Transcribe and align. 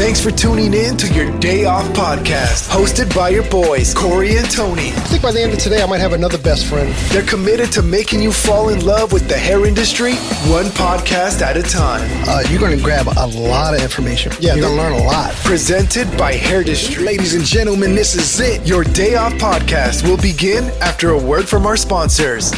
Thanks 0.00 0.18
for 0.18 0.30
tuning 0.30 0.72
in 0.72 0.96
to 0.96 1.12
your 1.12 1.30
Day 1.40 1.66
Off 1.66 1.86
podcast, 1.88 2.70
hosted 2.70 3.14
by 3.14 3.28
your 3.28 3.42
boys, 3.50 3.92
Corey 3.92 4.38
and 4.38 4.50
Tony. 4.50 4.88
I 4.88 5.00
think 5.10 5.22
by 5.22 5.30
the 5.30 5.42
end 5.42 5.52
of 5.52 5.58
today, 5.58 5.82
I 5.82 5.86
might 5.86 6.00
have 6.00 6.14
another 6.14 6.38
best 6.38 6.64
friend. 6.64 6.90
They're 7.10 7.22
committed 7.22 7.70
to 7.72 7.82
making 7.82 8.22
you 8.22 8.32
fall 8.32 8.70
in 8.70 8.82
love 8.82 9.12
with 9.12 9.28
the 9.28 9.36
hair 9.36 9.66
industry, 9.66 10.14
one 10.48 10.64
podcast 10.72 11.42
at 11.42 11.58
a 11.58 11.62
time. 11.62 12.08
Uh, 12.26 12.42
you're 12.48 12.58
going 12.58 12.74
to 12.74 12.82
grab 12.82 13.08
a 13.08 13.26
lot 13.26 13.74
of 13.74 13.82
information. 13.82 14.32
Yeah, 14.40 14.54
you're 14.54 14.64
going 14.64 14.76
to 14.78 14.82
learn 14.82 14.92
a 14.94 15.04
lot. 15.04 15.34
Presented 15.44 16.08
by 16.16 16.32
Hair 16.32 16.64
Hairdustry. 16.64 17.04
Ladies 17.04 17.34
and 17.34 17.44
gentlemen, 17.44 17.94
this 17.94 18.14
is 18.14 18.40
it. 18.40 18.66
Your 18.66 18.84
Day 18.84 19.16
Off 19.16 19.34
podcast 19.34 20.08
will 20.08 20.16
begin 20.16 20.64
after 20.80 21.10
a 21.10 21.18
word 21.18 21.46
from 21.46 21.66
our 21.66 21.76
sponsors. 21.76 22.52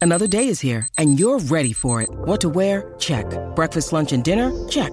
Another 0.00 0.28
day 0.28 0.46
is 0.46 0.60
here, 0.60 0.86
and 0.96 1.18
you're 1.18 1.40
ready 1.40 1.72
for 1.72 2.00
it. 2.00 2.08
What 2.08 2.40
to 2.42 2.48
wear? 2.48 2.94
Check. 3.00 3.26
Breakfast, 3.56 3.92
lunch, 3.92 4.12
and 4.12 4.22
dinner? 4.22 4.52
Check. 4.68 4.92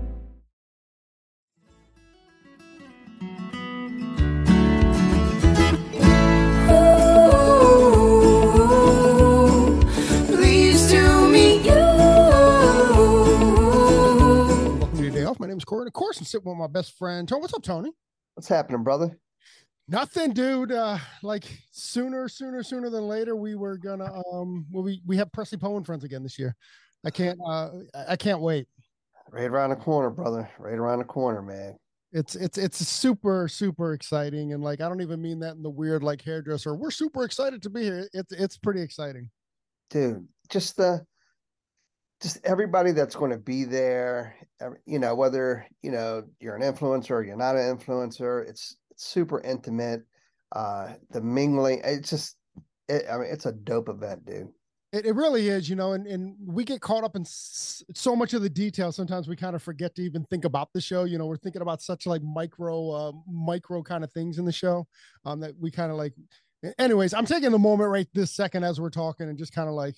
Corey. 15.71 15.83
And 15.83 15.87
of 15.87 15.93
course, 15.93 16.19
I'm 16.19 16.25
sitting 16.25 16.49
with 16.49 16.57
my 16.57 16.67
best 16.67 16.97
friend, 16.97 17.25
Tony. 17.27 17.41
What's 17.41 17.53
up, 17.53 17.63
Tony? 17.63 17.91
What's 18.35 18.49
happening, 18.49 18.83
brother? 18.83 19.17
Nothing, 19.87 20.33
dude. 20.33 20.73
Uh, 20.73 20.97
like 21.23 21.45
sooner, 21.71 22.27
sooner, 22.27 22.61
sooner 22.61 22.89
than 22.89 23.07
later, 23.07 23.37
we 23.37 23.55
were 23.55 23.77
gonna 23.77 24.11
um 24.33 24.65
well, 24.71 24.83
we 24.83 25.01
we 25.05 25.15
have 25.17 25.31
Presley 25.31 25.57
Poe 25.57 25.77
and 25.77 25.85
friends 25.85 26.03
again 26.03 26.23
this 26.23 26.37
year. 26.37 26.55
I 27.05 27.09
can't 27.09 27.39
uh 27.45 27.69
I- 27.95 28.05
I 28.09 28.15
can't 28.17 28.41
wait. 28.41 28.67
Right 29.31 29.49
around 29.49 29.69
the 29.69 29.77
corner, 29.77 30.09
brother. 30.09 30.49
Right 30.59 30.77
around 30.77 30.99
the 30.99 31.05
corner, 31.05 31.41
man. 31.41 31.77
It's 32.11 32.35
it's 32.35 32.57
it's 32.57 32.85
super, 32.85 33.47
super 33.47 33.93
exciting. 33.93 34.51
And 34.51 34.61
like 34.61 34.81
I 34.81 34.89
don't 34.89 35.01
even 35.01 35.21
mean 35.21 35.39
that 35.39 35.55
in 35.55 35.63
the 35.63 35.69
weird 35.69 36.03
like 36.03 36.21
hairdresser. 36.21 36.75
We're 36.75 36.91
super 36.91 37.23
excited 37.23 37.61
to 37.63 37.69
be 37.69 37.83
here. 37.83 38.09
It's 38.13 38.33
it's 38.33 38.57
pretty 38.57 38.81
exciting. 38.81 39.29
Dude, 39.89 40.27
just 40.49 40.75
the 40.75 41.05
just 42.21 42.37
everybody 42.43 42.91
that's 42.91 43.15
going 43.15 43.31
to 43.31 43.37
be 43.37 43.63
there, 43.63 44.35
you 44.85 44.99
know, 44.99 45.15
whether, 45.15 45.65
you 45.81 45.91
know, 45.91 46.23
you're 46.39 46.55
an 46.55 46.61
influencer 46.61 47.11
or 47.11 47.23
you're 47.23 47.35
not 47.35 47.55
an 47.55 47.77
influencer, 47.77 48.47
it's 48.47 48.77
it's 48.91 49.05
super 49.05 49.41
intimate. 49.41 50.03
Uh 50.53 50.93
the 51.11 51.21
mingling, 51.21 51.81
it's 51.83 52.09
just 52.09 52.35
it, 52.87 53.05
I 53.11 53.17
mean, 53.17 53.27
it's 53.31 53.45
a 53.45 53.51
dope 53.51 53.89
event, 53.89 54.25
dude. 54.25 54.49
It, 54.91 55.05
it 55.05 55.15
really 55.15 55.47
is, 55.47 55.69
you 55.69 55.77
know, 55.77 55.93
and, 55.93 56.05
and 56.05 56.35
we 56.45 56.65
get 56.65 56.81
caught 56.81 57.05
up 57.05 57.15
in 57.15 57.23
so 57.25 58.15
much 58.15 58.33
of 58.33 58.41
the 58.41 58.49
details. 58.49 58.97
Sometimes 58.97 59.29
we 59.29 59.37
kind 59.37 59.55
of 59.55 59.63
forget 59.63 59.95
to 59.95 60.01
even 60.01 60.25
think 60.25 60.43
about 60.43 60.73
the 60.73 60.81
show. 60.81 61.05
You 61.05 61.17
know, 61.17 61.25
we're 61.25 61.37
thinking 61.37 61.61
about 61.61 61.81
such 61.81 62.05
like 62.05 62.21
micro, 62.21 62.91
uh, 62.91 63.11
micro 63.25 63.81
kind 63.81 64.03
of 64.03 64.11
things 64.11 64.37
in 64.37 64.43
the 64.43 64.51
show 64.51 64.85
um, 65.23 65.39
that 65.39 65.53
we 65.57 65.71
kind 65.71 65.91
of 65.91 65.97
like. 65.97 66.13
Anyways, 66.77 67.13
I'm 67.13 67.25
taking 67.25 67.51
the 67.51 67.57
moment 67.57 67.89
right 67.89 68.07
this 68.13 68.31
second 68.31 68.65
as 68.65 68.79
we're 68.81 68.89
talking 68.89 69.29
and 69.29 69.37
just 69.37 69.53
kind 69.53 69.69
of 69.69 69.75
like 69.75 69.95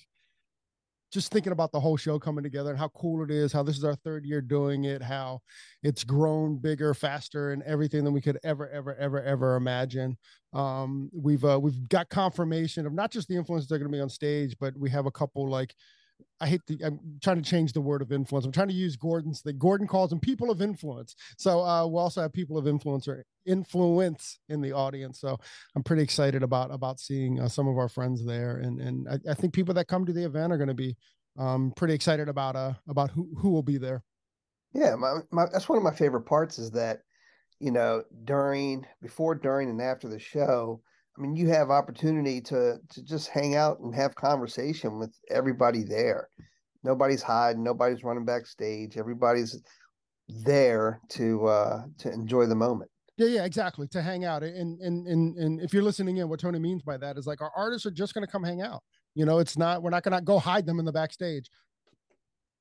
just 1.14 1.32
thinking 1.32 1.52
about 1.52 1.70
the 1.70 1.78
whole 1.78 1.96
show 1.96 2.18
coming 2.18 2.42
together 2.42 2.70
and 2.70 2.78
how 2.78 2.88
cool 2.88 3.22
it 3.22 3.30
is, 3.30 3.52
how 3.52 3.62
this 3.62 3.78
is 3.78 3.84
our 3.84 3.94
third 3.94 4.26
year 4.26 4.40
doing 4.40 4.84
it, 4.84 5.00
how 5.00 5.40
it's 5.84 6.02
grown 6.02 6.58
bigger, 6.58 6.92
faster, 6.92 7.52
and 7.52 7.62
everything 7.62 8.02
than 8.02 8.12
we 8.12 8.20
could 8.20 8.38
ever, 8.42 8.68
ever, 8.68 8.96
ever, 8.96 9.22
ever 9.22 9.54
imagine. 9.54 10.18
Um, 10.52 11.08
we've 11.12 11.44
uh, 11.44 11.58
we've 11.60 11.88
got 11.88 12.08
confirmation 12.10 12.84
of 12.84 12.92
not 12.92 13.12
just 13.12 13.28
the 13.28 13.36
influencers 13.36 13.68
that 13.68 13.76
are 13.76 13.78
going 13.78 13.92
to 13.92 13.96
be 13.96 14.02
on 14.02 14.10
stage, 14.10 14.56
but 14.58 14.76
we 14.76 14.90
have 14.90 15.06
a 15.06 15.10
couple 15.12 15.48
like 15.48 15.74
I 16.40 16.46
hate 16.48 16.60
the 16.66 16.78
I'm 16.84 16.98
trying 17.22 17.42
to 17.42 17.48
change 17.48 17.72
the 17.72 17.80
word 17.80 18.02
of 18.02 18.12
influence. 18.12 18.44
I'm 18.44 18.52
trying 18.52 18.68
to 18.68 18.74
use 18.74 18.96
Gordon's 18.96 19.42
the 19.42 19.52
Gordon 19.52 19.86
calls 19.86 20.10
them 20.10 20.20
people 20.20 20.50
of 20.50 20.60
influence. 20.60 21.14
So 21.38 21.60
uh, 21.60 21.86
we'll 21.86 22.02
also 22.02 22.22
have 22.22 22.32
people 22.32 22.58
of 22.58 22.66
influencer 22.66 23.22
influence 23.46 24.38
in 24.48 24.60
the 24.60 24.72
audience. 24.72 25.20
So 25.20 25.38
I'm 25.74 25.82
pretty 25.82 26.02
excited 26.02 26.42
about 26.42 26.72
about 26.72 27.00
seeing 27.00 27.40
uh, 27.40 27.48
some 27.48 27.68
of 27.68 27.78
our 27.78 27.88
friends 27.88 28.24
there, 28.24 28.58
and 28.58 28.80
and 28.80 29.08
I, 29.08 29.30
I 29.30 29.34
think 29.34 29.54
people 29.54 29.74
that 29.74 29.88
come 29.88 30.04
to 30.06 30.12
the 30.12 30.24
event 30.24 30.52
are 30.52 30.58
going 30.58 30.68
to 30.68 30.74
be 30.74 30.96
um, 31.38 31.72
pretty 31.76 31.94
excited 31.94 32.28
about 32.28 32.56
uh 32.56 32.74
about 32.88 33.10
who 33.10 33.28
who 33.38 33.50
will 33.50 33.62
be 33.62 33.78
there. 33.78 34.02
Yeah, 34.74 34.96
my, 34.96 35.20
my 35.30 35.46
that's 35.52 35.68
one 35.68 35.78
of 35.78 35.84
my 35.84 35.94
favorite 35.94 36.26
parts 36.26 36.58
is 36.58 36.72
that, 36.72 37.02
you 37.60 37.70
know, 37.70 38.02
during, 38.24 38.84
before, 39.00 39.36
during, 39.36 39.70
and 39.70 39.80
after 39.80 40.08
the 40.08 40.18
show, 40.18 40.82
I 41.16 41.20
mean, 41.20 41.36
you 41.36 41.48
have 41.48 41.70
opportunity 41.70 42.40
to 42.42 42.78
to 42.88 43.02
just 43.02 43.28
hang 43.28 43.54
out 43.54 43.80
and 43.80 43.94
have 43.94 44.14
conversation 44.14 44.98
with 44.98 45.14
everybody 45.30 45.82
there. 45.84 46.28
Nobody's 46.82 47.22
hiding, 47.22 47.62
nobody's 47.62 48.02
running 48.04 48.24
backstage. 48.24 48.96
Everybody's 48.96 49.60
there 50.28 51.00
to 51.10 51.46
uh 51.46 51.82
to 51.98 52.12
enjoy 52.12 52.46
the 52.46 52.54
moment. 52.54 52.90
Yeah, 53.16 53.28
yeah, 53.28 53.44
exactly. 53.44 53.86
To 53.88 54.02
hang 54.02 54.24
out, 54.24 54.42
and 54.42 54.80
and 54.80 55.06
and 55.06 55.36
and 55.36 55.60
if 55.60 55.72
you're 55.72 55.84
listening 55.84 56.16
in, 56.16 56.28
what 56.28 56.40
Tony 56.40 56.58
means 56.58 56.82
by 56.82 56.96
that 56.96 57.16
is 57.16 57.26
like 57.26 57.40
our 57.40 57.52
artists 57.56 57.86
are 57.86 57.92
just 57.92 58.12
going 58.12 58.26
to 58.26 58.30
come 58.30 58.42
hang 58.42 58.60
out. 58.60 58.82
You 59.14 59.24
know, 59.24 59.38
it's 59.38 59.56
not 59.56 59.82
we're 59.82 59.90
not 59.90 60.02
going 60.02 60.18
to 60.18 60.20
go 60.20 60.40
hide 60.40 60.66
them 60.66 60.80
in 60.80 60.84
the 60.84 60.92
backstage. 60.92 61.48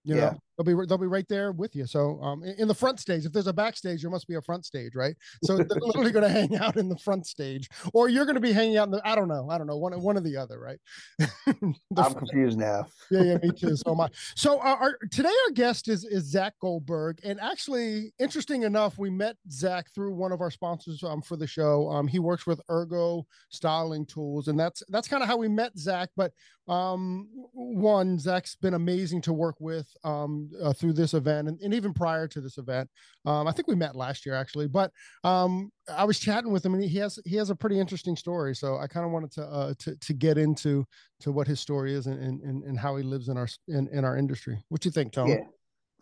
You 0.04 0.16
Yeah. 0.16 0.22
know, 0.22 0.38
they'll 0.58 0.66
be 0.66 0.86
they'll 0.88 0.98
be 0.98 1.08
right 1.08 1.28
there 1.30 1.52
with 1.52 1.76
you. 1.76 1.86
So, 1.86 2.20
um, 2.22 2.44
in, 2.44 2.56
in 2.60 2.68
the 2.68 2.76
front 2.76 3.00
stage, 3.00 3.26
if 3.26 3.32
there's 3.32 3.48
a 3.48 3.54
backstage, 3.54 4.02
there 4.02 4.12
must 4.12 4.28
be 4.28 4.36
a 4.36 4.42
front 4.42 4.66
stage, 4.66 4.96
right? 4.96 5.16
So 5.44 5.58
they're 5.58 5.68
literally 5.80 6.12
going 6.12 6.24
to 6.24 6.30
hang 6.30 6.56
out 6.58 6.78
in 6.78 6.90
the 6.90 6.98
front 6.98 7.26
stage, 7.26 7.70
or 7.94 8.10
you're 8.10 8.26
going 8.26 8.36
to 8.36 8.42
be 8.42 8.52
hanging 8.52 8.78
out 8.78 8.88
in 8.88 8.92
the 8.92 9.02
I 9.08 9.16
don't 9.16 9.28
know, 9.28 9.50
I 9.50 9.58
don't 9.58 9.68
know, 9.68 9.78
one 9.78 10.00
one 10.02 10.18
or 10.18 10.22
the 10.22 10.38
other, 10.38 10.60
right? 10.60 10.80
The 11.92 12.02
I'm 12.02 12.14
fr- 12.14 12.20
confused 12.20 12.58
now. 12.58 12.88
yeah, 13.12 13.22
yeah, 13.22 13.38
me 13.42 13.52
too. 13.52 13.76
So 13.76 13.84
am 13.92 14.02
I. 14.02 14.10
So 14.36 14.60
our, 14.60 14.78
our 14.78 14.98
today 15.12 15.30
our 15.46 15.52
guest 15.52 15.88
is 15.88 16.04
is 16.06 16.26
Zack 16.26 16.54
Goldberg, 16.60 17.20
and 17.24 17.40
actually, 17.40 18.14
interesting 18.20 18.64
enough, 18.64 18.98
we 18.98 19.10
met 19.10 19.36
Zack 19.50 19.94
through 19.94 20.16
one 20.16 20.32
of 20.32 20.42
our 20.42 20.52
sponsors 20.52 21.04
um 21.04 21.22
for 21.22 21.36
the 21.36 21.48
show. 21.48 21.90
Um, 21.90 22.08
he 22.08 22.20
works 22.20 22.48
with 22.48 22.62
Ergo 22.70 23.26
Styling 23.50 24.06
Tools, 24.06 24.48
and 24.48 24.60
that's 24.60 24.82
that's 24.90 25.08
kind 25.08 25.24
of 25.24 25.30
how 25.30 25.38
we 25.38 25.48
met 25.48 25.78
Zack. 25.78 26.10
But 26.16 26.32
um, 26.68 27.28
one 27.54 28.18
Zack's 28.18 28.56
been 28.56 28.74
amazing 28.74 29.22
to 29.24 29.34
work 29.34 29.56
with 29.60 29.88
um 30.04 30.43
uh, 30.62 30.74
through 30.74 30.94
this 30.94 31.14
event, 31.14 31.48
and, 31.48 31.60
and 31.62 31.74
even 31.74 31.94
prior 31.94 32.28
to 32.28 32.42
this 32.42 32.58
event. 32.58 32.90
Um, 33.26 33.48
I 33.48 33.52
think 33.52 33.68
we 33.68 33.76
met 33.76 33.96
last 33.96 34.26
year 34.26 34.36
actually, 34.36 34.68
but 34.68 34.92
um, 35.24 35.72
I 35.90 36.04
was 36.04 36.20
chatting 36.20 36.52
with 36.52 36.66
him, 36.66 36.74
and 36.74 36.84
he 36.84 36.98
has 37.00 37.20
he 37.26 37.36
has 37.38 37.50
a 37.50 37.56
pretty 37.56 37.80
interesting 37.80 38.16
story. 38.16 38.56
So 38.56 38.78
I 38.78 38.88
kind 38.88 39.06
of 39.06 39.12
wanted 39.12 39.32
to 39.34 39.44
uh 39.44 39.74
to 39.80 39.96
to 39.96 40.14
get 40.14 40.38
into 40.38 40.86
to 41.22 41.32
what 41.32 41.48
his 41.48 41.60
story 41.60 41.94
is 41.94 42.08
and 42.08 42.20
and, 42.42 42.64
and 42.64 42.80
how 42.80 42.96
he 42.96 43.04
lives 43.04 43.30
in 43.30 43.38
our 43.38 43.48
in, 43.68 43.88
in 43.90 44.06
our 44.06 44.18
industry. 44.18 44.64
What 44.70 44.86
you 44.86 44.92
think, 44.92 45.14
Tom? 45.14 45.28
Yeah. 45.28 45.44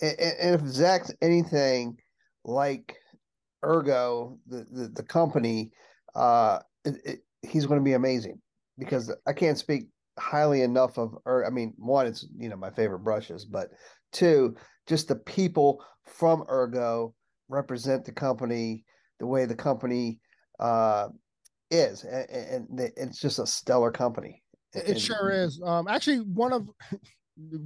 And, 0.01 0.19
and 0.19 0.55
if 0.55 0.67
Zack's 0.67 1.13
anything 1.21 1.97
like 2.43 2.97
Ergo, 3.63 4.39
the 4.47 4.65
the, 4.71 4.87
the 4.89 5.03
company, 5.03 5.71
uh, 6.15 6.59
it, 6.85 6.95
it, 7.05 7.19
he's 7.41 7.65
going 7.65 7.79
to 7.79 7.83
be 7.83 7.93
amazing 7.93 8.39
because 8.77 9.13
I 9.27 9.33
can't 9.33 9.57
speak 9.57 9.87
highly 10.17 10.61
enough 10.61 10.97
of. 10.97 11.17
Or 11.25 11.45
I 11.45 11.49
mean, 11.49 11.73
one, 11.77 12.07
it's 12.07 12.25
you 12.37 12.49
know 12.49 12.55
my 12.55 12.71
favorite 12.71 12.99
brushes, 12.99 13.45
but 13.45 13.69
two, 14.11 14.55
just 14.87 15.07
the 15.07 15.15
people 15.15 15.83
from 16.05 16.43
Ergo 16.49 17.13
represent 17.49 18.05
the 18.05 18.11
company 18.11 18.85
the 19.19 19.27
way 19.27 19.45
the 19.45 19.55
company 19.55 20.19
uh, 20.59 21.07
is, 21.69 22.03
and, 22.03 22.67
and 22.69 22.79
it's 22.97 23.19
just 23.19 23.39
a 23.39 23.45
stellar 23.45 23.91
company. 23.91 24.43
It, 24.73 24.87
And- 24.87 25.01
sure 25.01 25.29
is. 25.29 25.61
Um, 25.63 25.87
actually, 25.87 26.17
one 26.17 26.51
of 26.53 26.67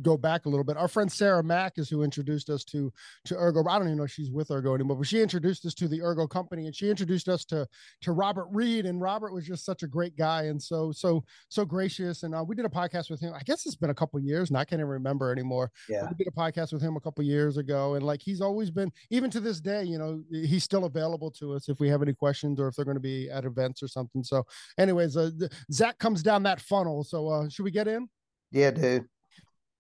go 0.02 0.18
back 0.18 0.46
a 0.46 0.50
little 0.50 0.64
bit. 0.64 0.78
Our 0.78 0.88
friend 0.88 1.12
Sarah 1.12 1.44
Mack 1.44 1.74
is 1.78 1.90
who 1.90 2.04
introduced 2.04 2.50
us 2.50 2.64
to 2.66 2.92
to 3.26 3.36
Ergo. 3.36 3.64
I 3.68 3.78
don't 3.78 3.88
even 3.88 3.98
know 3.98 4.04
if 4.04 4.12
she's 4.12 4.32
with 4.32 4.52
Ergo 4.52 4.76
anymore, 4.76 4.98
but 4.98 5.08
she 5.08 5.22
introduced 5.22 5.66
us 5.66 5.74
to 5.76 5.88
the 5.88 6.02
Ergo 6.02 6.28
company, 6.28 6.66
and 6.66 6.76
she 6.76 6.90
introduced 6.90 7.28
us 7.28 7.46
to 7.46 7.68
to 8.02 8.12
Robert 8.12 8.48
Reed. 8.52 8.86
And 8.86 9.02
Robert 9.02 9.34
was 9.34 9.46
just 9.46 9.66
such 9.66 9.84
a 9.84 9.88
great 9.88 10.16
guy, 10.18 10.44
and 10.44 10.62
so 10.62 10.92
so 10.92 11.24
so 11.50 11.66
gracious. 11.66 12.24
And 12.24 12.36
uh, 12.36 12.44
we 12.48 12.56
did 12.56 12.66
a 12.66 12.70
podcast 12.70 13.10
with 13.10 13.20
him. 13.20 13.34
I 13.34 13.42
guess 13.44 13.66
it's 13.66 13.76
been 13.76 13.90
a 13.90 13.96
couple 13.96 14.20
years, 14.20 14.50
and 14.50 14.58
I 14.58 14.66
can't 14.66 14.80
even 14.80 14.90
remember 14.90 15.32
anymore. 15.32 15.72
Yeah. 15.90 16.08
We 16.10 16.16
did 16.16 16.28
a 16.28 16.32
podcast 16.32 16.74
with 16.74 16.82
him 16.82 16.96
a 16.96 17.02
couple 17.02 17.24
years 17.24 17.58
ago, 17.58 17.96
and 17.96 18.06
like 18.06 18.22
he's 18.22 18.42
always 18.42 18.72
been, 18.72 18.92
even 19.10 19.30
to 19.32 19.40
this 19.40 19.60
day, 19.60 19.84
you 19.84 19.98
know, 19.98 20.24
he's 20.32 20.64
still 20.64 20.86
available 20.86 21.32
to 21.32 21.54
us 21.54 21.70
if 21.70 21.80
we 21.80 21.90
have 21.90 22.02
any 22.02 22.14
questions 22.14 22.60
or 22.60 22.68
if 22.68 22.76
they're 22.76 22.86
going 22.86 22.96
to 22.96 23.02
be 23.02 23.30
at 23.30 23.46
events 23.46 23.82
or 23.82 23.88
something. 23.88 24.24
So, 24.24 24.46
anyways, 24.78 25.18
uh, 25.18 25.32
Zack 25.72 25.98
comes 25.98 26.24
down 26.24 26.44
that 26.44 26.62
funnel. 26.62 27.04
So, 27.04 27.28
uh, 27.28 27.50
should 27.50 27.64
we 27.64 27.72
get 27.72 27.88
in? 27.88 28.08
Yeah, 28.52 28.72
dude. 28.72 29.06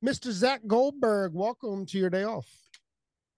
Mr. 0.06 0.32
Zack 0.32 0.62
Goldberg, 0.68 1.34
welcome 1.34 1.84
to 1.88 1.98
your 1.98 2.12
day 2.12 2.26
off. 2.26 2.46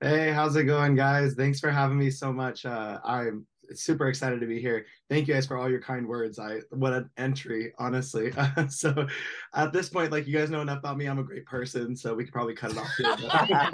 Hey, 0.02 0.32
how's 0.32 0.58
it 0.58 0.66
going, 0.66 0.96
guys? 0.96 1.34
Thanks 1.34 1.62
for 1.62 1.72
having 1.72 1.98
me 1.98 2.10
so 2.10 2.34
much. 2.34 2.66
Uh, 2.66 3.00
I'm 3.06 3.48
super 3.74 4.10
excited 4.10 4.42
to 4.42 4.48
be 4.48 4.60
here. 4.60 4.86
Thank 5.10 5.30
you 5.30 5.34
guys 5.34 5.48
for 5.48 5.58
all 5.58 5.70
your 5.70 5.80
kind 5.80 6.06
words. 6.06 6.40
I 6.40 6.60
what 6.72 6.92
an 6.92 7.10
entry, 7.16 7.72
honestly. 7.80 8.34
so 8.68 9.08
at 9.56 9.72
this 9.72 9.88
point, 9.88 10.12
like 10.12 10.28
you 10.28 10.38
guys 10.38 10.50
know 10.50 10.60
enough 10.60 10.80
about 10.80 10.98
me. 10.98 11.06
I'm 11.06 11.20
a 11.20 11.24
great 11.24 11.46
person, 11.46 11.96
so 11.96 12.14
we 12.14 12.26
could 12.26 12.34
probably 12.34 12.54
cut 12.54 12.74
it 12.74 12.78
off 12.78 12.92
here. 12.98 13.16
But, 13.22 13.72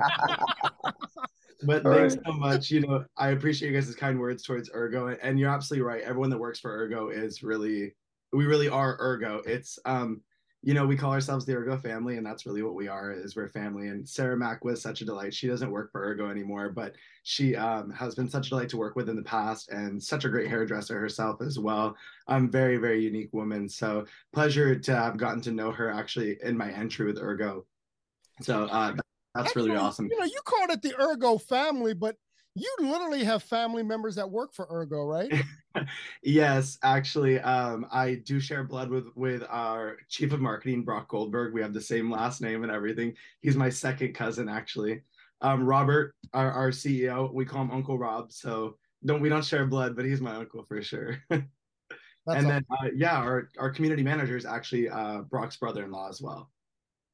but 1.63 1.83
thanks 1.83 2.15
right. 2.15 2.25
so 2.27 2.33
much. 2.33 2.69
You 2.69 2.81
know, 2.81 3.05
I 3.17 3.29
appreciate 3.29 3.71
you 3.71 3.75
guys' 3.75 3.95
kind 3.95 4.19
words 4.19 4.43
towards 4.43 4.69
Ergo, 4.71 5.17
and 5.19 5.39
you're 5.39 5.49
absolutely 5.49 5.83
right. 5.83 6.03
Everyone 6.03 6.29
that 6.29 6.37
works 6.37 6.59
for 6.59 6.69
Ergo 6.69 7.09
is 7.09 7.41
really, 7.41 7.95
we 8.33 8.45
really 8.45 8.69
are 8.69 8.97
Ergo. 8.99 9.41
It's 9.47 9.79
um 9.85 10.21
you 10.65 10.73
know, 10.73 10.85
we 10.85 10.95
call 10.95 11.11
ourselves 11.11 11.45
the 11.45 11.53
Ergo 11.53 11.77
family, 11.77 12.15
and 12.15 12.25
that's 12.25 12.45
really 12.45 12.63
what 12.63 12.73
we 12.73 12.87
are, 12.87 13.11
is 13.11 13.35
we're 13.35 13.49
family. 13.49 13.89
And 13.89 14.07
Sarah 14.07 14.37
Mack 14.37 14.63
was 14.63 14.81
such 14.81 15.01
a 15.01 15.05
delight. 15.05 15.33
She 15.33 15.45
doesn't 15.45 15.69
work 15.69 15.91
for 15.91 16.01
Ergo 16.01 16.29
anymore, 16.29 16.69
but 16.69 16.95
she 17.23 17.53
um, 17.53 17.91
has 17.91 18.15
been 18.15 18.29
such 18.29 18.47
a 18.47 18.49
delight 18.49 18.69
to 18.69 18.77
work 18.77 18.95
with 18.95 19.09
in 19.09 19.17
the 19.17 19.23
past 19.23 19.69
and 19.69 20.01
such 20.01 20.23
a 20.23 20.29
great 20.29 20.47
hairdresser 20.47 20.97
herself 20.97 21.41
as 21.41 21.59
well. 21.59 21.97
I'm 22.29 22.49
very, 22.49 22.77
very 22.77 23.03
unique 23.03 23.33
woman. 23.33 23.67
So 23.67 24.05
pleasure 24.31 24.73
to 24.73 24.95
have 24.95 25.17
gotten 25.17 25.41
to 25.41 25.51
know 25.51 25.69
her 25.69 25.91
actually 25.91 26.37
in 26.41 26.57
my 26.57 26.71
entry 26.71 27.07
with 27.07 27.21
Ergo. 27.21 27.65
So 28.41 28.63
uh, 28.63 28.95
that's 29.35 29.49
Actually, 29.49 29.71
really 29.71 29.81
awesome. 29.81 30.07
You 30.09 30.17
know, 30.17 30.25
you 30.25 30.39
called 30.45 30.69
it 30.69 30.81
the 30.81 30.97
Ergo 30.97 31.37
family, 31.39 31.93
but 31.93 32.15
you 32.55 32.75
literally 32.79 33.23
have 33.23 33.43
family 33.43 33.83
members 33.83 34.15
that 34.15 34.29
work 34.29 34.53
for 34.53 34.67
Ergo, 34.71 35.05
right? 35.05 35.31
yes, 36.23 36.77
actually, 36.83 37.39
um, 37.39 37.85
I 37.91 38.15
do 38.15 38.39
share 38.39 38.63
blood 38.63 38.89
with 38.89 39.07
with 39.15 39.43
our 39.49 39.97
chief 40.09 40.33
of 40.33 40.39
marketing, 40.39 40.83
Brock 40.83 41.09
Goldberg. 41.09 41.53
We 41.53 41.61
have 41.61 41.73
the 41.73 41.81
same 41.81 42.11
last 42.11 42.41
name 42.41 42.63
and 42.63 42.71
everything. 42.71 43.15
He's 43.41 43.55
my 43.55 43.69
second 43.69 44.13
cousin, 44.13 44.49
actually. 44.49 45.01
Um, 45.41 45.63
Robert, 45.63 46.15
our, 46.33 46.51
our 46.51 46.69
CEO, 46.69 47.33
we 47.33 47.43
call 47.43 47.63
him 47.63 47.71
Uncle 47.71 47.97
Rob. 47.97 48.31
So 48.31 48.77
don't 49.03 49.21
we 49.21 49.29
don't 49.29 49.43
share 49.43 49.65
blood, 49.65 49.95
but 49.95 50.05
he's 50.05 50.21
my 50.21 50.35
uncle 50.35 50.63
for 50.63 50.81
sure. 50.81 51.17
and 51.29 51.47
awesome. 52.27 52.47
then 52.47 52.65
uh, 52.69 52.89
yeah, 52.95 53.17
our 53.17 53.49
our 53.57 53.71
community 53.71 54.03
manager 54.03 54.37
is 54.37 54.45
actually 54.45 54.89
uh, 54.89 55.21
Brock's 55.21 55.57
brother-in-law 55.57 56.09
as 56.09 56.21
well. 56.21 56.51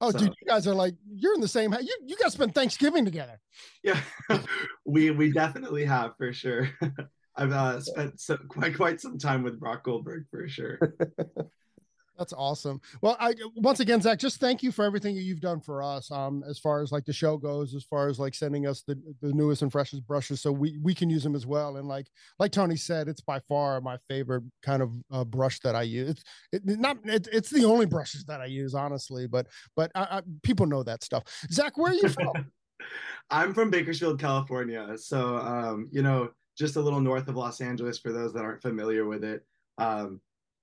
Oh, 0.02 0.12
so, 0.12 0.20
dude, 0.20 0.36
you 0.42 0.48
guys 0.48 0.66
are 0.66 0.74
like 0.74 0.96
you're 1.12 1.34
in 1.34 1.42
the 1.42 1.48
same. 1.48 1.72
House 1.72 1.84
you 1.84 1.96
you 2.06 2.16
guys 2.18 2.34
spend 2.34 2.56
Thanksgiving 2.56 3.06
together. 3.06 3.40
Yeah, 3.84 4.00
we 4.86 5.12
we 5.12 5.32
definitely 5.32 5.86
have 5.86 6.16
for 6.18 6.32
sure. 6.32 6.70
I've 7.36 7.52
uh, 7.52 7.80
spent 7.82 8.20
so, 8.20 8.38
quite 8.48 8.76
quite 8.76 9.02
some 9.02 9.18
time 9.18 9.44
with 9.44 9.60
Brock 9.60 9.84
Goldberg 9.84 10.26
for 10.32 10.48
sure. 10.48 10.80
That's 12.20 12.34
awesome. 12.34 12.82
Well, 13.02 13.16
I 13.18 13.34
once 13.56 13.80
again, 13.80 14.02
Zack, 14.02 14.20
just 14.20 14.42
thank 14.42 14.62
you 14.62 14.74
for 14.74 14.84
everything 14.84 15.16
you've 15.16 15.40
done 15.40 15.62
for 15.62 15.82
us. 15.82 16.12
Um, 16.12 16.44
as 16.48 16.60
far 16.60 16.82
as 16.82 16.92
like 16.92 17.06
the 17.06 17.14
show 17.14 17.38
goes, 17.38 17.74
as 17.74 17.86
far 17.86 18.10
as 18.10 18.20
like 18.20 18.36
sending 18.36 18.68
us 18.68 18.82
the, 18.82 19.02
the 19.22 19.32
newest 19.32 19.62
and 19.62 19.72
freshest 19.72 20.06
brushes, 20.06 20.42
so 20.42 20.52
we 20.52 20.78
we 20.84 20.94
can 20.94 21.10
use 21.10 21.24
them 21.24 21.34
as 21.34 21.46
well. 21.46 21.78
And 21.78 21.88
like 21.88 22.08
like 22.38 22.52
Tony 22.52 22.76
said, 22.76 23.08
it's 23.08 23.22
by 23.22 23.40
far 23.48 23.80
my 23.80 23.98
favorite 24.10 24.44
kind 24.62 24.84
of 24.84 24.92
uh, 25.10 25.24
brush 25.24 25.62
that 25.62 25.78
I 25.78 25.84
use. 25.84 26.22
It's 26.52 26.66
it, 26.68 26.80
not 26.80 26.98
it, 27.06 27.30
it's 27.32 27.50
the 27.50 27.64
only 27.64 27.86
brushes 27.86 28.26
that 28.26 28.42
I 28.42 28.46
use, 28.48 28.76
honestly. 28.76 29.26
But 29.26 29.48
but 29.78 29.90
I, 29.96 30.02
I, 30.02 30.22
people 30.44 30.66
know 30.66 30.84
that 30.84 31.06
stuff. 31.06 31.24
Zack, 31.50 31.78
where 31.78 31.94
are 31.94 31.96
you 31.96 32.10
from? 32.10 32.52
I'm 33.30 33.54
from 33.54 33.70
Bakersfield, 33.70 34.20
California. 34.20 34.98
So 34.98 35.38
um, 35.38 35.88
you 35.90 36.02
know, 36.02 36.32
just 36.58 36.76
a 36.76 36.82
little 36.82 37.00
north 37.00 37.30
of 37.30 37.38
Los 37.38 37.62
Angeles 37.62 37.98
for 37.98 38.12
those 38.12 38.34
that 38.34 38.44
aren't 38.44 38.62
familiar 38.62 39.06
with 39.06 39.24
it. 39.24 39.46
Um, 39.78 40.20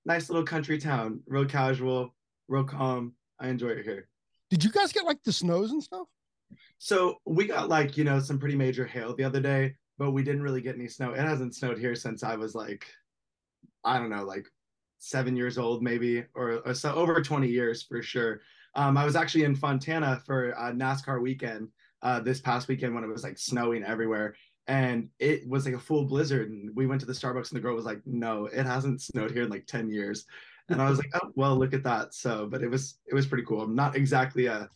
nice 0.07 0.29
little 0.29 0.45
country 0.45 0.79
town, 0.79 1.19
real 1.27 1.45
casual, 1.45 2.15
real 2.47 2.63
calm. 2.63 3.13
I 3.39 3.49
enjoy 3.49 3.69
it 3.69 3.83
here. 3.83 4.07
Did 4.49 4.63
you 4.63 4.71
guys 4.71 4.93
get 4.93 5.03
like 5.03 5.21
the 5.23 5.33
snows 5.33 5.71
and 5.71 5.83
stuff? 5.83 6.07
So 6.79 7.17
we 7.25 7.45
got 7.45 7.67
like, 7.67 7.97
you 7.97 8.05
know, 8.05 8.19
some 8.19 8.39
pretty 8.39 8.55
major 8.55 8.85
hail 8.85 9.13
the 9.13 9.25
other 9.25 9.41
day, 9.41 9.75
but 9.97 10.11
we 10.11 10.23
didn't 10.23 10.41
really 10.41 10.61
get 10.61 10.75
any 10.75 10.87
snow. 10.87 11.11
It 11.11 11.19
hasn't 11.19 11.55
snowed 11.55 11.77
here 11.77 11.93
since 11.93 12.23
I 12.23 12.37
was 12.37 12.55
like, 12.55 12.85
I 13.83 13.99
don't 13.99 14.09
know, 14.09 14.23
like 14.23 14.47
seven 14.97 15.35
years 15.35 15.57
old, 15.57 15.83
maybe, 15.83 16.23
or, 16.33 16.61
or 16.65 16.73
so 16.73 16.93
over 16.93 17.21
20 17.21 17.47
years 17.47 17.83
for 17.83 18.01
sure. 18.01 18.39
Um, 18.75 18.95
I 18.95 19.03
was 19.03 19.17
actually 19.17 19.43
in 19.43 19.55
Fontana 19.55 20.21
for 20.25 20.51
a 20.51 20.71
NASCAR 20.71 21.21
weekend 21.21 21.67
uh, 22.01 22.21
this 22.21 22.39
past 22.39 22.69
weekend 22.69 22.95
when 22.95 23.03
it 23.03 23.09
was 23.09 23.23
like 23.23 23.37
snowing 23.37 23.83
everywhere 23.83 24.35
and 24.67 25.09
it 25.19 25.47
was 25.47 25.65
like 25.65 25.75
a 25.75 25.79
full 25.79 26.05
blizzard 26.05 26.49
and 26.49 26.75
we 26.75 26.87
went 26.87 26.99
to 26.99 27.07
the 27.07 27.13
starbucks 27.13 27.51
and 27.51 27.57
the 27.57 27.61
girl 27.61 27.75
was 27.75 27.85
like 27.85 28.01
no 28.05 28.45
it 28.45 28.65
hasn't 28.65 29.01
snowed 29.01 29.31
here 29.31 29.43
in 29.43 29.49
like 29.49 29.65
10 29.65 29.89
years 29.89 30.25
and 30.69 30.81
i 30.81 30.89
was 30.89 30.97
like 30.97 31.09
oh 31.15 31.31
well 31.35 31.55
look 31.55 31.73
at 31.73 31.83
that 31.83 32.13
so 32.13 32.45
but 32.45 32.61
it 32.61 32.69
was 32.69 32.99
it 33.07 33.15
was 33.15 33.25
pretty 33.25 33.45
cool 33.45 33.61
i'm 33.61 33.75
not 33.75 33.95
exactly 33.95 34.47
a 34.47 34.69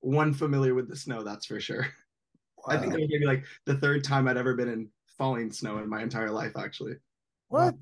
one 0.00 0.34
familiar 0.34 0.74
with 0.74 0.88
the 0.88 0.96
snow 0.96 1.22
that's 1.22 1.46
for 1.46 1.60
sure 1.60 1.86
wow. 2.66 2.74
i 2.74 2.78
think 2.78 2.92
that 2.92 3.00
was 3.00 3.08
maybe 3.10 3.26
like 3.26 3.44
the 3.64 3.76
third 3.76 4.02
time 4.02 4.26
i'd 4.28 4.36
ever 4.36 4.54
been 4.54 4.68
in 4.68 4.88
falling 5.16 5.50
snow 5.50 5.78
in 5.78 5.88
my 5.88 6.02
entire 6.02 6.30
life 6.30 6.52
actually 6.56 6.94
what 7.48 7.74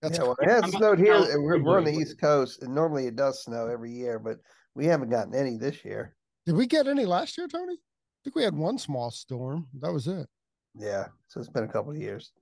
that's 0.00 0.18
yeah, 0.18 0.24
well, 0.24 0.36
it 0.40 0.48
has 0.48 0.68
snowed 0.72 0.98
here. 0.98 1.40
We're, 1.40 1.62
we're 1.62 1.78
on 1.78 1.84
the 1.84 1.92
East 1.92 2.20
Coast, 2.20 2.64
and 2.64 2.74
normally 2.74 3.06
it 3.06 3.14
does 3.14 3.44
snow 3.44 3.68
every 3.68 3.92
year, 3.92 4.18
but 4.18 4.38
we 4.74 4.84
haven't 4.84 5.10
gotten 5.10 5.32
any 5.32 5.56
this 5.56 5.84
year. 5.84 6.16
Did 6.44 6.56
we 6.56 6.66
get 6.66 6.88
any 6.88 7.04
last 7.04 7.38
year, 7.38 7.46
Tony? 7.46 7.74
I 7.74 8.20
think 8.24 8.34
we 8.34 8.42
had 8.42 8.56
one 8.56 8.78
small 8.78 9.12
storm. 9.12 9.68
That 9.80 9.92
was 9.92 10.08
it. 10.08 10.26
Yeah. 10.74 11.06
So 11.28 11.40
it's 11.40 11.48
been 11.48 11.64
a 11.64 11.68
couple 11.68 11.92
of 11.92 11.98
years. 11.98 12.32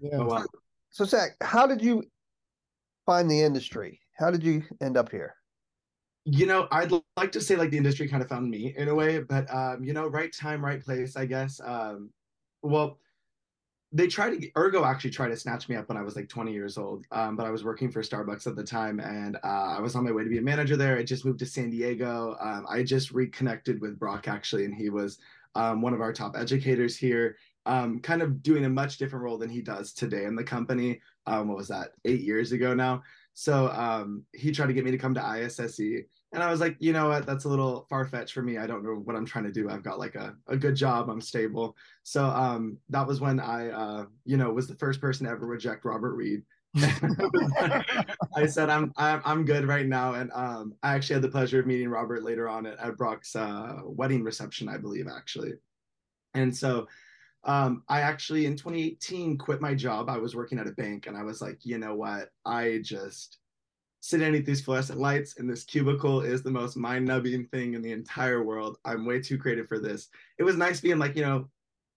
Yeah. 0.00 0.18
Oh, 0.18 0.24
wow. 0.26 0.44
So 0.90 1.04
Zack, 1.04 1.36
how 1.40 1.66
did 1.66 1.82
you 1.82 2.04
find 3.06 3.30
the 3.30 3.42
industry? 3.42 4.00
How 4.16 4.30
did 4.30 4.42
you 4.42 4.62
end 4.80 4.96
up 4.96 5.10
here? 5.10 5.34
You 6.24 6.46
know, 6.46 6.68
I'd 6.70 6.90
like 7.16 7.32
to 7.32 7.40
say 7.40 7.56
like 7.56 7.70
the 7.70 7.76
industry 7.76 8.08
kind 8.08 8.22
of 8.22 8.28
found 8.28 8.48
me 8.48 8.74
in 8.76 8.88
a 8.88 8.94
way, 8.94 9.20
but 9.20 9.52
um, 9.52 9.84
you 9.84 9.92
know, 9.92 10.06
right 10.06 10.32
time, 10.32 10.64
right 10.64 10.82
place, 10.82 11.16
I 11.16 11.26
guess. 11.26 11.60
Um, 11.62 12.10
well, 12.62 12.98
they 13.94 14.08
tried 14.08 14.40
to 14.40 14.50
ergo 14.56 14.84
actually 14.84 15.10
tried 15.10 15.28
to 15.28 15.36
snatch 15.36 15.68
me 15.68 15.76
up 15.76 15.88
when 15.88 15.96
i 15.96 16.02
was 16.02 16.16
like 16.16 16.28
20 16.28 16.52
years 16.52 16.76
old 16.76 17.06
um, 17.12 17.36
but 17.36 17.46
i 17.46 17.50
was 17.50 17.64
working 17.64 17.90
for 17.90 18.02
starbucks 18.02 18.46
at 18.46 18.56
the 18.56 18.64
time 18.64 18.98
and 18.98 19.36
uh, 19.44 19.76
i 19.76 19.80
was 19.80 19.94
on 19.94 20.04
my 20.04 20.10
way 20.10 20.24
to 20.24 20.28
be 20.28 20.38
a 20.38 20.42
manager 20.42 20.76
there 20.76 20.98
i 20.98 21.02
just 21.02 21.24
moved 21.24 21.38
to 21.38 21.46
san 21.46 21.70
diego 21.70 22.36
um, 22.40 22.66
i 22.68 22.82
just 22.82 23.12
reconnected 23.12 23.80
with 23.80 23.98
brock 23.98 24.26
actually 24.28 24.64
and 24.64 24.74
he 24.74 24.90
was 24.90 25.18
um, 25.54 25.80
one 25.80 25.94
of 25.94 26.00
our 26.00 26.12
top 26.12 26.34
educators 26.36 26.96
here 26.96 27.36
um, 27.66 28.00
kind 28.00 28.22
of 28.22 28.42
doing 28.42 28.64
a 28.64 28.68
much 28.68 28.98
different 28.98 29.24
role 29.24 29.38
than 29.38 29.50
he 29.50 29.62
does 29.62 29.92
today 29.92 30.24
in 30.24 30.36
the 30.36 30.44
company. 30.44 31.00
Um, 31.26 31.48
what 31.48 31.56
was 31.56 31.68
that? 31.68 31.90
Eight 32.04 32.20
years 32.20 32.52
ago 32.52 32.74
now. 32.74 33.02
So 33.34 33.68
um, 33.70 34.22
he 34.32 34.52
tried 34.52 34.66
to 34.66 34.72
get 34.72 34.84
me 34.84 34.90
to 34.92 34.98
come 34.98 35.14
to 35.14 35.24
ISSE, 35.24 36.06
and 36.32 36.42
I 36.42 36.50
was 36.50 36.60
like, 36.60 36.76
you 36.78 36.92
know 36.92 37.08
what? 37.08 37.26
That's 37.26 37.44
a 37.44 37.48
little 37.48 37.86
far 37.88 38.04
fetched 38.04 38.34
for 38.34 38.42
me. 38.42 38.58
I 38.58 38.66
don't 38.66 38.84
know 38.84 38.94
what 38.94 39.16
I'm 39.16 39.26
trying 39.26 39.44
to 39.44 39.52
do. 39.52 39.70
I've 39.70 39.82
got 39.82 39.98
like 39.98 40.14
a, 40.14 40.34
a 40.46 40.56
good 40.56 40.76
job. 40.76 41.08
I'm 41.08 41.20
stable. 41.20 41.76
So 42.02 42.26
um, 42.26 42.78
that 42.90 43.06
was 43.06 43.20
when 43.20 43.40
I, 43.40 43.70
uh, 43.70 44.06
you 44.24 44.36
know, 44.36 44.52
was 44.52 44.68
the 44.68 44.76
first 44.76 45.00
person 45.00 45.26
to 45.26 45.32
ever 45.32 45.46
reject 45.46 45.84
Robert 45.84 46.14
Reed. 46.14 46.42
I 46.76 48.46
said 48.46 48.68
I'm, 48.68 48.92
I'm 48.96 49.44
good 49.44 49.66
right 49.66 49.86
now, 49.86 50.14
and 50.14 50.30
um, 50.32 50.74
I 50.82 50.94
actually 50.94 51.14
had 51.14 51.22
the 51.22 51.28
pleasure 51.28 51.60
of 51.60 51.66
meeting 51.66 51.88
Robert 51.88 52.24
later 52.24 52.48
on 52.48 52.66
at, 52.66 52.78
at 52.78 52.96
Brock's 52.96 53.34
uh, 53.36 53.78
wedding 53.84 54.24
reception, 54.24 54.68
I 54.68 54.76
believe, 54.76 55.06
actually. 55.08 55.52
And 56.34 56.54
so 56.54 56.88
um, 57.44 57.82
I 57.88 58.00
actually 58.00 58.46
in 58.46 58.56
2018 58.56 59.38
quit 59.38 59.60
my 59.60 59.74
job. 59.74 60.08
I 60.08 60.18
was 60.18 60.34
working 60.34 60.58
at 60.58 60.66
a 60.66 60.72
bank 60.72 61.06
and 61.06 61.16
I 61.16 61.22
was 61.22 61.42
like, 61.42 61.64
you 61.64 61.78
know 61.78 61.94
what? 61.94 62.30
I 62.44 62.80
just 62.82 63.38
sitting 64.00 64.26
underneath 64.26 64.46
these 64.46 64.62
fluorescent 64.62 64.98
lights 64.98 65.36
in 65.36 65.46
this 65.46 65.64
cubicle 65.64 66.20
is 66.20 66.42
the 66.42 66.50
most 66.50 66.76
mind-numbing 66.76 67.46
thing 67.46 67.72
in 67.72 67.80
the 67.80 67.92
entire 67.92 68.42
world. 68.42 68.76
I'm 68.84 69.06
way 69.06 69.20
too 69.20 69.38
creative 69.38 69.66
for 69.66 69.78
this. 69.78 70.08
It 70.38 70.42
was 70.42 70.56
nice 70.56 70.80
being 70.80 70.98
like, 70.98 71.16
you 71.16 71.22
know, 71.22 71.48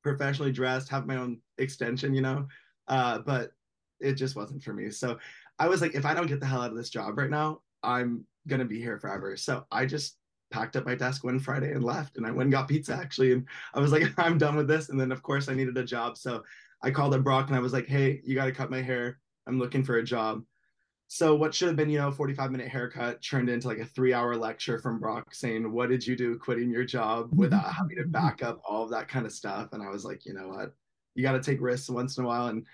professionally 0.03 0.53
dressed, 0.53 0.87
have 0.89 1.05
my 1.05 1.17
own 1.17 1.41
extension, 1.57 2.13
you 2.13 2.21
know, 2.21 2.47
uh, 2.87 3.19
but 3.19 3.51
it 3.99 4.13
just 4.13 4.37
wasn't 4.37 4.63
for 4.63 4.73
me. 4.73 4.89
So 4.89 5.17
I 5.59 5.67
was 5.67 5.81
like, 5.81 5.95
if 5.95 6.05
I 6.05 6.13
don't 6.13 6.27
get 6.27 6.39
the 6.39 6.45
hell 6.45 6.61
out 6.61 6.71
of 6.71 6.77
this 6.77 6.89
job 6.89 7.17
right 7.17 7.29
now, 7.29 7.61
I'm 7.83 8.25
gonna 8.47 8.65
be 8.65 8.79
here 8.79 8.99
forever. 8.99 9.35
So 9.35 9.65
I 9.69 9.85
just 9.85 10.17
packed 10.51 10.75
up 10.75 10.85
my 10.85 10.95
desk 10.95 11.23
one 11.23 11.39
Friday 11.39 11.71
and 11.71 11.83
left. 11.83 12.17
And 12.17 12.25
I 12.25 12.31
went 12.31 12.43
and 12.43 12.51
got 12.51 12.67
pizza 12.67 12.95
actually. 12.95 13.33
And 13.33 13.45
I 13.73 13.79
was 13.79 13.91
like, 13.91 14.03
I'm 14.17 14.37
done 14.37 14.55
with 14.55 14.67
this. 14.67 14.89
And 14.89 14.99
then 14.99 15.11
of 15.11 15.23
course 15.23 15.49
I 15.49 15.53
needed 15.53 15.77
a 15.77 15.83
job. 15.83 16.17
So 16.17 16.43
I 16.81 16.91
called 16.91 17.13
up 17.13 17.23
Brock 17.23 17.47
and 17.47 17.55
I 17.55 17.59
was 17.59 17.73
like, 17.73 17.87
hey, 17.87 18.21
you 18.23 18.35
got 18.35 18.45
to 18.45 18.51
cut 18.51 18.71
my 18.71 18.81
hair. 18.81 19.19
I'm 19.47 19.59
looking 19.59 19.83
for 19.83 19.97
a 19.97 20.03
job. 20.03 20.43
So 21.09 21.35
what 21.35 21.55
should 21.55 21.69
have 21.69 21.77
been, 21.77 21.89
you 21.89 21.99
know, 21.99 22.11
45 22.11 22.51
minute 22.51 22.67
haircut 22.67 23.21
turned 23.21 23.49
into 23.49 23.67
like 23.67 23.77
a 23.79 23.85
three 23.85 24.13
hour 24.13 24.35
lecture 24.35 24.77
from 24.77 24.99
Brock 24.99 25.33
saying, 25.33 25.71
what 25.71 25.89
did 25.89 26.05
you 26.05 26.17
do 26.17 26.37
quitting 26.37 26.69
your 26.69 26.83
job 26.83 27.27
mm-hmm. 27.27 27.37
without 27.37 27.73
having 27.73 27.97
to 27.97 28.03
back 28.05 28.43
up 28.43 28.61
all 28.67 28.83
of 28.83 28.89
that 28.91 29.07
kind 29.07 29.25
of 29.25 29.31
stuff? 29.31 29.69
And 29.71 29.81
I 29.81 29.89
was 29.89 30.03
like, 30.03 30.25
you 30.25 30.33
know 30.33 30.49
what, 30.49 30.73
you 31.15 31.23
got 31.23 31.31
to 31.31 31.39
take 31.41 31.61
risks 31.61 31.89
once 31.89 32.17
in 32.17 32.25
a 32.25 32.27
while. 32.27 32.47
And 32.47 32.65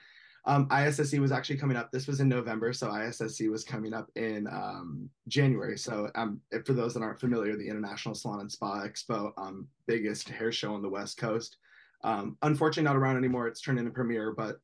um, 0.45 0.67
ISSE 0.69 1.19
was 1.19 1.31
actually 1.31 1.57
coming 1.57 1.77
up. 1.77 1.91
This 1.91 2.07
was 2.07 2.19
in 2.19 2.27
November, 2.27 2.73
so 2.73 2.91
ISSE 2.91 3.47
was 3.47 3.63
coming 3.63 3.93
up 3.93 4.09
in 4.15 4.47
um, 4.47 5.09
January. 5.27 5.77
So, 5.77 6.09
um, 6.15 6.41
for 6.65 6.73
those 6.73 6.93
that 6.93 7.03
aren't 7.03 7.19
familiar, 7.19 7.55
the 7.55 7.67
International 7.67 8.13
Salon 8.13 8.41
and 8.41 8.51
Spa 8.51 8.83
Expo, 8.85 9.31
um, 9.37 9.67
biggest 9.87 10.27
hair 10.27 10.51
show 10.51 10.73
on 10.73 10.81
the 10.81 10.89
West 10.89 11.17
Coast. 11.17 11.57
Um, 12.03 12.37
unfortunately, 12.41 12.83
not 12.83 12.97
around 12.97 13.17
anymore. 13.17 13.47
It's 13.47 13.61
turned 13.61 13.79
into 13.79 13.91
premiere, 13.91 14.33
but 14.33 14.57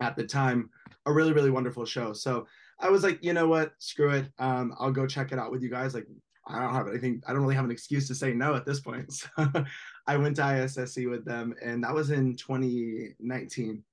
at 0.00 0.14
the 0.14 0.24
time, 0.24 0.70
a 1.06 1.12
really 1.12 1.32
really 1.32 1.50
wonderful 1.50 1.84
show. 1.84 2.12
So 2.12 2.46
I 2.78 2.88
was 2.88 3.02
like, 3.02 3.18
you 3.22 3.32
know 3.32 3.48
what, 3.48 3.72
screw 3.78 4.10
it. 4.10 4.26
Um, 4.38 4.74
I'll 4.78 4.92
go 4.92 5.06
check 5.06 5.32
it 5.32 5.40
out 5.40 5.50
with 5.50 5.62
you 5.62 5.70
guys. 5.70 5.92
Like, 5.92 6.06
I 6.46 6.60
don't 6.60 6.72
have 6.72 6.86
anything. 6.86 7.20
I 7.26 7.32
don't 7.32 7.42
really 7.42 7.56
have 7.56 7.64
an 7.64 7.72
excuse 7.72 8.06
to 8.08 8.14
say 8.14 8.32
no 8.32 8.54
at 8.54 8.64
this 8.64 8.80
point. 8.80 9.12
So 9.36 9.64
I 10.06 10.16
went 10.16 10.36
to 10.36 10.44
ISSE 10.44 11.06
with 11.06 11.24
them, 11.24 11.54
and 11.62 11.84
that 11.84 11.94
was 11.94 12.10
in 12.10 12.34
2019 12.34 13.84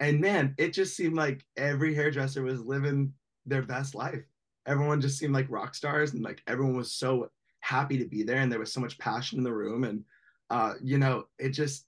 And 0.00 0.20
man, 0.20 0.54
it 0.58 0.72
just 0.72 0.96
seemed 0.96 1.14
like 1.14 1.44
every 1.56 1.94
hairdresser 1.94 2.42
was 2.42 2.64
living 2.64 3.12
their 3.46 3.62
best 3.62 3.94
life. 3.94 4.22
Everyone 4.66 5.00
just 5.00 5.18
seemed 5.18 5.34
like 5.34 5.50
rock 5.50 5.74
stars 5.74 6.14
and 6.14 6.22
like 6.22 6.42
everyone 6.46 6.76
was 6.76 6.92
so 6.92 7.30
happy 7.60 7.98
to 7.98 8.06
be 8.06 8.22
there 8.22 8.38
and 8.38 8.50
there 8.50 8.58
was 8.58 8.72
so 8.72 8.80
much 8.80 8.98
passion 8.98 9.38
in 9.38 9.44
the 9.44 9.52
room 9.52 9.84
and 9.84 10.02
uh 10.48 10.74
you 10.82 10.96
know 10.96 11.24
it 11.38 11.50
just 11.50 11.86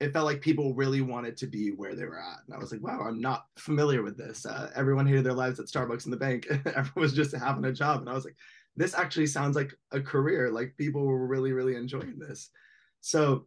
it 0.00 0.12
felt 0.12 0.24
like 0.24 0.40
people 0.40 0.74
really 0.74 1.02
wanted 1.02 1.36
to 1.36 1.46
be 1.46 1.70
where 1.70 1.94
they 1.94 2.04
were 2.06 2.18
at 2.18 2.38
and 2.46 2.54
i 2.54 2.58
was 2.58 2.72
like 2.72 2.82
wow 2.82 3.00
i'm 3.06 3.20
not 3.20 3.44
familiar 3.58 4.02
with 4.02 4.16
this. 4.16 4.46
Uh, 4.46 4.70
everyone 4.74 5.06
hated 5.06 5.24
their 5.24 5.34
lives 5.34 5.60
at 5.60 5.66
starbucks 5.66 6.04
and 6.04 6.12
the 6.12 6.16
bank. 6.16 6.46
Everyone 6.66 6.92
was 6.96 7.12
just 7.12 7.36
having 7.36 7.64
a 7.66 7.72
job 7.72 8.00
and 8.00 8.08
i 8.08 8.14
was 8.14 8.24
like 8.24 8.36
this 8.76 8.94
actually 8.94 9.26
sounds 9.26 9.54
like 9.54 9.72
a 9.92 10.00
career. 10.00 10.50
Like 10.50 10.74
people 10.76 11.04
were 11.04 11.26
really 11.26 11.52
really 11.52 11.76
enjoying 11.76 12.18
this. 12.18 12.50
So 13.00 13.46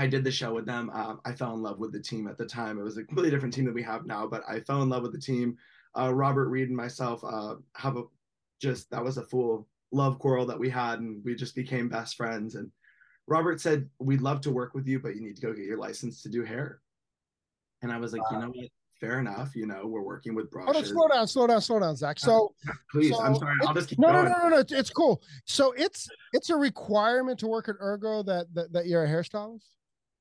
i 0.00 0.06
did 0.06 0.24
the 0.24 0.32
show 0.32 0.54
with 0.54 0.64
them. 0.64 0.90
Um, 0.94 1.20
i 1.26 1.32
fell 1.32 1.52
in 1.52 1.62
love 1.62 1.78
with 1.78 1.92
the 1.92 2.00
team 2.00 2.26
at 2.26 2.38
the 2.38 2.46
time. 2.46 2.78
It 2.78 2.82
was 2.82 2.96
a 2.96 3.04
completely 3.04 3.30
different 3.30 3.52
team 3.52 3.66
that 3.66 3.74
we 3.74 3.82
have 3.82 4.06
now 4.06 4.26
but 4.26 4.42
i 4.48 4.60
fell 4.60 4.82
in 4.82 4.88
love 4.88 5.02
with 5.02 5.12
the 5.12 5.20
team. 5.20 5.56
Uh, 5.98 6.12
robert 6.14 6.48
reed 6.48 6.68
and 6.68 6.76
myself 6.76 7.22
uh, 7.22 7.56
have 7.74 7.96
a 7.96 8.04
just 8.60 8.90
that 8.90 9.04
was 9.04 9.18
a 9.18 9.24
full 9.24 9.68
love 9.92 10.18
quarrel 10.18 10.46
that 10.46 10.58
we 10.58 10.70
had 10.70 11.00
and 11.00 11.22
we 11.24 11.34
just 11.34 11.54
became 11.54 11.88
best 11.88 12.16
friends. 12.16 12.54
And 12.54 12.70
robert 13.26 13.60
said 13.60 13.88
we'd 13.98 14.22
love 14.22 14.40
to 14.42 14.50
work 14.50 14.74
with 14.74 14.86
you 14.86 14.98
but 14.98 15.14
you 15.16 15.22
need 15.22 15.36
to 15.36 15.42
go 15.42 15.52
get 15.52 15.66
your 15.66 15.78
license 15.78 16.22
to 16.22 16.30
do 16.30 16.44
hair. 16.44 16.80
And 17.82 17.92
i 17.92 17.98
was 17.98 18.12
like 18.12 18.22
wow. 18.30 18.38
you 18.38 18.46
know 18.46 18.52
what? 18.52 18.68
Fair 19.00 19.18
enough 19.18 19.56
you 19.56 19.66
know 19.66 19.86
we're 19.86 20.02
working 20.02 20.34
with 20.34 20.50
brushes. 20.50 20.74
Hold 20.74 20.76
on, 20.76 20.84
slow 20.84 21.08
down 21.08 21.26
slow 21.26 21.46
down 21.46 21.60
slow 21.62 21.80
down 21.80 21.96
zack. 21.96 22.18
So 22.18 22.54
please 22.92 23.12
so 23.12 23.22
i'm 23.22 23.34
sorry 23.34 23.56
i'll 23.66 23.72
just 23.72 23.88
keep 23.88 23.98
no, 23.98 24.12
going. 24.12 24.26
no 24.26 24.30
no 24.30 24.48
no 24.48 24.56
no 24.56 24.64
it's 24.68 24.90
cool. 24.90 25.22
So 25.46 25.72
it's 25.72 26.06
it's 26.34 26.50
a 26.50 26.56
requirement 26.56 27.38
to 27.40 27.46
work 27.46 27.68
at 27.70 27.76
ergo 27.80 28.22
that 28.24 28.52
that, 28.54 28.72
that 28.74 28.86
you're 28.86 29.04
a 29.04 29.08
hairstylist 29.08 29.64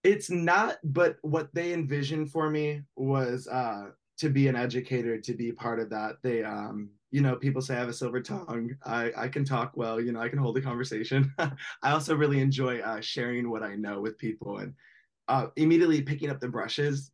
it's 0.03 0.29
not 0.29 0.77
but 0.83 1.17
what 1.21 1.53
they 1.53 1.73
envisioned 1.73 2.31
for 2.31 2.49
me 2.49 2.81
was 2.95 3.47
uh 3.47 3.89
to 4.17 4.29
be 4.29 4.47
an 4.47 4.55
educator 4.55 5.19
to 5.19 5.33
be 5.33 5.51
part 5.51 5.79
of 5.79 5.89
that 5.89 6.15
they 6.23 6.43
um 6.43 6.89
you 7.11 7.21
know, 7.21 7.35
people 7.35 7.61
say 7.61 7.75
I 7.75 7.79
have 7.79 7.89
a 7.89 7.93
silver 7.93 8.21
tongue. 8.21 8.75
I, 8.85 9.11
I 9.17 9.27
can 9.27 9.43
talk 9.43 9.71
well, 9.75 9.99
you 9.99 10.11
know, 10.11 10.19
I 10.19 10.29
can 10.29 10.37
hold 10.37 10.57
a 10.57 10.61
conversation. 10.61 11.33
I 11.39 11.91
also 11.91 12.15
really 12.15 12.39
enjoy 12.39 12.79
uh, 12.79 13.01
sharing 13.01 13.49
what 13.49 13.63
I 13.63 13.75
know 13.75 13.99
with 13.99 14.17
people 14.17 14.59
and 14.59 14.73
uh, 15.27 15.47
immediately 15.55 16.01
picking 16.01 16.29
up 16.29 16.39
the 16.39 16.47
brushes 16.47 17.11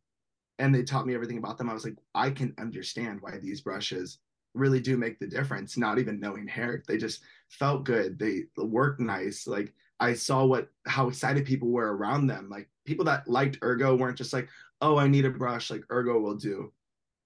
and 0.58 0.74
they 0.74 0.82
taught 0.82 1.06
me 1.06 1.14
everything 1.14 1.38
about 1.38 1.58
them. 1.58 1.68
I 1.68 1.74
was 1.74 1.84
like, 1.84 1.96
I 2.14 2.30
can 2.30 2.54
understand 2.58 3.20
why 3.20 3.38
these 3.38 3.60
brushes 3.60 4.18
really 4.54 4.80
do 4.80 4.96
make 4.96 5.18
the 5.18 5.26
difference, 5.26 5.76
not 5.76 5.98
even 5.98 6.20
knowing 6.20 6.46
hair. 6.46 6.82
They 6.86 6.96
just 6.96 7.22
felt 7.48 7.84
good. 7.84 8.18
They 8.18 8.44
worked 8.56 9.00
nice. 9.00 9.46
Like 9.46 9.74
I 10.00 10.14
saw 10.14 10.44
what, 10.44 10.68
how 10.86 11.08
excited 11.08 11.44
people 11.44 11.68
were 11.68 11.94
around 11.94 12.26
them. 12.26 12.48
Like 12.50 12.68
people 12.86 13.04
that 13.04 13.28
liked 13.28 13.58
Ergo 13.62 13.94
weren't 13.94 14.18
just 14.18 14.32
like, 14.32 14.48
oh, 14.80 14.96
I 14.96 15.08
need 15.08 15.24
a 15.24 15.30
brush, 15.30 15.70
like 15.70 15.84
Ergo 15.90 16.18
will 16.18 16.36
do. 16.36 16.72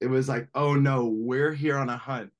It 0.00 0.09
was 0.09 0.29
like, 0.29 0.49
oh 0.55 0.75
no, 0.75 1.07
we're 1.07 1.52
here 1.52 1.76
on 1.76 1.90
a 1.90 1.97
hunt 1.97 2.31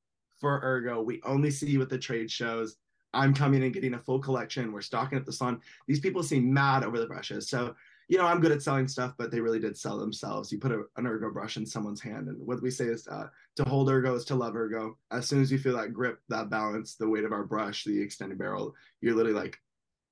for 0.41 0.61
Ergo. 0.63 1.03
We 1.03 1.21
only 1.25 1.51
see 1.51 1.69
you 1.69 1.83
at 1.83 1.91
the 1.91 1.99
trade 1.99 2.31
shows. 2.31 2.77
I'm 3.13 3.35
coming 3.35 3.63
and 3.65 3.75
getting 3.75 3.95
a 3.95 3.99
full 3.99 4.21
collection. 4.21 4.73
We're 4.73 4.81
stocking 4.83 5.19
at 5.19 5.27
the 5.27 5.33
Salon. 5.33 5.61
These 5.87 6.01
people 6.01 6.23
seem 6.23 6.53
mad 6.53 6.85
over 6.85 6.99
the 6.99 7.07
brushes. 7.07 7.49
So, 7.49 7.75
you 8.09 8.19
know, 8.19 8.25
I'm 8.25 8.41
good 8.41 8.53
at 8.53 8.63
selling 8.63 8.89
stuff, 8.89 9.15
but 9.19 9.31
they 9.31 9.41
really 9.41 9.61
did 9.61 9.77
sell 9.77 9.99
themselves. 9.99 10.51
You 10.51 10.59
put 10.59 10.73
a, 10.73 10.85
an 10.97 11.07
Ergo 11.07 11.31
brush 11.31 11.57
in 11.57 11.67
someone's 11.67 12.01
hand, 12.01 12.29
and 12.29 12.45
what 12.45 12.63
we 12.63 12.71
say 12.71 12.87
is 12.87 13.07
uh, 13.09 13.27
to 13.57 13.65
hold 13.65 13.89
Ergo 13.89 14.15
is 14.15 14.25
to 14.27 14.35
love 14.35 14.57
Ergo. 14.57 14.97
As 15.11 15.29
soon 15.29 15.41
as 15.41 15.51
you 15.51 15.59
feel 15.59 15.77
that 15.77 15.93
grip, 15.93 16.21
that 16.29 16.51
balance, 16.51 16.95
the 16.95 17.09
weight 17.09 17.25
of 17.25 17.33
our 17.33 17.45
brush, 17.45 17.85
the 17.85 18.01
extended 18.01 18.39
barrel, 18.39 18.75
you're 19.01 19.15
literally 19.15 19.39
like, 19.39 19.59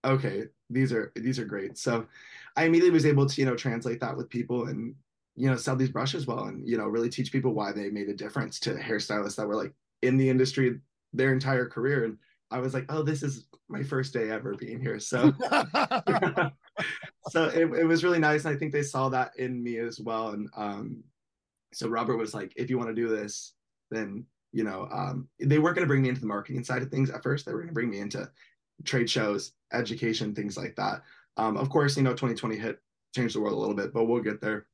okay, 0.05 0.45
these 0.71 0.93
are 0.93 1.13
these 1.17 1.39
are 1.39 1.45
great. 1.45 1.77
So, 1.77 2.07
I 2.59 2.65
immediately 2.65 2.91
was 2.91 3.07
able 3.07 3.25
to 3.25 3.41
you 3.41 3.47
know 3.47 3.55
translate 3.55 4.01
that 4.01 4.17
with 4.17 4.29
people 4.29 4.67
and 4.67 4.93
you 5.37 5.49
know 5.49 5.55
sell 5.55 5.77
these 5.77 5.91
brushes 5.91 6.27
well 6.27 6.47
and 6.47 6.69
you 6.69 6.77
know 6.77 6.87
really 6.87 7.09
teach 7.09 7.31
people 7.31 7.55
why 7.55 7.71
they 7.71 7.89
made 7.89 8.09
a 8.09 8.15
difference 8.15 8.59
to 8.61 8.75
hairstylists 8.75 9.37
that 9.37 9.47
were 9.47 9.55
like 9.55 9.73
in 10.03 10.17
the 10.17 10.29
industry 10.29 10.81
their 11.13 11.33
entire 11.33 11.67
career. 11.67 12.05
And 12.05 12.19
i 12.51 12.59
was 12.59 12.75
like 12.75 12.87
oh 12.89 13.03
this 13.03 13.23
is 13.23 13.47
my 13.69 13.83
first 13.85 14.13
day 14.13 14.31
ever 14.31 14.55
being 14.55 14.81
here. 14.81 14.99
So 14.99 15.33
so 17.31 17.45
it, 17.45 17.73
it 17.73 17.87
was 17.87 18.03
really 18.03 18.19
nice. 18.19 18.45
And 18.45 18.57
i 18.57 18.59
think 18.59 18.73
they 18.73 18.83
saw 18.83 19.09
that 19.11 19.39
in 19.39 19.63
me 19.63 19.79
as 19.79 20.01
well. 20.01 20.31
And 20.31 20.49
um 20.57 21.05
so 21.73 21.89
robert 21.89 22.17
was 22.17 22.35
like 22.35 22.53
if 22.57 22.71
you 22.71 22.77
want 22.77 22.89
to 22.89 23.03
do 23.03 23.09
this 23.09 23.53
then 23.91 24.25
you 24.53 24.65
know 24.65 24.89
um 24.91 25.29
they 25.39 25.61
weren't 25.61 25.77
going 25.77 25.87
to 25.87 25.93
bring 25.93 26.03
me 26.03 26.09
into 26.09 26.23
the 26.23 26.27
marketing 26.27 26.65
side 26.65 26.83
of 26.83 26.91
things 26.91 27.09
at 27.09 27.23
first. 27.23 27.47
They 27.47 27.53
were 27.53 27.61
going 27.61 27.69
to 27.69 27.75
bring 27.75 27.91
me 27.91 28.01
into 28.01 28.29
trade 28.85 29.09
shows 29.09 29.53
education 29.73 30.35
things 30.35 30.57
like 30.57 30.75
that 30.77 31.03
um 31.39 31.57
of 31.57 31.69
course 31.71 31.97
you 31.97 32.03
know 32.03 32.11
2020 32.11 32.57
hit 32.57 32.79
changed 33.15 33.35
the 33.35 33.41
world 33.41 33.55
a 33.55 33.59
little 33.59 33.75
bit 33.75 33.93
but 33.93 34.05
we'll 34.05 34.23
get 34.23 34.41
there 34.41 34.67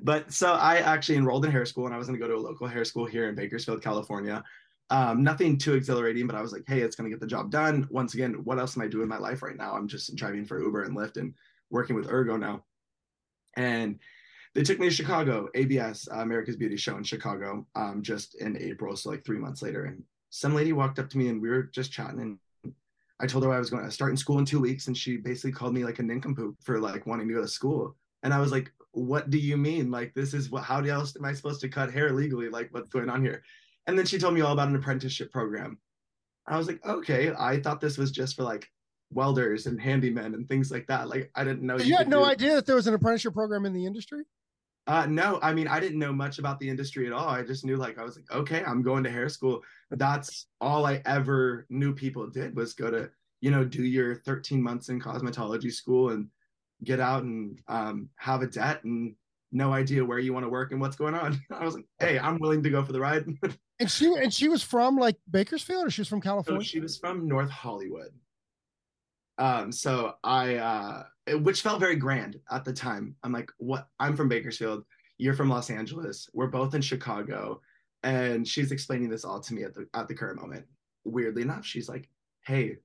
but 0.00 0.32
so 0.32 0.52
I 0.52 0.76
actually 0.78 1.16
enrolled 1.16 1.44
in 1.44 1.50
hair 1.50 1.64
school 1.64 1.86
and 1.86 1.94
I 1.94 1.98
was 1.98 2.06
going 2.06 2.18
to 2.18 2.24
go 2.24 2.30
to 2.30 2.38
a 2.38 2.40
local 2.40 2.66
hair 2.66 2.84
school 2.84 3.06
here 3.06 3.28
in 3.28 3.34
Bakersfield, 3.34 3.82
California. 3.82 4.42
Um, 4.90 5.22
nothing 5.22 5.58
too 5.58 5.74
exhilarating, 5.74 6.26
but 6.26 6.36
I 6.36 6.42
was 6.42 6.52
like, 6.52 6.64
hey, 6.66 6.80
it's 6.80 6.96
going 6.96 7.10
to 7.10 7.14
get 7.14 7.20
the 7.20 7.26
job 7.26 7.50
done. 7.50 7.86
Once 7.90 8.14
again, 8.14 8.34
what 8.44 8.58
else 8.58 8.76
am 8.76 8.82
I 8.82 8.88
doing 8.88 9.02
in 9.02 9.08
my 9.08 9.18
life 9.18 9.42
right 9.42 9.56
now? 9.56 9.74
I'm 9.74 9.88
just 9.88 10.14
driving 10.16 10.44
for 10.44 10.62
Uber 10.62 10.84
and 10.84 10.96
Lyft 10.96 11.18
and 11.18 11.34
working 11.70 11.94
with 11.94 12.10
Ergo 12.10 12.36
now. 12.36 12.64
And 13.56 13.98
they 14.54 14.62
took 14.62 14.78
me 14.78 14.88
to 14.88 14.94
Chicago, 14.94 15.48
ABS, 15.54 16.08
uh, 16.10 16.20
America's 16.20 16.56
Beauty 16.56 16.76
Show 16.76 16.96
in 16.96 17.04
Chicago, 17.04 17.66
um, 17.74 18.02
just 18.02 18.40
in 18.40 18.56
April. 18.56 18.96
So 18.96 19.10
like 19.10 19.24
three 19.24 19.38
months 19.38 19.60
later. 19.60 19.84
And 19.84 20.02
some 20.30 20.54
lady 20.54 20.72
walked 20.72 20.98
up 20.98 21.10
to 21.10 21.18
me 21.18 21.28
and 21.28 21.40
we 21.40 21.50
were 21.50 21.64
just 21.64 21.92
chatting 21.92 22.20
and 22.20 22.38
I 23.20 23.26
told 23.26 23.44
her 23.44 23.52
I 23.52 23.58
was 23.58 23.70
going 23.70 23.84
to 23.84 23.90
start 23.90 24.10
in 24.10 24.16
school 24.16 24.38
in 24.38 24.44
two 24.44 24.60
weeks. 24.60 24.86
And 24.86 24.96
she 24.96 25.16
basically 25.16 25.52
called 25.52 25.74
me 25.74 25.84
like 25.84 25.98
a 25.98 26.02
nincompoop 26.02 26.56
for 26.62 26.78
like 26.78 27.06
wanting 27.06 27.28
to 27.28 27.34
go 27.34 27.42
to 27.42 27.48
school. 27.48 27.96
And 28.22 28.32
I 28.32 28.38
was 28.38 28.52
like, 28.52 28.72
what 28.92 29.30
do 29.30 29.38
you 29.38 29.56
mean? 29.56 29.90
Like, 29.90 30.14
this 30.14 30.34
is 30.34 30.50
what, 30.50 30.64
how 30.64 30.80
else 30.80 31.14
am 31.16 31.24
I 31.24 31.32
supposed 31.32 31.60
to 31.60 31.68
cut 31.68 31.92
hair 31.92 32.12
legally? 32.12 32.48
Like, 32.48 32.68
what's 32.72 32.88
going 32.88 33.10
on 33.10 33.22
here? 33.22 33.42
And 33.86 33.98
then 33.98 34.06
she 34.06 34.18
told 34.18 34.34
me 34.34 34.40
all 34.40 34.52
about 34.52 34.68
an 34.68 34.76
apprenticeship 34.76 35.32
program. 35.32 35.78
I 36.46 36.56
was 36.56 36.66
like, 36.66 36.84
okay, 36.84 37.32
I 37.38 37.60
thought 37.60 37.80
this 37.80 37.98
was 37.98 38.10
just 38.10 38.36
for 38.36 38.42
like 38.42 38.70
welders 39.12 39.66
and 39.66 39.80
handymen 39.80 40.34
and 40.34 40.48
things 40.48 40.70
like 40.70 40.86
that. 40.88 41.08
Like, 41.08 41.30
I 41.34 41.44
didn't 41.44 41.62
know. 41.62 41.78
You, 41.78 41.86
you 41.86 41.96
had 41.96 42.08
no 42.08 42.24
idea 42.24 42.54
that 42.54 42.66
there 42.66 42.76
was 42.76 42.86
an 42.86 42.94
apprenticeship 42.94 43.34
program 43.34 43.66
in 43.66 43.72
the 43.72 43.86
industry? 43.86 44.24
Uh, 44.88 45.04
no, 45.04 45.38
I 45.42 45.52
mean, 45.52 45.68
I 45.68 45.80
didn't 45.80 45.98
know 45.98 46.14
much 46.14 46.38
about 46.38 46.58
the 46.58 46.68
industry 46.68 47.06
at 47.06 47.12
all. 47.12 47.28
I 47.28 47.42
just 47.42 47.62
knew, 47.62 47.76
like, 47.76 47.98
I 47.98 48.04
was 48.04 48.16
like, 48.16 48.30
okay, 48.32 48.64
I'm 48.64 48.82
going 48.82 49.04
to 49.04 49.10
hair 49.10 49.28
school. 49.28 49.62
That's 49.90 50.46
all 50.62 50.86
I 50.86 51.02
ever 51.04 51.66
knew 51.68 51.94
people 51.94 52.26
did 52.26 52.56
was 52.56 52.72
go 52.72 52.90
to, 52.90 53.10
you 53.42 53.50
know, 53.50 53.64
do 53.64 53.82
your 53.82 54.14
13 54.14 54.62
months 54.62 54.88
in 54.88 54.98
cosmetology 54.98 55.70
school 55.70 56.10
and 56.10 56.28
get 56.84 57.00
out 57.00 57.22
and 57.22 57.60
um, 57.68 58.08
have 58.16 58.40
a 58.40 58.46
debt 58.46 58.82
and 58.84 59.14
no 59.52 59.74
idea 59.74 60.02
where 60.02 60.18
you 60.18 60.32
want 60.32 60.46
to 60.46 60.50
work 60.50 60.72
and 60.72 60.80
what's 60.80 60.96
going 60.96 61.14
on. 61.14 61.38
I 61.50 61.64
was 61.66 61.74
like, 61.74 61.86
hey, 61.98 62.18
I'm 62.18 62.38
willing 62.38 62.62
to 62.62 62.70
go 62.70 62.82
for 62.82 62.92
the 62.92 63.00
ride. 63.00 63.26
and 63.80 63.90
she 63.90 64.06
and 64.14 64.32
she 64.32 64.48
was 64.48 64.62
from 64.62 64.96
like 64.96 65.16
Bakersfield 65.30 65.86
or 65.86 65.90
she 65.90 66.00
was 66.00 66.08
from 66.08 66.22
California? 66.22 66.62
So 66.62 66.66
she 66.66 66.80
was 66.80 66.96
from 66.96 67.28
North 67.28 67.50
Hollywood. 67.50 68.12
Um, 69.38 69.70
so 69.72 70.14
I 70.24 70.56
uh 70.56 71.02
which 71.40 71.62
felt 71.62 71.80
very 71.80 71.96
grand 71.96 72.40
at 72.50 72.64
the 72.64 72.72
time. 72.72 73.14
I'm 73.22 73.32
like, 73.32 73.50
what 73.58 73.88
I'm 74.00 74.16
from 74.16 74.28
Bakersfield, 74.28 74.84
you're 75.18 75.34
from 75.34 75.50
Los 75.50 75.70
Angeles, 75.70 76.28
we're 76.32 76.48
both 76.48 76.74
in 76.74 76.82
Chicago. 76.82 77.60
And 78.04 78.46
she's 78.46 78.72
explaining 78.72 79.10
this 79.10 79.24
all 79.24 79.40
to 79.40 79.54
me 79.54 79.64
at 79.64 79.74
the 79.74 79.86
at 79.94 80.08
the 80.08 80.14
current 80.14 80.40
moment. 80.40 80.66
Weirdly 81.04 81.42
enough, 81.42 81.64
she's 81.64 81.88
like, 81.88 82.08
Hey, 82.44 82.76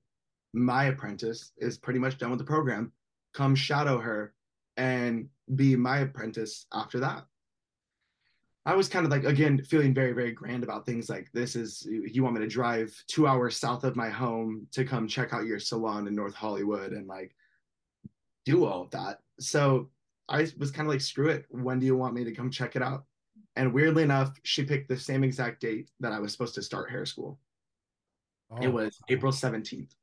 my 0.52 0.84
apprentice 0.84 1.52
is 1.58 1.78
pretty 1.78 1.98
much 1.98 2.18
done 2.18 2.30
with 2.30 2.38
the 2.38 2.44
program 2.44 2.92
come 3.34 3.54
shadow 3.54 3.98
her 3.98 4.32
and 4.76 5.28
be 5.54 5.76
my 5.76 5.98
apprentice 5.98 6.66
after 6.72 7.00
that. 7.00 7.26
I 8.66 8.74
was 8.74 8.88
kind 8.88 9.04
of 9.04 9.10
like 9.10 9.24
again 9.24 9.62
feeling 9.62 9.92
very 9.92 10.12
very 10.12 10.32
grand 10.32 10.64
about 10.64 10.86
things 10.86 11.10
like 11.10 11.30
this 11.32 11.54
is 11.54 11.86
you 11.86 12.22
want 12.22 12.34
me 12.34 12.40
to 12.40 12.48
drive 12.48 12.94
2 13.08 13.26
hours 13.26 13.56
south 13.56 13.84
of 13.84 13.96
my 13.96 14.08
home 14.08 14.66
to 14.72 14.84
come 14.84 15.06
check 15.06 15.32
out 15.32 15.44
your 15.44 15.58
salon 15.58 16.06
in 16.06 16.14
North 16.14 16.34
Hollywood 16.34 16.92
and 16.92 17.06
like 17.06 17.34
do 18.44 18.64
all 18.64 18.82
of 18.82 18.90
that. 18.90 19.18
So 19.40 19.90
I 20.28 20.48
was 20.58 20.70
kind 20.70 20.86
of 20.86 20.92
like 20.92 21.00
screw 21.00 21.28
it 21.28 21.44
when 21.50 21.78
do 21.78 21.86
you 21.86 21.96
want 21.96 22.14
me 22.14 22.24
to 22.24 22.32
come 22.32 22.50
check 22.50 22.76
it 22.76 22.82
out? 22.82 23.04
And 23.56 23.72
weirdly 23.72 24.02
enough 24.02 24.32
she 24.42 24.64
picked 24.64 24.88
the 24.88 24.96
same 24.96 25.24
exact 25.24 25.60
date 25.60 25.90
that 26.00 26.12
I 26.12 26.18
was 26.18 26.32
supposed 26.32 26.54
to 26.54 26.62
start 26.62 26.90
hair 26.90 27.04
school. 27.04 27.38
Oh. 28.50 28.62
It 28.62 28.72
was 28.72 28.98
April 29.08 29.32
17th. 29.32 29.94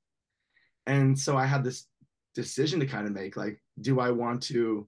And 0.86 1.18
so 1.18 1.38
I 1.38 1.46
had 1.46 1.64
this 1.64 1.88
decision 2.34 2.80
to 2.80 2.86
kind 2.86 3.06
of 3.06 3.14
make 3.14 3.36
like 3.36 3.62
do 3.82 4.00
i 4.00 4.10
want 4.10 4.42
to 4.42 4.88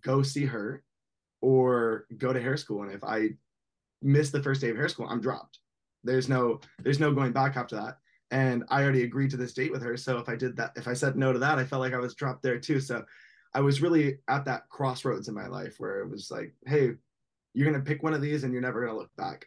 go 0.00 0.22
see 0.22 0.44
her 0.44 0.82
or 1.44 2.06
go 2.16 2.32
to 2.32 2.40
hair 2.40 2.56
school. 2.56 2.82
And 2.82 2.92
if 2.92 3.04
i 3.04 3.28
miss 4.00 4.30
the 4.30 4.42
first 4.42 4.60
day 4.60 4.70
of 4.70 4.76
hair 4.76 4.88
school 4.88 5.06
i'm 5.08 5.20
dropped. 5.20 5.58
There's 6.02 6.28
no 6.28 6.60
there's 6.82 7.00
no 7.00 7.12
going 7.12 7.32
back 7.32 7.56
after 7.56 7.76
that. 7.76 7.98
And 8.30 8.64
i 8.70 8.82
already 8.82 9.02
agreed 9.02 9.30
to 9.30 9.36
this 9.36 9.52
date 9.52 9.70
with 9.70 9.82
her. 9.82 9.96
So 9.96 10.18
if 10.18 10.28
i 10.28 10.36
did 10.36 10.56
that 10.56 10.72
if 10.76 10.88
i 10.88 10.94
said 10.94 11.16
no 11.16 11.32
to 11.32 11.38
that 11.38 11.58
i 11.58 11.64
felt 11.64 11.80
like 11.80 11.94
i 11.94 11.98
was 11.98 12.14
dropped 12.14 12.42
there 12.42 12.58
too. 12.58 12.80
So 12.80 13.04
i 13.52 13.60
was 13.60 13.82
really 13.82 14.18
at 14.28 14.44
that 14.46 14.68
crossroads 14.70 15.28
in 15.28 15.34
my 15.34 15.46
life 15.46 15.74
where 15.78 16.00
it 16.00 16.10
was 16.10 16.30
like 16.30 16.54
hey 16.66 16.92
you're 17.52 17.70
going 17.70 17.80
to 17.80 17.88
pick 17.88 18.02
one 18.02 18.14
of 18.14 18.20
these 18.20 18.42
and 18.42 18.52
you're 18.52 18.62
never 18.62 18.80
going 18.80 18.92
to 18.92 18.98
look 18.98 19.14
back. 19.16 19.46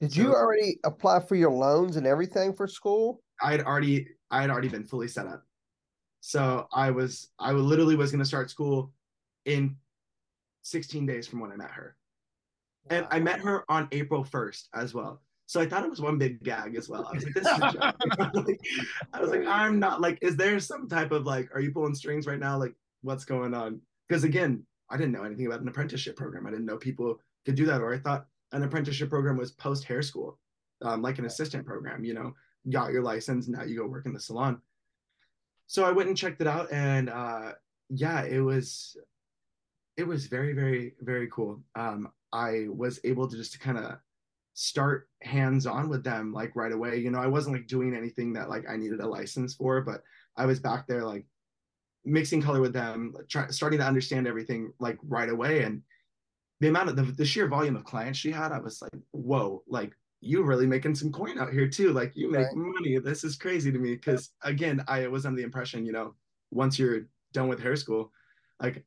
Did 0.00 0.12
so, 0.12 0.22
you 0.22 0.34
already 0.34 0.78
apply 0.84 1.18
for 1.20 1.34
your 1.34 1.50
loans 1.50 1.96
and 1.96 2.06
everything 2.06 2.52
for 2.52 2.68
school? 2.68 3.22
I 3.42 3.50
had 3.50 3.62
already 3.62 4.08
i 4.30 4.40
had 4.40 4.50
already 4.50 4.68
been 4.68 4.84
fully 4.84 5.08
set 5.08 5.26
up. 5.26 5.42
So 6.20 6.68
I 6.72 6.90
was 6.90 7.28
I 7.38 7.52
literally 7.52 7.96
was 7.96 8.10
going 8.10 8.20
to 8.20 8.32
start 8.34 8.50
school 8.50 8.92
in 9.46 9.76
16 10.64 11.06
days 11.06 11.26
from 11.26 11.40
when 11.40 11.52
I 11.52 11.56
met 11.56 11.70
her. 11.70 11.96
Wow. 12.90 12.96
And 12.96 13.06
I 13.10 13.20
met 13.20 13.40
her 13.40 13.64
on 13.70 13.88
April 13.92 14.24
1st 14.24 14.64
as 14.74 14.92
well. 14.92 15.22
So 15.46 15.60
I 15.60 15.66
thought 15.66 15.84
it 15.84 15.90
was 15.90 16.00
one 16.00 16.18
big 16.18 16.42
gag 16.42 16.74
as 16.74 16.88
well. 16.88 17.06
I 17.06 17.14
was 17.14 17.24
like, 17.24 17.34
this 17.34 17.46
is 17.46 17.58
a 17.58 17.72
joke. 17.72 18.34
like, 18.46 18.60
I 19.12 19.20
was 19.20 19.30
like, 19.30 19.46
I'm 19.46 19.78
not 19.78 20.00
like, 20.00 20.18
is 20.22 20.36
there 20.36 20.58
some 20.58 20.88
type 20.88 21.12
of 21.12 21.26
like, 21.26 21.54
are 21.54 21.60
you 21.60 21.70
pulling 21.70 21.94
strings 21.94 22.26
right 22.26 22.38
now? 22.38 22.58
Like, 22.58 22.74
what's 23.02 23.24
going 23.24 23.52
on? 23.52 23.80
Because 24.08 24.24
again, 24.24 24.64
I 24.90 24.96
didn't 24.96 25.12
know 25.12 25.22
anything 25.22 25.46
about 25.46 25.60
an 25.60 25.68
apprenticeship 25.68 26.16
program. 26.16 26.46
I 26.46 26.50
didn't 26.50 26.66
know 26.66 26.78
people 26.78 27.20
could 27.44 27.56
do 27.56 27.66
that. 27.66 27.82
Or 27.82 27.92
I 27.92 27.98
thought 27.98 28.26
an 28.52 28.62
apprenticeship 28.62 29.10
program 29.10 29.36
was 29.36 29.52
post 29.52 29.84
hair 29.84 30.02
school, 30.02 30.38
um, 30.82 31.02
like 31.02 31.18
an 31.18 31.26
assistant 31.26 31.66
program, 31.66 32.04
you 32.04 32.14
know, 32.14 32.34
got 32.70 32.92
your 32.92 33.02
license, 33.02 33.48
now 33.48 33.62
you 33.62 33.76
go 33.76 33.86
work 33.86 34.06
in 34.06 34.14
the 34.14 34.20
salon. 34.20 34.60
So 35.66 35.84
I 35.84 35.92
went 35.92 36.08
and 36.08 36.16
checked 36.16 36.40
it 36.40 36.46
out 36.46 36.72
and 36.72 37.10
uh 37.10 37.52
yeah, 37.90 38.22
it 38.22 38.40
was 38.40 38.96
it 39.96 40.06
was 40.06 40.26
very, 40.26 40.52
very, 40.52 40.94
very 41.00 41.28
cool. 41.28 41.60
Um, 41.74 42.10
I 42.32 42.66
was 42.68 43.00
able 43.04 43.28
to 43.28 43.36
just 43.36 43.60
kind 43.60 43.78
of 43.78 43.96
start 44.54 45.08
hands 45.22 45.66
on 45.66 45.88
with 45.88 46.02
them 46.02 46.32
like 46.32 46.54
right 46.56 46.72
away. 46.72 46.98
You 46.98 47.10
know, 47.10 47.20
I 47.20 47.26
wasn't 47.26 47.56
like 47.56 47.66
doing 47.66 47.94
anything 47.94 48.32
that 48.32 48.48
like 48.48 48.64
I 48.68 48.76
needed 48.76 49.00
a 49.00 49.06
license 49.06 49.54
for, 49.54 49.80
but 49.80 50.02
I 50.36 50.46
was 50.46 50.60
back 50.60 50.86
there 50.86 51.04
like 51.04 51.26
mixing 52.04 52.42
color 52.42 52.60
with 52.60 52.72
them, 52.72 53.14
try, 53.28 53.48
starting 53.48 53.78
to 53.78 53.86
understand 53.86 54.26
everything 54.26 54.72
like 54.78 54.98
right 55.06 55.28
away. 55.28 55.62
And 55.62 55.82
the 56.60 56.68
amount 56.68 56.88
of 56.88 56.96
the, 56.96 57.02
the 57.02 57.24
sheer 57.24 57.48
volume 57.48 57.76
of 57.76 57.84
clients 57.84 58.18
she 58.18 58.30
had, 58.30 58.52
I 58.52 58.58
was 58.58 58.82
like, 58.82 59.02
whoa, 59.12 59.62
like 59.68 59.92
you 60.20 60.42
really 60.42 60.66
making 60.66 60.94
some 60.94 61.12
coin 61.12 61.38
out 61.38 61.52
here 61.52 61.68
too. 61.68 61.92
Like 61.92 62.12
you 62.16 62.30
make 62.30 62.46
right. 62.46 62.56
money. 62.56 62.98
This 62.98 63.24
is 63.24 63.36
crazy 63.36 63.70
to 63.70 63.78
me. 63.78 63.96
Cause 63.96 64.30
again, 64.42 64.84
I 64.88 65.06
was 65.06 65.26
under 65.26 65.36
the 65.36 65.44
impression, 65.44 65.86
you 65.86 65.92
know, 65.92 66.14
once 66.50 66.78
you're 66.78 67.06
done 67.32 67.48
with 67.48 67.60
hair 67.60 67.76
school, 67.76 68.12
like 68.60 68.84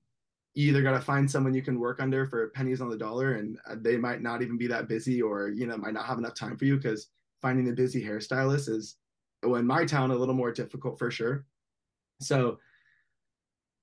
you 0.58 0.70
either 0.70 0.82
got 0.82 0.94
to 0.94 1.00
find 1.00 1.30
someone 1.30 1.54
you 1.54 1.62
can 1.62 1.80
work 1.80 2.02
under 2.02 2.26
for 2.26 2.50
pennies 2.50 2.82
on 2.82 2.90
the 2.90 2.98
dollar 2.98 3.34
and 3.34 3.60
uh, 3.70 3.76
they 3.80 3.96
might 3.96 4.24
not 4.24 4.42
even 4.42 4.58
be 4.58 4.66
that 4.66 4.88
busy 4.88 5.22
or 5.22 5.50
you 5.50 5.68
know 5.68 5.78
might 5.78 5.94
not 5.94 6.08
have 6.08 6.18
enough 6.18 6.34
time 6.34 6.58
for 6.58 6.66
you 6.66 6.78
because 6.78 7.10
finding 7.44 7.70
a 7.70 7.72
busy 7.72 8.04
hairstylist 8.04 8.68
is 8.68 8.96
well, 9.44 9.60
in 9.60 9.68
my 9.68 9.86
town 9.86 10.10
a 10.10 10.16
little 10.16 10.34
more 10.34 10.52
difficult 10.52 10.98
for 10.98 11.12
sure 11.12 11.46
so 12.20 12.58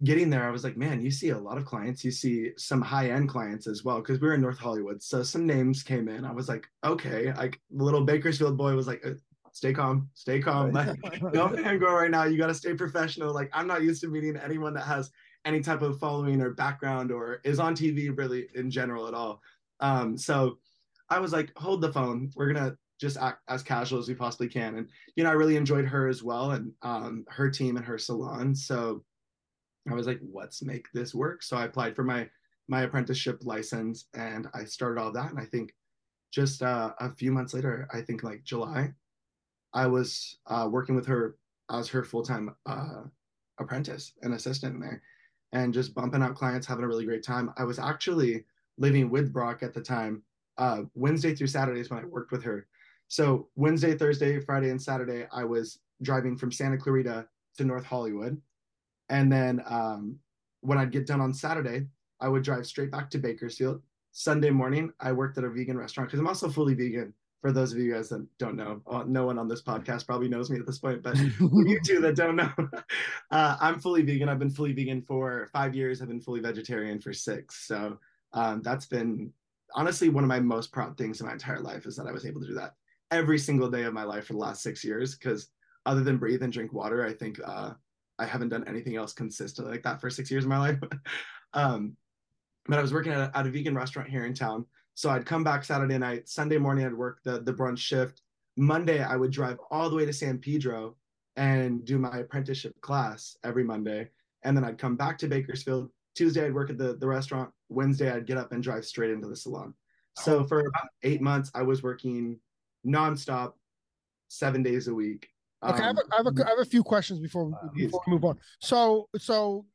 getting 0.02 0.28
there 0.28 0.49
i 0.49 0.50
was 0.50 0.64
like 0.64 0.76
man 0.76 1.00
you 1.00 1.12
see 1.12 1.28
a 1.28 1.38
lot 1.38 1.57
of 1.57 1.64
clients 1.64 2.04
you 2.04 2.11
see 2.11 2.50
some 2.57 2.83
high 2.83 3.09
end 3.09 3.28
clients 3.28 3.69
as 3.69 3.85
well 3.85 4.00
because 4.00 4.21
we 4.21 4.26
are 4.26 4.35
in 4.35 4.40
north 4.40 4.59
hollywood 4.59 5.00
so 5.00 5.23
some 5.23 5.47
names 5.47 5.85
came 5.85 6.09
in 6.09 6.25
i 6.25 6.33
was 6.33 6.49
like 6.49 6.66
okay 6.83 7.33
like 7.35 7.61
the 7.71 7.85
little 7.85 8.04
bakersfield 8.04 8.59
boy 8.59 8.75
was 8.75 8.88
like 8.88 9.00
uh, 9.07 9.11
stay 9.52 9.73
calm, 9.73 10.11
stay 10.14 10.40
calm. 10.40 10.73
Like, 10.73 10.88
no 11.33 11.47
fangirl 11.47 11.97
right 11.97 12.11
now. 12.11 12.25
You 12.25 12.37
got 12.37 12.49
to 12.49 12.54
stay 12.54 12.75
professional. 12.75 13.33
Like, 13.33 13.50
I'm 13.52 13.69
not 13.69 13.85
used 13.85 14.00
to 14.00 14.09
meeting 14.09 14.37
anyone 14.37 14.75
that 14.75 14.83
has 14.83 15.12
any 15.45 15.61
type 15.61 15.83
of 15.83 15.99
following 15.99 16.41
or 16.41 16.51
background 16.51 17.13
or 17.13 17.41
is 17.45 17.61
on 17.61 17.75
TV 17.75 18.17
really 18.17 18.49
in 18.55 18.71
general 18.71 19.07
at 19.07 19.15
all. 19.15 19.41
Um, 19.81 20.17
so 20.17 20.59
I 21.11 21.19
was 21.19 21.33
like, 21.33 21.53
hold 21.57 21.81
the 21.81 21.93
phone. 21.93 22.31
We're 22.35 22.53
gonna 22.53 22.77
just 23.01 23.17
act 23.17 23.41
as 23.49 23.63
casual 23.63 23.99
as 23.99 24.09
we 24.09 24.15
possibly 24.15 24.49
can. 24.49 24.77
And 24.77 24.89
you 25.17 25.25
know, 25.25 25.31
I 25.31 25.35
really 25.35 25.57
enjoyed 25.57 25.85
her 25.87 26.09
as 26.09 26.23
well 26.23 26.53
and 26.53 26.73
um, 26.83 27.25
her 27.29 27.51
team 27.51 27.77
and 27.77 27.85
her 27.85 27.99
salon. 27.99 28.55
So 28.55 29.05
I 29.91 29.95
was 29.95 30.07
like, 30.07 30.21
let's 30.33 30.63
make 30.63 30.87
this 30.93 31.15
work. 31.15 31.43
So 31.43 31.57
I 31.57 31.65
applied 31.65 31.95
for 31.95 32.05
my 32.05 32.29
my 32.67 32.83
apprenticeship 32.83 33.41
license 33.45 34.07
and 34.15 34.49
I 34.55 34.65
started 34.65 34.99
all 35.01 35.13
that. 35.13 35.31
And 35.31 35.39
I 35.39 35.45
think 35.45 35.75
just 36.33 36.63
uh, 36.63 36.95
a 36.99 37.11
few 37.11 37.31
months 37.31 37.53
later, 37.53 37.87
I 37.93 38.01
think 38.01 38.23
like 38.23 38.43
July, 38.43 38.93
I 39.75 39.87
was 39.87 40.39
uh, 40.47 40.69
working 40.71 40.95
with 40.95 41.07
her 41.07 41.37
as 41.71 41.89
her 41.89 42.05
full 42.05 42.23
time 42.23 42.55
uh, 42.65 43.03
apprentice 43.59 44.13
and 44.23 44.33
assistant 44.33 44.81
there 44.81 45.03
and 45.55 45.73
just 45.73 45.95
bumping 45.95 46.23
out 46.23 46.35
clients, 46.35 46.67
having 46.67 46.85
a 46.85 46.89
really 46.89 47.07
great 47.07 47.23
time. 47.23 47.55
I 47.57 47.65
was 47.65 47.79
actually 47.79 48.45
living 48.77 49.09
with 49.09 49.33
Brock 49.33 49.63
at 49.63 49.73
the 49.73 49.81
time. 49.81 50.23
Uh, 50.59 50.83
Wednesday 50.95 51.35
through 51.35 51.47
Saturdays 51.47 51.90
when 51.90 52.01
I 52.01 52.05
worked 52.05 52.31
with 52.31 52.43
her. 52.43 52.67
So 53.09 53.49
Wednesday, 53.57 53.97
Thursday, 53.97 54.38
Friday, 54.40 54.71
and 54.71 54.81
Saturday, 54.81 55.27
I 55.33 55.45
was 55.45 55.79
driving 56.03 56.37
from 56.37 56.53
Santa 56.53 56.77
Clarita 56.77 57.27
to 57.57 57.64
North 57.64 57.85
Hollywood. 57.85 58.40
And 59.09 59.33
then 59.33 59.62
um, 59.67 60.19
when 60.61 60.79
I'd 60.79 60.93
get 60.93 61.07
done 61.07 61.21
on 61.21 61.33
Saturday, 61.33 61.87
I 62.21 62.29
would 62.29 62.43
drive 62.43 62.67
straight 62.67 62.90
back 62.90 63.11
to 63.11 63.19
Bakersfield. 63.19 63.83
Sunday 64.12 64.51
morning, 64.51 64.93
I 65.01 65.12
worked 65.12 65.38
at 65.38 65.45
a 65.45 65.51
vegan 65.51 65.79
restaurant 65.79 66.09
because 66.09 66.21
I'm 66.21 66.29
also 66.29 66.49
fully 66.49 66.75
vegan 66.75 67.12
for 67.44 67.52
those 67.52 67.72
of 67.74 67.78
you 67.78 67.92
guys 67.92 68.09
that 68.09 68.26
don't 68.38 68.57
know, 68.57 68.80
uh, 68.87 69.04
no 69.07 69.26
one 69.26 69.38
on 69.38 69.46
this 69.46 69.61
podcast 69.61 70.07
probably 70.07 70.28
knows 70.28 70.48
me 70.48 70.59
at 70.59 70.64
this 70.64 70.78
point, 70.78 71.02
but 71.02 71.14
you 71.40 71.78
two 71.85 72.00
that 72.00 72.16
don't 72.16 72.37
know, 72.37 72.50
uh, 73.30 73.57
I'm 73.61 73.78
fully 73.78 74.00
vegan. 74.00 74.30
I've 74.30 74.38
been 74.38 74.48
fully 74.48 74.72
vegan 74.72 75.02
for 75.02 75.50
five 75.52 75.74
years. 75.74 76.00
I've 76.00 76.09
been 76.09 76.22
fully 76.22 76.40
vegetarian 76.40 76.98
for 76.98 77.12
six. 77.12 77.66
So 77.66 77.98
um, 78.33 78.62
that's 78.62 78.87
been 78.87 79.30
honestly 79.74 80.09
one 80.09 80.24
of 80.24 80.28
my 80.28 80.40
most 80.40 80.72
proud 80.72 80.96
things 80.96 81.20
in 81.20 81.26
my 81.26 81.35
entire 81.35 81.61
life 81.61 81.85
is 81.85 81.96
that 81.96 82.07
I 82.07 82.12
was 82.12 82.24
able 82.24 82.40
to 82.40 82.46
do 82.46 82.54
that 82.54 82.76
every 83.11 83.38
single 83.38 83.70
day 83.70 83.83
of 83.83 83.92
my 83.92 84.04
life 84.04 84.24
for 84.24 84.33
the 84.33 84.38
last 84.38 84.62
six 84.62 84.83
years. 84.83 85.14
Because 85.14 85.48
other 85.85 86.02
than 86.02 86.16
breathe 86.16 86.42
and 86.42 86.50
drink 86.50 86.72
water, 86.72 87.04
I 87.04 87.12
think 87.12 87.38
uh, 87.44 87.74
I 88.18 88.24
haven't 88.24 88.48
done 88.48 88.64
anything 88.66 88.96
else 88.96 89.12
consistently 89.12 89.70
like 89.70 89.83
that 89.83 90.00
for 90.00 90.09
six 90.09 90.30
years 90.30 90.44
of 90.44 90.48
my 90.48 90.61
life. 90.61 90.78
um, 91.52 91.94
but 92.64 92.78
I 92.78 92.83
was 92.83 92.94
working 92.94 93.12
at 93.12 93.20
a, 93.20 93.38
at 93.38 93.46
a 93.46 93.50
vegan 93.50 93.74
restaurant 93.74 94.09
here 94.09 94.24
in 94.24 94.33
town 94.33 94.64
so 94.94 95.11
I'd 95.11 95.26
come 95.26 95.44
back 95.44 95.64
Saturday 95.64 95.98
night. 95.98 96.28
Sunday 96.28 96.59
morning, 96.59 96.87
I'd 96.87 96.94
work 96.94 97.20
the, 97.24 97.40
the 97.40 97.52
brunch 97.52 97.78
shift. 97.78 98.22
Monday, 98.57 99.02
I 99.02 99.16
would 99.16 99.33
drive 99.33 99.59
all 99.70 99.90
the 99.90 99.96
way 99.96 100.07
to 100.07 100.12
San 100.12 100.38
Pedro 100.38 100.96
and 101.37 101.85
do 101.85 101.98
my 101.98 102.18
apprenticeship 102.18 102.80
class 102.80 103.37
every 103.42 103.64
Monday. 103.64 104.09
And 104.44 104.57
then 104.57 104.64
I'd 104.64 104.78
come 104.78 104.96
back 104.96 105.18
to 105.18 105.26
Bakersfield. 105.26 105.90
Tuesday, 106.14 106.46
I'd 106.46 106.54
work 106.54 106.70
at 106.70 106.78
the, 106.78 106.94
the 106.94 107.09
restaurant. 107.09 107.50
Wednesday, 107.68 108.11
I'd 108.11 108.26
get 108.26 108.38
up 108.38 108.52
and 108.52 108.62
drive 108.62 108.85
straight 108.85 109.11
into 109.11 109.26
the 109.26 109.35
salon. 109.35 109.74
So 110.16 110.44
for 110.44 110.61
about 110.61 110.88
eight 111.02 111.20
months, 111.20 111.50
I 111.54 111.62
was 111.62 111.83
working 111.83 112.38
nonstop, 112.87 113.54
seven 114.28 114.62
days 114.62 114.87
a 114.87 114.94
week. 114.94 115.28
Okay, 115.64 115.83
um, 115.83 115.83
I, 115.83 115.87
have 115.87 115.96
a, 115.96 116.02
I, 116.12 116.16
have 116.18 116.26
a, 116.26 116.46
I 116.46 116.48
have 116.50 116.59
a 116.61 116.64
few 116.64 116.85
questions 116.85 117.18
before, 117.18 117.50
before 117.74 118.00
we 118.07 118.12
move 118.12 118.24
on. 118.24 118.38
So, 118.61 119.09
so 119.18 119.66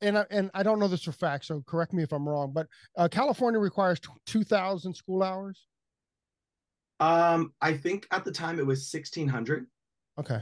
and 0.00 0.18
I, 0.18 0.26
and 0.30 0.50
I 0.54 0.62
don't 0.62 0.78
know 0.78 0.88
this 0.88 1.02
for 1.02 1.12
fact, 1.12 1.46
so 1.46 1.62
correct 1.66 1.92
me 1.92 2.02
if 2.02 2.12
I'm 2.12 2.28
wrong, 2.28 2.52
but 2.52 2.66
uh, 2.96 3.08
California 3.08 3.58
requires 3.58 4.00
2,000 4.26 4.94
school 4.94 5.22
hours. 5.22 5.66
Um, 7.00 7.52
I 7.60 7.76
think 7.76 8.06
at 8.10 8.24
the 8.24 8.30
time 8.30 8.58
it 8.58 8.66
was 8.66 8.88
1,600. 8.92 9.66
Okay. 10.18 10.40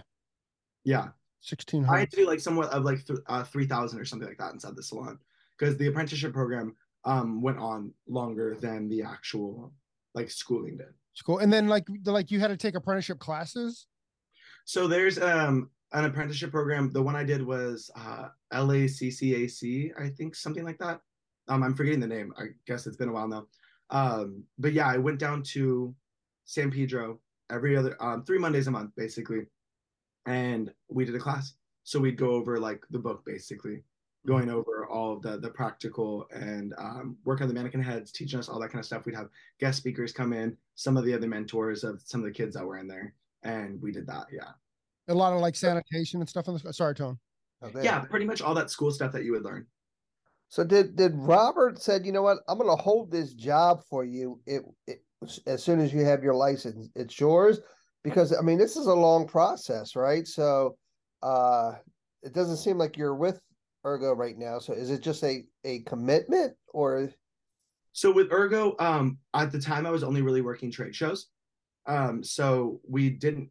Yeah. 0.84 1.08
1,600. 1.48 1.88
I 1.90 2.00
had 2.00 2.10
to 2.10 2.16
do 2.16 2.26
like 2.26 2.40
somewhat 2.40 2.70
of 2.70 2.84
like 2.84 3.06
th- 3.06 3.20
uh, 3.26 3.44
3,000 3.44 3.98
or 3.98 4.04
something 4.04 4.28
like 4.28 4.38
that 4.38 4.52
inside 4.52 4.76
the 4.76 4.82
salon 4.82 5.18
because 5.58 5.76
the 5.78 5.86
apprenticeship 5.86 6.32
program 6.32 6.74
um 7.06 7.40
went 7.40 7.58
on 7.58 7.94
longer 8.06 8.54
than 8.60 8.86
the 8.88 9.02
actual 9.02 9.72
like 10.14 10.30
schooling 10.30 10.76
did. 10.76 10.88
School, 11.14 11.38
and 11.38 11.50
then 11.50 11.66
like 11.66 11.86
like 12.04 12.30
you 12.30 12.40
had 12.40 12.48
to 12.48 12.58
take 12.58 12.74
apprenticeship 12.74 13.18
classes. 13.18 13.86
So 14.66 14.86
there's 14.86 15.18
um 15.18 15.70
an 15.92 16.04
apprenticeship 16.04 16.50
program. 16.50 16.90
The 16.90 17.02
one 17.02 17.16
I 17.16 17.24
did 17.24 17.44
was 17.44 17.90
uh, 17.96 18.28
LACCAC, 18.52 19.92
I 19.98 20.08
think 20.08 20.34
something 20.34 20.64
like 20.64 20.78
that. 20.78 21.00
Um, 21.48 21.62
I'm 21.62 21.74
forgetting 21.74 22.00
the 22.00 22.06
name. 22.06 22.32
I 22.38 22.46
guess 22.66 22.86
it's 22.86 22.96
been 22.96 23.08
a 23.08 23.12
while 23.12 23.28
now. 23.28 23.46
Um, 23.90 24.44
but 24.58 24.72
yeah, 24.72 24.86
I 24.86 24.98
went 24.98 25.18
down 25.18 25.42
to 25.54 25.94
San 26.44 26.70
Pedro 26.70 27.18
every 27.50 27.76
other 27.76 27.96
um, 28.00 28.24
three 28.24 28.38
Mondays 28.38 28.68
a 28.68 28.70
month, 28.70 28.92
basically, 28.96 29.46
and 30.26 30.72
we 30.88 31.04
did 31.04 31.16
a 31.16 31.18
class. 31.18 31.54
So 31.82 31.98
we'd 31.98 32.16
go 32.16 32.30
over 32.30 32.60
like 32.60 32.84
the 32.90 32.98
book, 33.00 33.24
basically, 33.26 33.82
going 34.26 34.46
mm-hmm. 34.46 34.56
over 34.56 34.86
all 34.86 35.14
of 35.14 35.22
the 35.22 35.38
the 35.38 35.50
practical 35.50 36.28
and 36.32 36.72
um, 36.78 37.16
work 37.24 37.40
on 37.40 37.48
the 37.48 37.54
mannequin 37.54 37.82
heads, 37.82 38.12
teaching 38.12 38.38
us 38.38 38.48
all 38.48 38.60
that 38.60 38.68
kind 38.68 38.78
of 38.78 38.86
stuff. 38.86 39.06
We'd 39.06 39.16
have 39.16 39.30
guest 39.58 39.78
speakers 39.78 40.12
come 40.12 40.32
in, 40.32 40.56
some 40.76 40.96
of 40.96 41.04
the 41.04 41.14
other 41.14 41.26
mentors 41.26 41.82
of 41.82 42.00
some 42.04 42.20
of 42.20 42.26
the 42.26 42.32
kids 42.32 42.54
that 42.54 42.64
were 42.64 42.78
in 42.78 42.86
there, 42.86 43.14
and 43.42 43.82
we 43.82 43.90
did 43.90 44.06
that. 44.06 44.26
Yeah 44.30 44.52
a 45.08 45.14
lot 45.14 45.32
of 45.32 45.40
like 45.40 45.56
sanitation 45.56 46.20
and 46.20 46.28
stuff 46.28 46.48
on 46.48 46.58
the 46.62 46.72
sorry 46.72 46.94
tone. 46.94 47.18
Oh, 47.62 47.70
yeah 47.82 48.00
pretty 48.00 48.24
much 48.24 48.40
all 48.40 48.54
that 48.54 48.70
school 48.70 48.90
stuff 48.90 49.12
that 49.12 49.24
you 49.24 49.32
would 49.32 49.44
learn. 49.44 49.66
So 50.48 50.64
did 50.64 50.96
did 50.96 51.12
robert 51.14 51.80
said 51.80 52.06
you 52.06 52.12
know 52.12 52.22
what? 52.22 52.38
I'm 52.48 52.58
going 52.58 52.70
to 52.70 52.82
hold 52.82 53.10
this 53.10 53.34
job 53.34 53.82
for 53.88 54.04
you 54.04 54.40
it, 54.46 54.62
it 54.86 55.02
as 55.46 55.62
soon 55.62 55.80
as 55.80 55.92
you 55.92 56.04
have 56.04 56.22
your 56.22 56.34
license. 56.34 56.88
It's 56.94 57.18
yours 57.18 57.60
because 58.02 58.34
i 58.34 58.40
mean 58.40 58.56
this 58.56 58.76
is 58.76 58.86
a 58.86 58.94
long 58.94 59.26
process 59.26 59.94
right? 59.94 60.26
So 60.26 60.76
uh 61.22 61.72
it 62.22 62.32
doesn't 62.34 62.58
seem 62.58 62.78
like 62.78 62.96
you're 62.96 63.14
with 63.14 63.40
ergo 63.86 64.12
right 64.12 64.36
now. 64.36 64.58
So 64.58 64.72
is 64.72 64.90
it 64.90 65.02
just 65.02 65.22
a 65.24 65.44
a 65.64 65.80
commitment 65.80 66.54
or? 66.72 67.10
So 67.92 68.10
with 68.12 68.32
ergo 68.32 68.76
um 68.78 69.18
at 69.34 69.52
the 69.52 69.60
time 69.60 69.86
i 69.86 69.90
was 69.90 70.02
only 70.02 70.22
really 70.22 70.40
working 70.40 70.70
trade 70.70 70.94
shows. 70.94 71.26
Um 71.86 72.24
so 72.24 72.80
we 72.88 73.10
didn't 73.10 73.50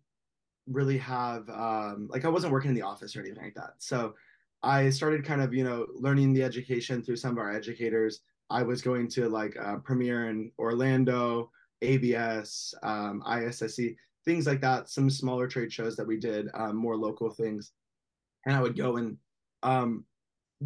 really 0.69 0.97
have 0.97 1.49
um, 1.49 2.07
like 2.11 2.25
I 2.25 2.29
wasn't 2.29 2.53
working 2.53 2.69
in 2.69 2.75
the 2.75 2.81
office 2.81 3.15
or 3.15 3.21
anything 3.21 3.43
like 3.43 3.55
that. 3.55 3.73
So 3.79 4.15
I 4.61 4.89
started 4.89 5.25
kind 5.25 5.41
of 5.41 5.53
you 5.53 5.63
know 5.63 5.87
learning 5.95 6.33
the 6.33 6.43
education 6.43 7.01
through 7.01 7.17
some 7.17 7.31
of 7.31 7.37
our 7.37 7.51
educators. 7.51 8.21
I 8.49 8.63
was 8.63 8.81
going 8.81 9.07
to 9.09 9.29
like 9.29 9.55
uh, 9.57 9.77
Premiere 9.77 10.29
in 10.29 10.51
Orlando, 10.57 11.51
ABS, 11.81 12.73
um, 12.81 13.21
ISSE, 13.25 13.95
things 14.25 14.47
like 14.47 14.61
that. 14.61 14.89
Some 14.89 15.09
smaller 15.09 15.47
trade 15.47 15.71
shows 15.71 15.95
that 15.97 16.07
we 16.07 16.17
did, 16.17 16.47
um, 16.53 16.75
more 16.75 16.97
local 16.97 17.29
things, 17.29 17.73
and 18.45 18.55
I 18.55 18.61
would 18.61 18.75
go 18.75 18.97
and 18.97 19.17
um, 19.63 20.05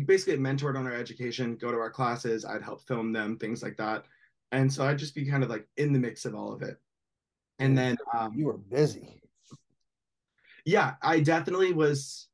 basically 0.06 0.38
mentored 0.38 0.78
on 0.78 0.88
our 0.88 0.94
education, 0.94 1.56
go 1.56 1.72
to 1.72 1.78
our 1.78 1.92
classes, 1.92 2.46
I'd 2.46 2.64
help 2.64 2.88
film 2.88 3.14
them, 3.14 3.38
things 3.38 3.62
like 3.62 3.78
that. 3.78 4.06
And 4.52 4.72
so 4.72 4.86
I'd 4.86 5.00
just 5.00 5.16
be 5.16 5.26
kind 5.26 5.44
of 5.44 5.50
like 5.50 5.68
in 5.78 5.94
the 5.94 6.00
mix 6.00 6.26
of 6.26 6.36
all 6.36 6.54
of 6.54 6.62
it. 6.62 6.80
And 7.60 7.78
then 7.78 7.98
um, 8.18 8.34
you 8.36 8.46
were 8.46 8.58
busy. 8.58 9.23
Yeah, 10.66 10.96
I 11.02 11.20
definitely 11.20 11.74
was. 11.74 12.28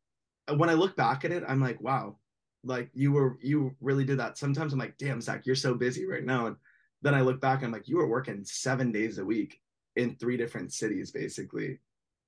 When 0.55 0.69
I 0.69 0.73
look 0.73 0.95
back 0.95 1.25
at 1.25 1.31
it, 1.31 1.43
I'm 1.47 1.61
like, 1.61 1.79
wow, 1.79 2.17
like 2.63 2.89
you 2.93 3.11
were, 3.11 3.37
you 3.41 3.75
really 3.81 4.03
did 4.03 4.19
that. 4.19 4.37
Sometimes 4.37 4.73
I'm 4.73 4.79
like, 4.79 4.97
damn, 4.97 5.21
Zack, 5.21 5.45
you're 5.45 5.55
so 5.55 5.75
busy 5.75 6.07
right 6.07 6.25
now. 6.25 6.47
And 6.47 6.55
then 7.01 7.13
I 7.13 7.21
look 7.21 7.39
back, 7.39 7.63
I'm 7.63 7.71
like, 7.71 7.87
you 7.87 7.97
were 7.97 8.07
working 8.07 8.43
seven 8.43 8.91
days 8.91 9.19
a 9.19 9.25
week 9.25 9.61
in 9.95 10.15
three 10.15 10.37
different 10.37 10.73
cities, 10.73 11.11
basically, 11.11 11.79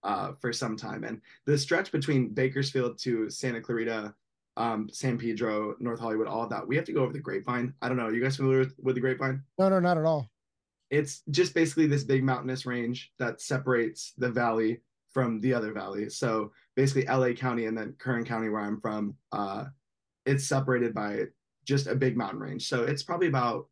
uh, 0.03 0.33
for 0.39 0.53
some 0.53 0.77
time. 0.77 1.03
And 1.03 1.19
the 1.47 1.57
stretch 1.57 1.91
between 1.91 2.29
Bakersfield 2.29 2.99
to 2.99 3.29
Santa 3.31 3.59
Clarita 3.59 4.13
um, 4.57 4.89
San 4.91 5.17
Pedro, 5.17 5.75
North 5.79 5.99
Hollywood, 5.99 6.27
all 6.27 6.43
of 6.43 6.49
that. 6.49 6.67
We 6.67 6.75
have 6.75 6.85
to 6.85 6.93
go 6.93 7.03
over 7.03 7.13
the 7.13 7.19
Grapevine. 7.19 7.73
I 7.81 7.87
don't 7.87 7.97
know. 7.97 8.05
Are 8.05 8.13
you 8.13 8.21
guys 8.21 8.35
familiar 8.35 8.59
with, 8.59 8.75
with 8.81 8.95
the 8.95 9.01
Grapevine? 9.01 9.43
No, 9.57 9.69
no, 9.69 9.79
not 9.79 9.97
at 9.97 10.05
all. 10.05 10.29
It's 10.89 11.23
just 11.31 11.53
basically 11.53 11.87
this 11.87 12.03
big 12.03 12.23
mountainous 12.23 12.65
range 12.65 13.13
that 13.17 13.41
separates 13.41 14.13
the 14.17 14.29
valley 14.29 14.81
from 15.13 15.39
the 15.41 15.53
other 15.53 15.73
valley. 15.73 16.09
So 16.09 16.51
basically, 16.75 17.05
LA 17.05 17.33
County 17.33 17.65
and 17.65 17.77
then 17.77 17.95
Kern 17.99 18.23
County, 18.23 18.49
where 18.49 18.61
I'm 18.61 18.79
from, 18.79 19.15
uh, 19.31 19.65
it's 20.25 20.47
separated 20.47 20.93
by 20.93 21.25
just 21.65 21.87
a 21.87 21.95
big 21.95 22.17
mountain 22.17 22.39
range. 22.39 22.67
So 22.67 22.83
it's 22.83 23.03
probably 23.03 23.27
about 23.27 23.67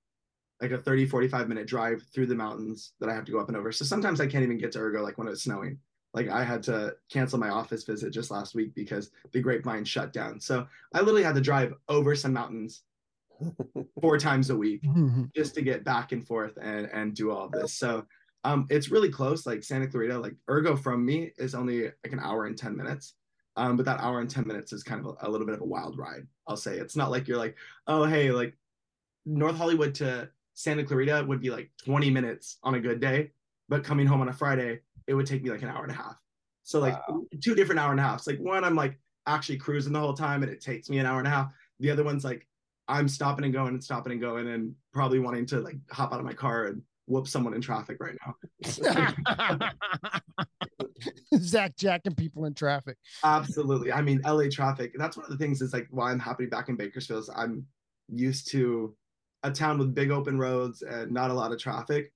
like 0.62 0.72
a 0.72 0.78
30, 0.78 1.06
45 1.06 1.48
minute 1.48 1.68
drive 1.68 2.04
through 2.14 2.28
the 2.28 2.36
mountains 2.36 2.94
that 3.00 3.10
I 3.10 3.14
have 3.14 3.26
to 3.26 3.32
go 3.32 3.40
up 3.40 3.48
and 3.48 3.58
over. 3.58 3.72
So 3.72 3.86
sometimes 3.86 4.20
I 4.20 4.28
can't 4.28 4.44
even 4.44 4.58
get 4.58 4.72
to 4.74 4.80
Ergo 4.80 5.02
like 5.02 5.18
when 5.18 5.28
it's 5.28 5.44
snowing 5.44 5.80
like 6.14 6.30
I 6.30 6.44
had 6.44 6.64
to 6.64 6.96
cancel 7.12 7.40
my 7.40 7.50
office 7.50 7.84
visit 7.84 8.12
just 8.12 8.32
last 8.32 8.56
week 8.56 8.74
because 8.74 9.12
the 9.32 9.42
grapevine 9.42 9.86
shut 9.86 10.12
down. 10.12 10.40
So 10.40 10.68
I 10.94 11.00
literally 11.00 11.24
had 11.24 11.36
to 11.36 11.42
drive 11.42 11.74
over 11.88 12.16
some 12.16 12.34
mountains 12.34 12.84
four 14.02 14.18
times 14.18 14.50
a 14.50 14.56
week 14.56 14.84
mm-hmm. 14.84 15.26
just 15.36 15.54
to 15.56 15.62
get 15.62 15.84
back 15.84 16.12
and 16.12 16.26
forth 16.26 16.58
and 16.62 16.90
and 16.92 17.16
do 17.16 17.32
all 17.32 17.46
of 17.46 17.52
this. 17.52 17.74
So 17.74 18.06
um 18.44 18.68
it's 18.70 18.90
really 18.90 19.10
close. 19.10 19.46
Like 19.46 19.64
Santa 19.64 19.88
Clarita, 19.88 20.18
like 20.20 20.36
Ergo 20.50 20.76
from 20.76 21.06
me 21.06 21.32
is 21.38 21.56
only 21.56 21.84
like 21.84 22.14
an 22.14 22.20
hour 22.20 22.46
and 22.46 22.58
10 22.58 22.76
minutes. 22.76 23.16
Um, 23.56 23.76
but 23.76 23.86
that 23.86 24.00
hour 24.00 24.22
and 24.22 24.30
10 24.30 24.48
minutes 24.48 24.72
is 24.72 24.84
kind 24.84 25.06
of 25.06 25.18
a, 25.22 25.28
a 25.28 25.30
little 25.30 25.46
bit 25.46 25.56
of 25.56 25.62
a 25.62 25.66
wild 25.66 25.98
ride. 25.98 26.26
I'll 26.48 26.56
say 26.56 26.78
it's 26.78 26.96
not 26.96 27.12
like 27.12 27.28
you're 27.28 27.38
like, 27.38 27.56
oh 27.88 28.06
hey, 28.06 28.32
like 28.32 28.56
North 29.26 29.58
Hollywood 29.58 29.94
to 29.96 30.30
Santa 30.54 30.84
Clarita 30.84 31.26
would 31.28 31.42
be 31.42 31.50
like 31.50 31.70
20 31.86 32.10
minutes 32.10 32.58
on 32.64 32.76
a 32.76 32.80
good 32.80 33.00
day, 33.00 33.32
but 33.68 33.84
coming 33.84 34.08
home 34.08 34.22
on 34.22 34.30
a 34.30 34.34
Friday 34.34 34.80
it 35.08 35.16
would 35.16 35.26
take 35.26 35.44
me 35.44 35.50
like 35.50 35.64
an 35.64 35.70
hour 35.70 35.84
and 35.84 35.92
a 35.92 35.96
half. 35.96 36.16
So 36.64 36.80
like 36.80 36.96
wow. 37.10 37.24
two 37.42 37.56
different 37.56 37.82
hour 37.82 37.92
and 37.92 38.00
a 38.00 38.04
half. 38.04 38.28
Like 38.28 38.38
one, 38.38 38.64
I'm 38.64 38.76
like 38.76 39.00
actually 39.26 39.58
cruising 39.58 39.92
the 39.92 40.00
whole 40.00 40.14
time 40.14 40.44
and 40.44 40.52
it 40.52 40.62
takes 40.62 40.88
me 40.88 41.00
an 41.00 41.08
hour 41.08 41.18
and 41.18 41.28
a 41.28 41.32
half. 41.32 41.52
The 41.80 41.90
other 41.90 42.04
one's 42.04 42.24
like 42.24 42.48
I'm 42.88 43.08
stopping 43.08 43.46
and 43.46 43.54
going 43.54 43.70
and 43.70 43.84
stopping 43.84 44.12
and 44.12 44.22
going 44.22 44.48
and 44.48 44.76
probably 44.94 45.20
wanting 45.20 45.46
to 45.48 45.62
like 45.62 45.78
hop 45.92 46.14
out 46.14 46.20
of 46.20 46.26
my 46.26 46.34
car 46.34 46.66
and 46.66 46.82
whoop 47.10 47.28
someone 47.28 47.54
in 47.54 47.62
traffic 47.62 47.98
right 48.00 48.16
now. 48.26 48.36
Zack 51.38 51.76
jacking 51.76 52.16
people 52.16 52.46
in 52.46 52.54
traffic. 52.54 52.98
Absolutely. 53.24 53.92
I 53.92 54.02
mean, 54.02 54.22
LA 54.26 54.46
traffic. 54.52 54.94
That's 54.96 55.18
one 55.18 55.26
of 55.26 55.32
the 55.32 55.38
things 55.38 55.62
is 55.62 55.74
like 55.74 55.88
why 55.90 56.12
I'm 56.12 56.20
happy 56.20 56.46
back 56.46 56.70
in 56.70 56.76
Bakersfield. 56.76 57.24
Is 57.24 57.30
I'm 57.36 57.66
used 58.08 58.52
to 58.52 58.96
a 59.44 59.52
town 59.52 59.80
with 59.80 59.96
big 59.96 60.12
open 60.12 60.38
roads 60.38 60.84
and 60.84 61.12
not 61.12 61.32
a 61.32 61.34
lot 61.34 61.52
of 61.52 61.60
traffic. 61.60 62.14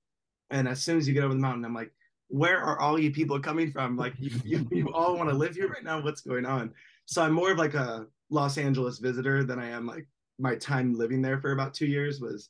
And 0.52 0.68
as 0.68 0.82
soon 0.82 0.98
as 0.98 1.08
you 1.08 1.14
get 1.14 1.24
over 1.24 1.34
the 1.34 1.40
mountain, 1.40 1.66
I'm 1.66 1.74
like, 1.74 1.92
where 2.28 2.60
are 2.60 2.80
all 2.80 3.00
you 3.00 3.12
people 3.12 3.40
coming 3.40 3.72
from? 3.72 3.98
Like 3.98 4.14
you, 4.20 4.32
you, 4.44 4.68
you 4.72 4.94
all 4.94 5.18
want 5.18 5.30
to 5.30 5.36
live 5.36 5.56
here 5.56 5.70
right 5.70 5.84
now. 5.84 6.02
What's 6.04 6.22
going 6.22 6.46
on? 6.46 6.72
So 7.06 7.24
I'm 7.24 7.34
more 7.34 7.52
of 7.52 7.58
like 7.58 7.74
a 7.74 8.06
Los 8.30 8.58
Angeles 8.58 9.00
visitor 9.00 9.44
than 9.44 9.60
I 9.60 9.70
am 9.70 9.88
like 9.88 10.08
my 10.40 10.56
time 10.56 10.94
living 10.94 11.22
there 11.22 11.40
for 11.40 11.52
about 11.52 11.74
two 11.74 11.86
years 11.86 12.20
was 12.20 12.50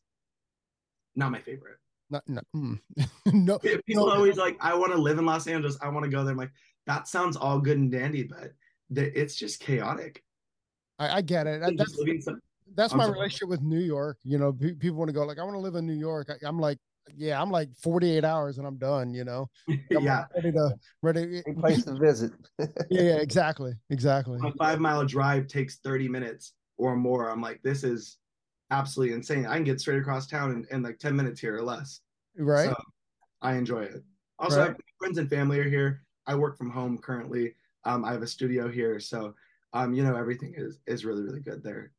not 1.15 1.31
my 1.31 1.39
favorite. 1.39 1.77
Not, 2.13 2.21
no, 2.27 2.41
mm. 2.55 2.79
no, 3.33 3.57
people 3.57 4.05
no. 4.05 4.11
always 4.11 4.37
like, 4.37 4.55
I 4.61 4.75
want 4.75 4.91
to 4.91 4.99
live 4.99 5.17
in 5.17 5.25
Los 5.25 5.47
Angeles. 5.47 5.79
I 5.81 5.89
want 5.89 6.03
to 6.03 6.11
go 6.11 6.23
there. 6.23 6.33
I'm 6.33 6.37
like, 6.37 6.51
that 6.85 7.07
sounds 7.07 7.35
all 7.35 7.59
good 7.59 7.79
and 7.79 7.91
dandy, 7.91 8.21
but 8.21 8.51
it's 8.91 9.33
just 9.33 9.59
chaotic. 9.59 10.23
I, 10.99 11.17
I 11.17 11.21
get 11.21 11.47
it. 11.47 11.63
That's, 11.75 11.95
some, 12.23 12.39
that's 12.75 12.93
my 12.93 13.05
sorry. 13.05 13.13
relationship 13.13 13.49
with 13.49 13.63
New 13.63 13.79
York. 13.79 14.19
You 14.23 14.37
know, 14.37 14.53
people 14.53 14.97
want 14.97 15.09
to 15.09 15.13
go 15.13 15.23
like, 15.23 15.39
I 15.39 15.43
want 15.43 15.55
to 15.55 15.59
live 15.59 15.73
in 15.73 15.87
New 15.87 15.97
York. 15.97 16.29
I, 16.29 16.47
I'm 16.47 16.59
like, 16.59 16.77
yeah, 17.17 17.41
I'm 17.41 17.49
like 17.49 17.69
48 17.81 18.23
hours 18.23 18.59
and 18.59 18.67
I'm 18.67 18.77
done, 18.77 19.11
you 19.15 19.23
know. 19.23 19.49
I'm 19.67 20.03
yeah. 20.03 20.25
Ready 20.35 20.51
to 20.51 20.75
ready 21.01 21.41
a 21.47 21.53
place 21.53 21.83
to 21.85 21.95
visit. 21.95 22.31
yeah, 22.59 22.67
yeah, 22.91 23.15
exactly. 23.15 23.73
Exactly. 23.89 24.39
A 24.43 24.51
five 24.51 24.79
mile 24.79 25.03
drive 25.03 25.47
takes 25.47 25.77
30 25.77 26.09
minutes 26.09 26.53
or 26.77 26.95
more. 26.95 27.29
I'm 27.31 27.41
like, 27.41 27.63
this 27.63 27.83
is 27.83 28.19
absolutely 28.71 29.15
insane. 29.15 29.45
I 29.45 29.55
can 29.55 29.63
get 29.63 29.79
straight 29.79 29.99
across 29.99 30.27
town 30.27 30.51
in, 30.51 30.67
in 30.71 30.83
like 30.83 30.99
10 30.99 31.15
minutes 31.15 31.39
here 31.39 31.55
or 31.55 31.61
less. 31.61 32.01
Right. 32.37 32.69
So 32.69 32.75
I 33.41 33.55
enjoy 33.55 33.83
it. 33.83 34.03
Also, 34.39 34.67
right. 34.67 34.75
friends 34.99 35.17
and 35.17 35.29
family 35.29 35.59
are 35.59 35.69
here. 35.69 36.03
I 36.25 36.35
work 36.35 36.57
from 36.57 36.69
home 36.69 36.97
currently. 36.97 37.53
Um, 37.85 38.03
I 38.05 38.11
have 38.11 38.21
a 38.21 38.27
studio 38.27 38.69
here. 38.69 38.99
So 38.99 39.35
um, 39.73 39.93
you 39.93 40.03
know, 40.03 40.15
everything 40.15 40.53
is 40.55 40.79
is 40.87 41.03
really, 41.03 41.23
really 41.23 41.39
good 41.39 41.63
there. 41.63 41.91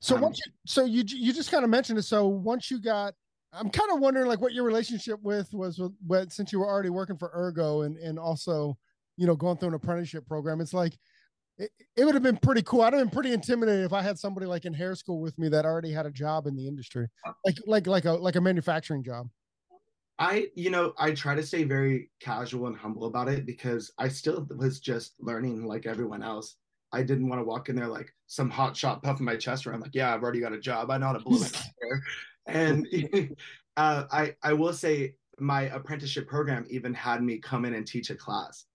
So 0.00 0.16
um, 0.16 0.22
once 0.22 0.40
you 0.44 0.52
so 0.66 0.84
you 0.84 1.04
you 1.06 1.32
just 1.32 1.50
kind 1.50 1.64
of 1.64 1.70
mentioned 1.70 1.98
it. 1.98 2.02
So 2.02 2.26
once 2.26 2.70
you 2.70 2.80
got 2.80 3.14
I'm 3.52 3.70
kind 3.70 3.90
of 3.92 4.00
wondering 4.00 4.26
like 4.26 4.40
what 4.40 4.52
your 4.52 4.64
relationship 4.64 5.20
with 5.22 5.52
was 5.52 5.78
with, 5.78 5.92
with, 6.06 6.32
since 6.32 6.52
you 6.52 6.60
were 6.60 6.68
already 6.68 6.90
working 6.90 7.16
for 7.16 7.30
Ergo 7.34 7.82
and 7.82 7.96
and 7.96 8.18
also 8.18 8.76
you 9.16 9.26
know 9.26 9.36
going 9.36 9.56
through 9.56 9.68
an 9.68 9.74
apprenticeship 9.74 10.26
program. 10.26 10.60
It's 10.60 10.74
like 10.74 10.98
it, 11.60 11.70
it 11.96 12.04
would 12.04 12.14
have 12.14 12.22
been 12.22 12.36
pretty 12.36 12.62
cool. 12.62 12.82
I'd 12.82 12.92
have 12.92 13.02
been 13.02 13.10
pretty 13.10 13.32
intimidated 13.32 13.84
if 13.84 13.92
I 13.92 14.02
had 14.02 14.18
somebody 14.18 14.46
like 14.46 14.64
in 14.64 14.72
hair 14.72 14.94
school 14.94 15.20
with 15.20 15.38
me 15.38 15.48
that 15.50 15.64
already 15.64 15.92
had 15.92 16.06
a 16.06 16.10
job 16.10 16.46
in 16.46 16.56
the 16.56 16.66
industry, 16.66 17.08
like 17.44 17.56
like 17.66 17.86
like 17.86 18.04
a 18.04 18.12
like 18.12 18.36
a 18.36 18.40
manufacturing 18.40 19.02
job. 19.02 19.28
I, 20.18 20.48
you 20.54 20.68
know, 20.68 20.92
I 20.98 21.12
try 21.12 21.34
to 21.34 21.42
stay 21.42 21.64
very 21.64 22.10
casual 22.20 22.66
and 22.66 22.76
humble 22.76 23.06
about 23.06 23.28
it 23.28 23.46
because 23.46 23.90
I 23.96 24.08
still 24.08 24.46
was 24.54 24.78
just 24.78 25.14
learning 25.18 25.64
like 25.64 25.86
everyone 25.86 26.22
else. 26.22 26.56
I 26.92 27.02
didn't 27.02 27.28
want 27.28 27.40
to 27.40 27.44
walk 27.44 27.70
in 27.70 27.76
there 27.76 27.88
like 27.88 28.12
some 28.26 28.50
hot 28.50 28.76
shot 28.76 29.02
puffing 29.02 29.24
my 29.24 29.36
chest 29.36 29.66
around, 29.66 29.80
like, 29.80 29.94
yeah, 29.94 30.12
I've 30.12 30.22
already 30.22 30.40
got 30.40 30.52
a 30.52 30.60
job. 30.60 30.90
I 30.90 30.98
know 30.98 31.06
how 31.06 31.12
to 31.14 31.20
blow 31.20 31.38
my 31.38 31.46
hair 31.82 32.02
and 32.46 32.86
uh, 33.76 34.04
I 34.10 34.34
I 34.42 34.52
will 34.52 34.72
say 34.72 35.14
my 35.38 35.62
apprenticeship 35.62 36.28
program 36.28 36.66
even 36.68 36.92
had 36.92 37.22
me 37.22 37.38
come 37.38 37.64
in 37.64 37.74
and 37.74 37.86
teach 37.86 38.10
a 38.10 38.14
class. 38.14 38.66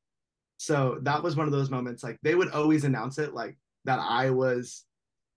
So 0.66 0.98
that 1.04 1.22
was 1.22 1.36
one 1.36 1.46
of 1.46 1.52
those 1.52 1.70
moments 1.70 2.04
like 2.04 2.18
they 2.24 2.34
would 2.34 2.50
always 2.50 2.86
announce 2.86 3.20
it 3.20 3.36
like 3.36 3.56
that 3.84 4.00
I 4.00 4.32
was 4.32 4.86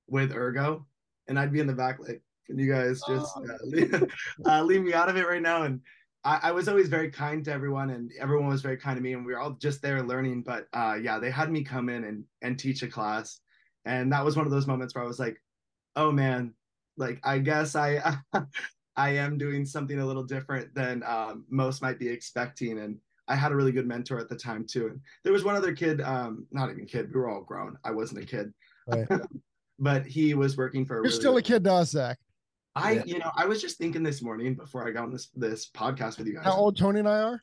with 0.06 0.32
Ergo 0.34 0.86
and 1.28 1.38
I'd 1.38 1.52
be 1.52 1.60
in 1.60 1.66
the 1.66 1.74
back 1.74 1.98
like 2.00 2.22
can 2.46 2.58
you 2.58 2.72
guys 2.72 3.02
just 3.06 3.30
oh. 3.36 3.44
uh, 3.44 3.58
leave, 3.64 4.04
uh, 4.46 4.62
leave, 4.62 4.82
me 4.82 4.94
out 4.94 5.10
of 5.10 5.18
it 5.18 5.28
right 5.28 5.42
now 5.42 5.64
and 5.64 5.80
I, 6.24 6.40
I, 6.44 6.52
was 6.52 6.66
always 6.66 6.88
very 6.88 7.10
kind 7.10 7.44
to 7.44 7.52
everyone 7.52 7.90
and 7.90 8.10
everyone 8.18 8.48
was 8.48 8.62
very 8.62 8.78
kind 8.78 8.96
to 8.96 9.02
me 9.02 9.12
and 9.12 9.26
we 9.26 9.34
were 9.34 9.38
all 9.38 9.50
just 9.60 9.82
there 9.82 10.02
learning 10.02 10.44
but 10.44 10.66
uh, 10.72 10.96
yeah 10.98 11.18
they 11.18 11.30
had 11.30 11.50
me 11.50 11.62
come 11.62 11.90
in 11.90 12.04
and 12.04 12.24
and 12.40 12.58
teach 12.58 12.82
a 12.82 12.88
class 12.88 13.40
and 13.84 14.10
that 14.10 14.24
was 14.24 14.34
one 14.34 14.46
of 14.46 14.52
those 14.52 14.66
moments 14.66 14.94
where 14.94 15.04
I 15.04 15.06
was 15.06 15.18
like 15.18 15.36
oh 15.94 16.10
man 16.10 16.54
like 16.96 17.20
I 17.22 17.38
guess 17.38 17.76
I 17.76 18.16
I 18.98 19.10
am 19.10 19.38
doing 19.38 19.64
something 19.64 20.00
a 20.00 20.04
little 20.04 20.24
different 20.24 20.74
than 20.74 21.04
um, 21.06 21.44
most 21.48 21.80
might 21.80 22.00
be 22.00 22.08
expecting, 22.08 22.80
and 22.80 22.98
I 23.28 23.36
had 23.36 23.52
a 23.52 23.56
really 23.56 23.72
good 23.72 23.86
mentor 23.86 24.18
at 24.18 24.28
the 24.28 24.36
time 24.36 24.66
too. 24.66 24.88
And 24.88 25.00
there 25.24 25.32
was 25.32 25.44
one 25.44 25.54
other 25.54 25.72
kid, 25.72 26.00
um, 26.00 26.46
not 26.50 26.70
even 26.70 26.86
kid, 26.86 27.12
we 27.12 27.20
were 27.20 27.28
all 27.28 27.42
grown. 27.42 27.76
I 27.84 27.90
wasn't 27.90 28.22
a 28.22 28.26
kid, 28.26 28.52
right. 28.86 29.06
but 29.78 30.06
he 30.06 30.34
was 30.34 30.56
working 30.56 30.86
for. 30.86 30.96
You're 30.96 31.04
really 31.04 31.14
still 31.14 31.36
a 31.36 31.42
kid, 31.42 31.64
to 31.64 31.72
us, 31.74 31.90
Zack. 31.90 32.18
I, 32.74 32.92
yeah. 32.92 33.02
you 33.04 33.18
know, 33.18 33.30
I 33.36 33.46
was 33.46 33.60
just 33.60 33.78
thinking 33.78 34.02
this 34.02 34.22
morning 34.22 34.54
before 34.54 34.86
I 34.86 34.92
got 34.92 35.04
on 35.04 35.12
this 35.12 35.28
this 35.34 35.70
podcast 35.70 36.18
with 36.18 36.26
you 36.26 36.34
guys. 36.34 36.44
How 36.44 36.54
old 36.54 36.76
Tony 36.76 37.00
and 37.00 37.08
I 37.08 37.22
are? 37.22 37.42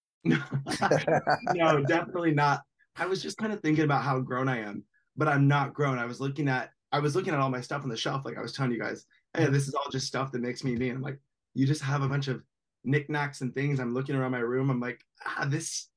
no, 0.25 1.83
definitely 1.83 2.33
not. 2.33 2.61
I 2.95 3.05
was 3.05 3.21
just 3.21 3.37
kind 3.37 3.53
of 3.53 3.61
thinking 3.61 3.83
about 3.85 4.03
how 4.03 4.19
grown 4.19 4.47
I 4.49 4.59
am, 4.59 4.83
but 5.17 5.27
I'm 5.27 5.47
not 5.47 5.73
grown. 5.73 5.97
I 5.97 6.05
was 6.05 6.19
looking 6.19 6.47
at 6.47 6.71
I 6.91 6.99
was 6.99 7.15
looking 7.15 7.33
at 7.33 7.39
all 7.39 7.49
my 7.49 7.61
stuff 7.61 7.83
on 7.83 7.89
the 7.89 7.97
shelf, 7.97 8.25
like 8.25 8.37
I 8.37 8.41
was 8.41 8.53
telling 8.53 8.71
you 8.71 8.79
guys, 8.79 9.05
hey, 9.35 9.45
this 9.47 9.67
is 9.67 9.73
all 9.73 9.89
just 9.91 10.07
stuff 10.07 10.31
that 10.31 10.41
makes 10.41 10.63
me 10.63 10.75
me. 10.75 10.89
And 10.89 10.97
I'm 10.97 11.03
like, 11.03 11.19
you 11.53 11.65
just 11.65 11.81
have 11.81 12.01
a 12.03 12.09
bunch 12.09 12.27
of 12.27 12.43
knickknacks 12.83 13.41
and 13.41 13.53
things. 13.53 13.79
I'm 13.79 13.93
looking 13.93 14.15
around 14.15 14.31
my 14.31 14.39
room. 14.39 14.69
I'm 14.69 14.79
like, 14.81 15.05
ah, 15.25 15.45
this 15.47 15.87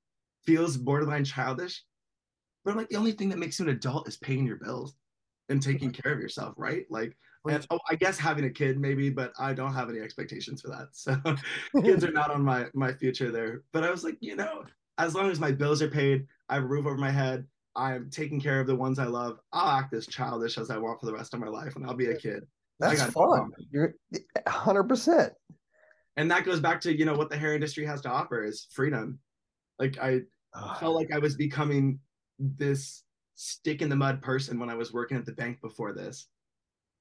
feels 0.44 0.76
borderline 0.76 1.24
childish. 1.24 1.82
But 2.64 2.72
I'm 2.72 2.76
like, 2.76 2.88
the 2.88 2.96
only 2.96 3.12
thing 3.12 3.28
that 3.30 3.38
makes 3.38 3.58
you 3.58 3.66
an 3.66 3.72
adult 3.72 4.08
is 4.08 4.16
paying 4.16 4.46
your 4.46 4.56
bills. 4.56 4.94
and 5.48 5.62
taking 5.62 5.92
care 5.92 6.12
of 6.12 6.20
yourself, 6.20 6.54
right? 6.56 6.86
Like, 6.90 7.16
and, 7.46 7.66
oh, 7.70 7.78
I 7.90 7.94
guess 7.94 8.18
having 8.18 8.44
a 8.44 8.50
kid 8.50 8.78
maybe, 8.78 9.10
but 9.10 9.32
I 9.38 9.52
don't 9.52 9.74
have 9.74 9.90
any 9.90 10.00
expectations 10.00 10.62
for 10.62 10.68
that. 10.68 10.88
So 10.92 11.82
kids 11.82 12.04
are 12.04 12.12
not 12.12 12.30
on 12.30 12.42
my 12.42 12.66
my 12.74 12.92
future 12.92 13.30
there. 13.30 13.62
But 13.72 13.84
I 13.84 13.90
was 13.90 14.04
like, 14.04 14.16
you 14.20 14.36
know, 14.36 14.64
as 14.98 15.14
long 15.14 15.30
as 15.30 15.40
my 15.40 15.52
bills 15.52 15.82
are 15.82 15.88
paid, 15.88 16.26
I 16.48 16.54
have 16.54 16.64
a 16.64 16.66
roof 16.66 16.86
over 16.86 16.96
my 16.96 17.10
head, 17.10 17.46
I'm 17.76 18.08
taking 18.10 18.40
care 18.40 18.60
of 18.60 18.66
the 18.66 18.76
ones 18.76 18.98
I 18.98 19.06
love. 19.06 19.40
I'll 19.52 19.78
act 19.78 19.94
as 19.94 20.06
childish 20.06 20.58
as 20.58 20.70
I 20.70 20.78
want 20.78 21.00
for 21.00 21.06
the 21.06 21.12
rest 21.12 21.34
of 21.34 21.40
my 21.40 21.48
life, 21.48 21.76
and 21.76 21.84
I'll 21.84 21.94
be 21.94 22.06
a 22.06 22.16
kid. 22.16 22.46
That's 22.78 23.02
fun. 23.04 23.50
You're 23.70 23.94
100. 24.44 24.84
percent 24.84 25.32
And 26.16 26.30
that 26.30 26.44
goes 26.44 26.60
back 26.60 26.80
to 26.82 26.96
you 26.96 27.04
know 27.04 27.14
what 27.14 27.30
the 27.30 27.36
hair 27.36 27.54
industry 27.54 27.84
has 27.86 28.00
to 28.02 28.10
offer 28.10 28.44
is 28.44 28.66
freedom. 28.70 29.18
Like 29.78 29.98
I 29.98 30.20
felt 30.78 30.94
like 30.94 31.12
I 31.12 31.18
was 31.18 31.36
becoming 31.36 31.98
this 32.38 33.02
stick 33.34 33.82
in 33.82 33.88
the 33.88 33.96
mud 33.96 34.22
person 34.22 34.58
when 34.58 34.70
I 34.70 34.74
was 34.74 34.92
working 34.92 35.16
at 35.16 35.26
the 35.26 35.32
bank 35.32 35.60
before 35.60 35.92
this, 35.92 36.28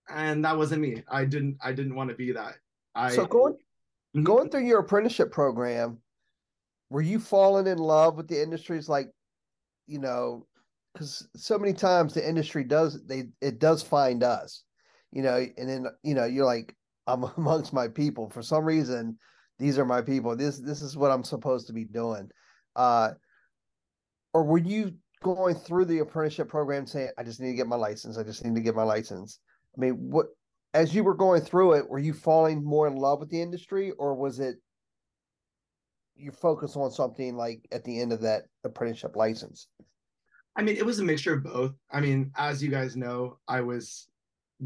and 0.10 0.44
that 0.46 0.58
wasn't 0.58 0.82
me. 0.82 1.04
I 1.10 1.26
didn't. 1.26 1.58
I 1.64 1.72
didn't 1.72 1.96
want 1.96 2.10
to 2.10 2.16
be 2.16 2.32
that. 2.34 2.56
I 2.96 3.12
so 3.12 3.26
going 3.26 3.54
mm-hmm. 3.54 4.24
going 4.24 4.50
through 4.50 4.66
your 4.66 4.80
apprenticeship 4.80 5.32
program, 5.32 6.00
were 6.90 7.02
you 7.02 7.20
falling 7.20 7.68
in 7.68 7.78
love 7.78 8.16
with 8.16 8.28
the 8.28 8.42
industries 8.42 8.90
like, 8.90 9.10
you 9.88 10.00
know, 10.00 10.46
because 10.94 11.28
so 11.36 11.58
many 11.58 11.74
times 11.74 12.14
the 12.14 12.28
industry 12.28 12.64
does 12.64 13.04
they 13.06 13.26
it 13.42 13.60
does 13.60 13.82
find 13.82 14.24
us, 14.24 14.64
you 15.12 15.22
know, 15.22 15.46
and 15.58 15.70
then 15.70 15.86
you 16.04 16.16
know 16.16 16.26
you're 16.26 16.46
like 16.46 16.76
I'm 17.08 17.24
amongst 17.38 17.74
my 17.74 17.88
people 17.88 18.30
for 18.30 18.42
some 18.42 18.66
reason. 18.66 19.18
These 19.60 19.78
are 19.78 19.86
my 19.86 20.02
people. 20.02 20.36
This 20.36 20.60
this 20.60 20.82
is 20.82 20.98
what 20.98 21.12
I'm 21.12 21.24
supposed 21.24 21.68
to 21.68 21.74
be 21.74 21.86
doing. 21.86 22.30
Uh, 22.76 23.12
or 24.34 24.44
were 24.44 24.58
you 24.58 24.96
going 25.22 25.56
through 25.56 25.86
the 25.86 26.00
apprenticeship 26.00 26.50
program 26.50 26.86
saying, 26.88 27.12
"I 27.18 27.24
just 27.24 27.40
need 27.40 27.52
to 27.52 27.58
get 27.58 27.68
my 27.68 27.76
license. 27.76 28.18
I 28.18 28.24
just 28.24 28.44
need 28.44 28.56
to 28.56 28.62
get 28.62 28.76
my 28.76 28.84
license"? 28.84 29.40
I 29.76 29.82
mean, 29.82 29.94
what 29.94 30.28
as 30.74 30.94
you 30.94 31.04
were 31.04 31.16
going 31.16 31.42
through 31.42 31.74
it, 31.74 31.90
were 31.90 32.00
you 32.00 32.14
falling 32.14 32.64
more 32.64 32.88
in 32.88 32.96
love 32.96 33.20
with 33.20 33.30
the 33.30 33.42
industry, 33.42 33.92
or 33.92 34.16
was 34.16 34.40
it 34.40 34.58
you 36.16 36.32
focus 36.32 36.76
on 36.76 36.92
something 36.92 37.36
like 37.36 37.68
at 37.72 37.84
the 37.84 38.00
end 38.00 38.14
of 38.14 38.22
that 38.22 38.44
apprenticeship 38.64 39.16
license? 39.16 39.68
I 40.56 40.62
mean, 40.62 40.78
it 40.78 40.86
was 40.86 41.00
a 41.00 41.04
mixture 41.04 41.34
of 41.34 41.44
both. 41.44 41.74
I 41.92 42.00
mean, 42.00 42.32
as 42.38 42.62
you 42.62 42.70
guys 42.70 42.96
know, 42.96 43.40
I 43.48 43.62
was 43.62 44.08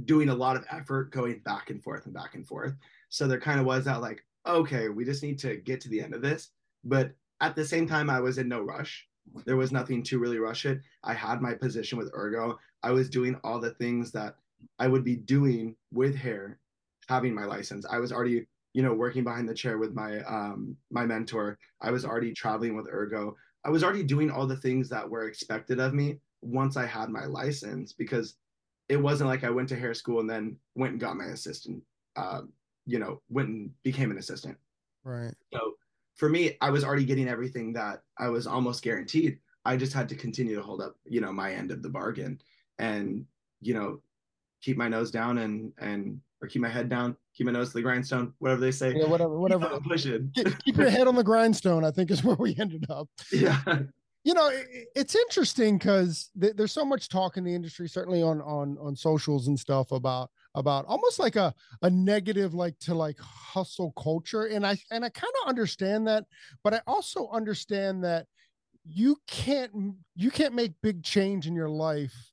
doing 0.05 0.29
a 0.29 0.35
lot 0.35 0.57
of 0.57 0.65
effort 0.69 1.11
going 1.11 1.39
back 1.45 1.69
and 1.69 1.81
forth 1.81 2.05
and 2.05 2.13
back 2.13 2.35
and 2.35 2.45
forth. 2.45 2.73
So 3.09 3.27
there 3.27 3.39
kind 3.39 3.59
of 3.59 3.65
was 3.65 3.85
that 3.85 4.01
like, 4.01 4.23
okay, 4.45 4.89
we 4.89 5.05
just 5.05 5.23
need 5.23 5.39
to 5.39 5.57
get 5.57 5.79
to 5.81 5.89
the 5.89 6.01
end 6.01 6.13
of 6.13 6.21
this. 6.21 6.49
But 6.83 7.11
at 7.41 7.55
the 7.55 7.65
same 7.65 7.87
time, 7.87 8.09
I 8.09 8.19
was 8.19 8.37
in 8.37 8.49
no 8.49 8.61
rush. 8.61 9.07
There 9.45 9.57
was 9.57 9.71
nothing 9.71 10.03
to 10.03 10.19
really 10.19 10.39
rush 10.39 10.65
it. 10.65 10.81
I 11.03 11.13
had 11.13 11.41
my 11.41 11.53
position 11.53 11.97
with 11.97 12.11
Ergo. 12.13 12.57
I 12.83 12.91
was 12.91 13.09
doing 13.09 13.39
all 13.43 13.59
the 13.59 13.71
things 13.71 14.11
that 14.11 14.35
I 14.79 14.87
would 14.87 15.03
be 15.03 15.15
doing 15.15 15.75
with 15.91 16.15
hair, 16.15 16.59
having 17.07 17.33
my 17.33 17.45
license. 17.45 17.85
I 17.89 17.99
was 17.99 18.11
already, 18.11 18.47
you 18.73 18.83
know, 18.83 18.93
working 18.93 19.23
behind 19.23 19.47
the 19.47 19.53
chair 19.53 19.77
with 19.77 19.93
my 19.93 20.19
um 20.21 20.75
my 20.91 21.05
mentor. 21.05 21.57
I 21.81 21.91
was 21.91 22.05
already 22.05 22.33
traveling 22.33 22.75
with 22.75 22.87
Ergo. 22.87 23.35
I 23.65 23.69
was 23.69 23.83
already 23.83 24.03
doing 24.03 24.31
all 24.31 24.47
the 24.47 24.57
things 24.57 24.89
that 24.89 25.09
were 25.09 25.27
expected 25.27 25.79
of 25.79 25.93
me 25.93 26.19
once 26.41 26.77
I 26.77 26.85
had 26.85 27.09
my 27.09 27.25
license 27.25 27.93
because 27.93 28.35
it 28.89 28.97
wasn't 28.97 29.29
like 29.29 29.43
I 29.43 29.49
went 29.49 29.69
to 29.69 29.75
hair 29.75 29.93
school 29.93 30.19
and 30.19 30.29
then 30.29 30.57
went 30.75 30.93
and 30.93 31.01
got 31.01 31.17
my 31.17 31.25
assistant, 31.25 31.83
uh, 32.15 32.41
you 32.85 32.99
know, 32.99 33.21
went 33.29 33.49
and 33.49 33.71
became 33.83 34.11
an 34.11 34.17
assistant. 34.17 34.57
Right. 35.03 35.33
So 35.53 35.73
for 36.15 36.29
me, 36.29 36.57
I 36.61 36.69
was 36.69 36.83
already 36.83 37.05
getting 37.05 37.27
everything 37.27 37.73
that 37.73 38.01
I 38.17 38.29
was 38.29 38.47
almost 38.47 38.83
guaranteed. 38.83 39.39
I 39.65 39.75
just 39.75 39.93
had 39.93 40.07
to 40.09 40.15
continue 40.15 40.55
to 40.55 40.61
hold 40.61 40.81
up, 40.81 40.95
you 41.05 41.19
know, 41.19 41.31
my 41.31 41.53
end 41.53 41.71
of 41.71 41.81
the 41.81 41.89
bargain 41.89 42.39
and, 42.79 43.25
you 43.61 43.73
know, 43.73 44.01
keep 44.61 44.77
my 44.77 44.87
nose 44.87 45.11
down 45.11 45.39
and, 45.39 45.71
and, 45.79 46.19
or 46.41 46.47
keep 46.47 46.61
my 46.61 46.69
head 46.69 46.89
down, 46.89 47.15
keep 47.33 47.45
my 47.47 47.51
nose 47.51 47.69
to 47.69 47.73
the 47.75 47.81
grindstone, 47.81 48.33
whatever 48.39 48.61
they 48.61 48.71
say. 48.71 48.93
Yeah, 48.95 49.05
whatever, 49.05 49.39
whatever. 49.39 49.69
Keep 49.69 49.83
pushing. 49.83 50.31
keep 50.63 50.77
your 50.77 50.89
head 50.89 51.07
on 51.07 51.15
the 51.15 51.23
grindstone, 51.23 51.83
I 51.83 51.91
think 51.91 52.11
is 52.11 52.23
where 52.23 52.35
we 52.35 52.55
ended 52.59 52.85
up. 52.89 53.07
Yeah. 53.31 53.61
You 54.23 54.33
know, 54.33 54.49
it, 54.49 54.89
it's 54.93 55.15
interesting 55.15 55.77
because 55.77 56.31
th- 56.39 56.53
there's 56.57 56.73
so 56.73 56.83
much 56.83 57.07
talk 57.07 57.37
in 57.37 57.45
the 57.45 57.55
industry, 57.55 57.87
certainly 57.87 58.21
on 58.21 58.41
on 58.41 58.77
on 58.77 58.93
socials 58.93 59.47
and 59.47 59.57
stuff 59.57 59.93
about 59.93 60.29
about 60.53 60.85
almost 60.85 61.17
like 61.17 61.37
a 61.37 61.53
a 61.81 61.89
negative 61.89 62.53
like 62.53 62.77
to 62.79 62.93
like 62.93 63.17
hustle 63.19 63.93
culture, 63.93 64.47
and 64.47 64.67
I 64.67 64.77
and 64.91 65.05
I 65.05 65.09
kind 65.09 65.31
of 65.41 65.47
understand 65.47 66.07
that, 66.07 66.25
but 66.61 66.73
I 66.73 66.81
also 66.87 67.29
understand 67.29 68.03
that 68.03 68.25
you 68.83 69.17
can't 69.27 69.71
you 70.15 70.29
can't 70.29 70.53
make 70.53 70.73
big 70.81 71.03
change 71.03 71.47
in 71.47 71.55
your 71.55 71.69
life 71.69 72.31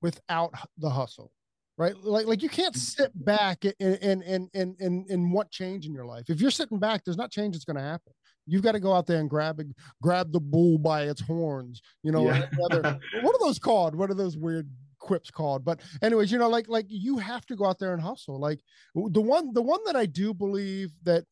without 0.00 0.54
the 0.78 0.88
hustle 0.88 1.30
right? 1.76 1.94
Like 2.02 2.26
like 2.26 2.42
you 2.42 2.48
can't 2.48 2.74
mm. 2.74 2.78
sit 2.78 3.12
back 3.24 3.64
and 3.64 3.74
and 3.80 4.22
and 4.22 4.48
and 4.54 4.76
and, 4.80 5.06
and 5.10 5.32
want 5.32 5.50
change 5.50 5.86
in 5.86 5.92
your 5.92 6.06
life. 6.06 6.24
If 6.28 6.40
you're 6.40 6.50
sitting 6.50 6.78
back 6.78 7.04
there's 7.04 7.16
not 7.16 7.30
change 7.30 7.54
that's 7.54 7.64
going 7.64 7.76
to 7.76 7.82
happen. 7.82 8.12
You've 8.46 8.62
got 8.62 8.72
to 8.72 8.80
go 8.80 8.92
out 8.92 9.06
there 9.06 9.20
and 9.20 9.30
grab 9.30 9.58
it 9.60 9.68
grab 10.02 10.30
the 10.30 10.40
bull 10.40 10.78
by 10.78 11.04
its 11.04 11.20
horns 11.20 11.80
you 12.02 12.12
know 12.12 12.26
yeah. 12.26 12.46
other, 12.64 12.82
what 13.22 13.34
are 13.34 13.46
those 13.46 13.58
called? 13.58 13.94
What 13.94 14.10
are 14.10 14.14
those 14.14 14.36
weird 14.36 14.68
quips 14.98 15.30
called? 15.30 15.64
But 15.64 15.80
anyways 16.02 16.30
you 16.30 16.38
know 16.38 16.48
like 16.48 16.68
like 16.68 16.86
you 16.88 17.18
have 17.18 17.46
to 17.46 17.56
go 17.56 17.66
out 17.66 17.78
there 17.78 17.94
and 17.94 18.02
hustle. 18.02 18.38
Like 18.38 18.60
the 18.94 19.20
one 19.20 19.52
the 19.52 19.62
one 19.62 19.80
that 19.86 19.96
i 19.96 20.06
do 20.06 20.34
believe 20.34 20.90
that 21.04 21.24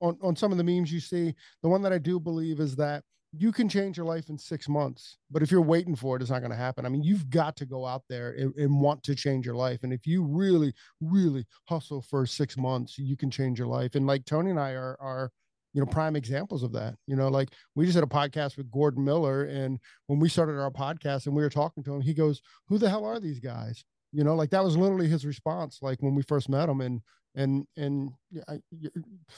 on 0.00 0.18
on 0.22 0.36
some 0.36 0.52
of 0.52 0.58
the 0.58 0.64
memes 0.64 0.92
you 0.92 1.00
see 1.00 1.34
the 1.62 1.68
one 1.68 1.82
that 1.82 1.92
i 1.92 1.98
do 1.98 2.20
believe 2.20 2.60
is 2.60 2.76
that 2.76 3.02
you 3.36 3.52
can 3.52 3.68
change 3.68 3.96
your 3.96 4.06
life 4.06 4.28
in 4.28 4.38
six 4.38 4.68
months, 4.68 5.18
but 5.30 5.42
if 5.42 5.50
you're 5.50 5.60
waiting 5.60 5.96
for 5.96 6.16
it, 6.16 6.22
it's 6.22 6.30
not 6.30 6.40
going 6.40 6.50
to 6.50 6.56
happen. 6.56 6.86
I 6.86 6.88
mean, 6.88 7.02
you've 7.02 7.30
got 7.30 7.56
to 7.56 7.66
go 7.66 7.86
out 7.86 8.02
there 8.08 8.30
and, 8.32 8.54
and, 8.56 8.80
want 8.80 9.02
to 9.04 9.14
change 9.14 9.46
your 9.46 9.54
life. 9.54 9.80
And 9.82 9.92
if 9.92 10.06
you 10.06 10.22
really, 10.22 10.72
really 11.00 11.44
hustle 11.68 12.02
for 12.02 12.26
six 12.26 12.56
months, 12.56 12.98
you 12.98 13.16
can 13.16 13.30
change 13.30 13.58
your 13.58 13.68
life. 13.68 13.94
And 13.94 14.06
like 14.06 14.24
Tony 14.24 14.50
and 14.50 14.60
I 14.60 14.72
are, 14.72 14.96
are, 15.00 15.30
you 15.72 15.80
know, 15.80 15.86
prime 15.86 16.16
examples 16.16 16.62
of 16.62 16.72
that. 16.72 16.94
You 17.06 17.16
know, 17.16 17.28
like 17.28 17.50
we 17.74 17.84
just 17.84 17.96
had 17.96 18.04
a 18.04 18.06
podcast 18.06 18.56
with 18.56 18.70
Gordon 18.70 19.04
Miller. 19.04 19.44
And 19.44 19.78
when 20.06 20.20
we 20.20 20.28
started 20.28 20.60
our 20.60 20.70
podcast 20.70 21.26
and 21.26 21.34
we 21.34 21.42
were 21.42 21.50
talking 21.50 21.82
to 21.84 21.94
him, 21.94 22.00
he 22.00 22.14
goes, 22.14 22.40
Who 22.68 22.78
the 22.78 22.88
hell 22.88 23.04
are 23.04 23.20
these 23.20 23.40
guys? 23.40 23.84
You 24.12 24.22
know, 24.22 24.36
like 24.36 24.50
that 24.50 24.62
was 24.62 24.76
literally 24.76 25.08
his 25.08 25.26
response, 25.26 25.78
like 25.82 26.00
when 26.00 26.14
we 26.14 26.22
first 26.22 26.48
met 26.48 26.68
him. 26.68 26.80
And 26.80 27.00
and 27.34 27.66
and 27.76 28.10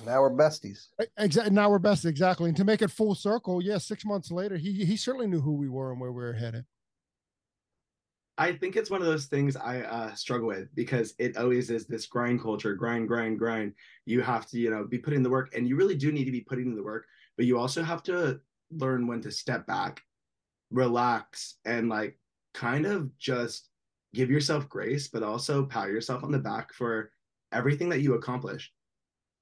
now 0.05 0.21
we're 0.21 0.31
besties. 0.31 0.89
Exactly. 1.19 1.55
Now 1.55 1.71
we're 1.71 1.79
besties. 1.79 2.07
Exactly. 2.07 2.49
And 2.49 2.57
to 2.57 2.65
make 2.65 2.83
it 2.83 2.91
full 2.91 3.15
circle, 3.15 3.63
yeah, 3.63 3.79
six 3.79 4.05
months 4.05 4.31
later, 4.31 4.57
he 4.57 4.85
he 4.85 4.97
certainly 4.97 5.27
knew 5.27 5.41
who 5.41 5.55
we 5.55 5.69
were 5.69 5.93
and 5.93 6.01
where 6.01 6.13
we 6.13 6.23
were 6.23 6.33
headed. 6.33 6.65
I 8.39 8.53
think 8.53 8.77
it's 8.77 8.91
one 8.91 9.01
of 9.01 9.07
those 9.07 9.27
things 9.27 9.57
I 9.57 9.81
uh, 9.81 10.15
struggle 10.15 10.49
with 10.49 10.69
because 10.75 11.15
it 11.19 11.39
always 11.39 11.71
is 11.71 11.87
this 11.87 12.05
grind 12.05 12.43
culture, 12.43 12.75
grind, 12.75 13.09
grind, 13.09 13.39
grind. 13.39 13.73
You 14.05 14.21
have 14.21 14.47
to, 14.51 14.59
you 14.59 14.69
know, 14.69 14.85
be 14.85 14.99
putting 14.99 15.23
the 15.23 15.31
work, 15.31 15.55
and 15.55 15.67
you 15.67 15.77
really 15.77 15.97
do 15.97 16.13
need 16.13 16.27
to 16.27 16.33
be 16.33 16.43
putting 16.43 16.67
in 16.67 16.77
the 16.77 16.83
work, 16.83 17.07
but 17.39 17.47
you 17.47 17.59
also 17.59 17.83
have 17.83 18.03
to 18.05 18.41
learn 18.71 19.07
when 19.07 19.23
to 19.23 19.31
step 19.31 19.67
back, 19.67 20.03
relax, 20.71 21.55
and 21.65 21.89
like 21.89 22.19
kind 22.53 22.85
of 22.85 23.17
just 23.19 23.71
give 24.13 24.31
yourself 24.31 24.69
grace, 24.69 25.09
but 25.09 25.23
also 25.23 25.65
pat 25.65 25.89
yourself 25.89 26.23
on 26.23 26.33
the 26.33 26.39
back 26.39 26.75
for 26.75 27.11
everything 27.53 27.89
that 27.91 28.01
you 28.01 28.15
accomplish. 28.15 28.73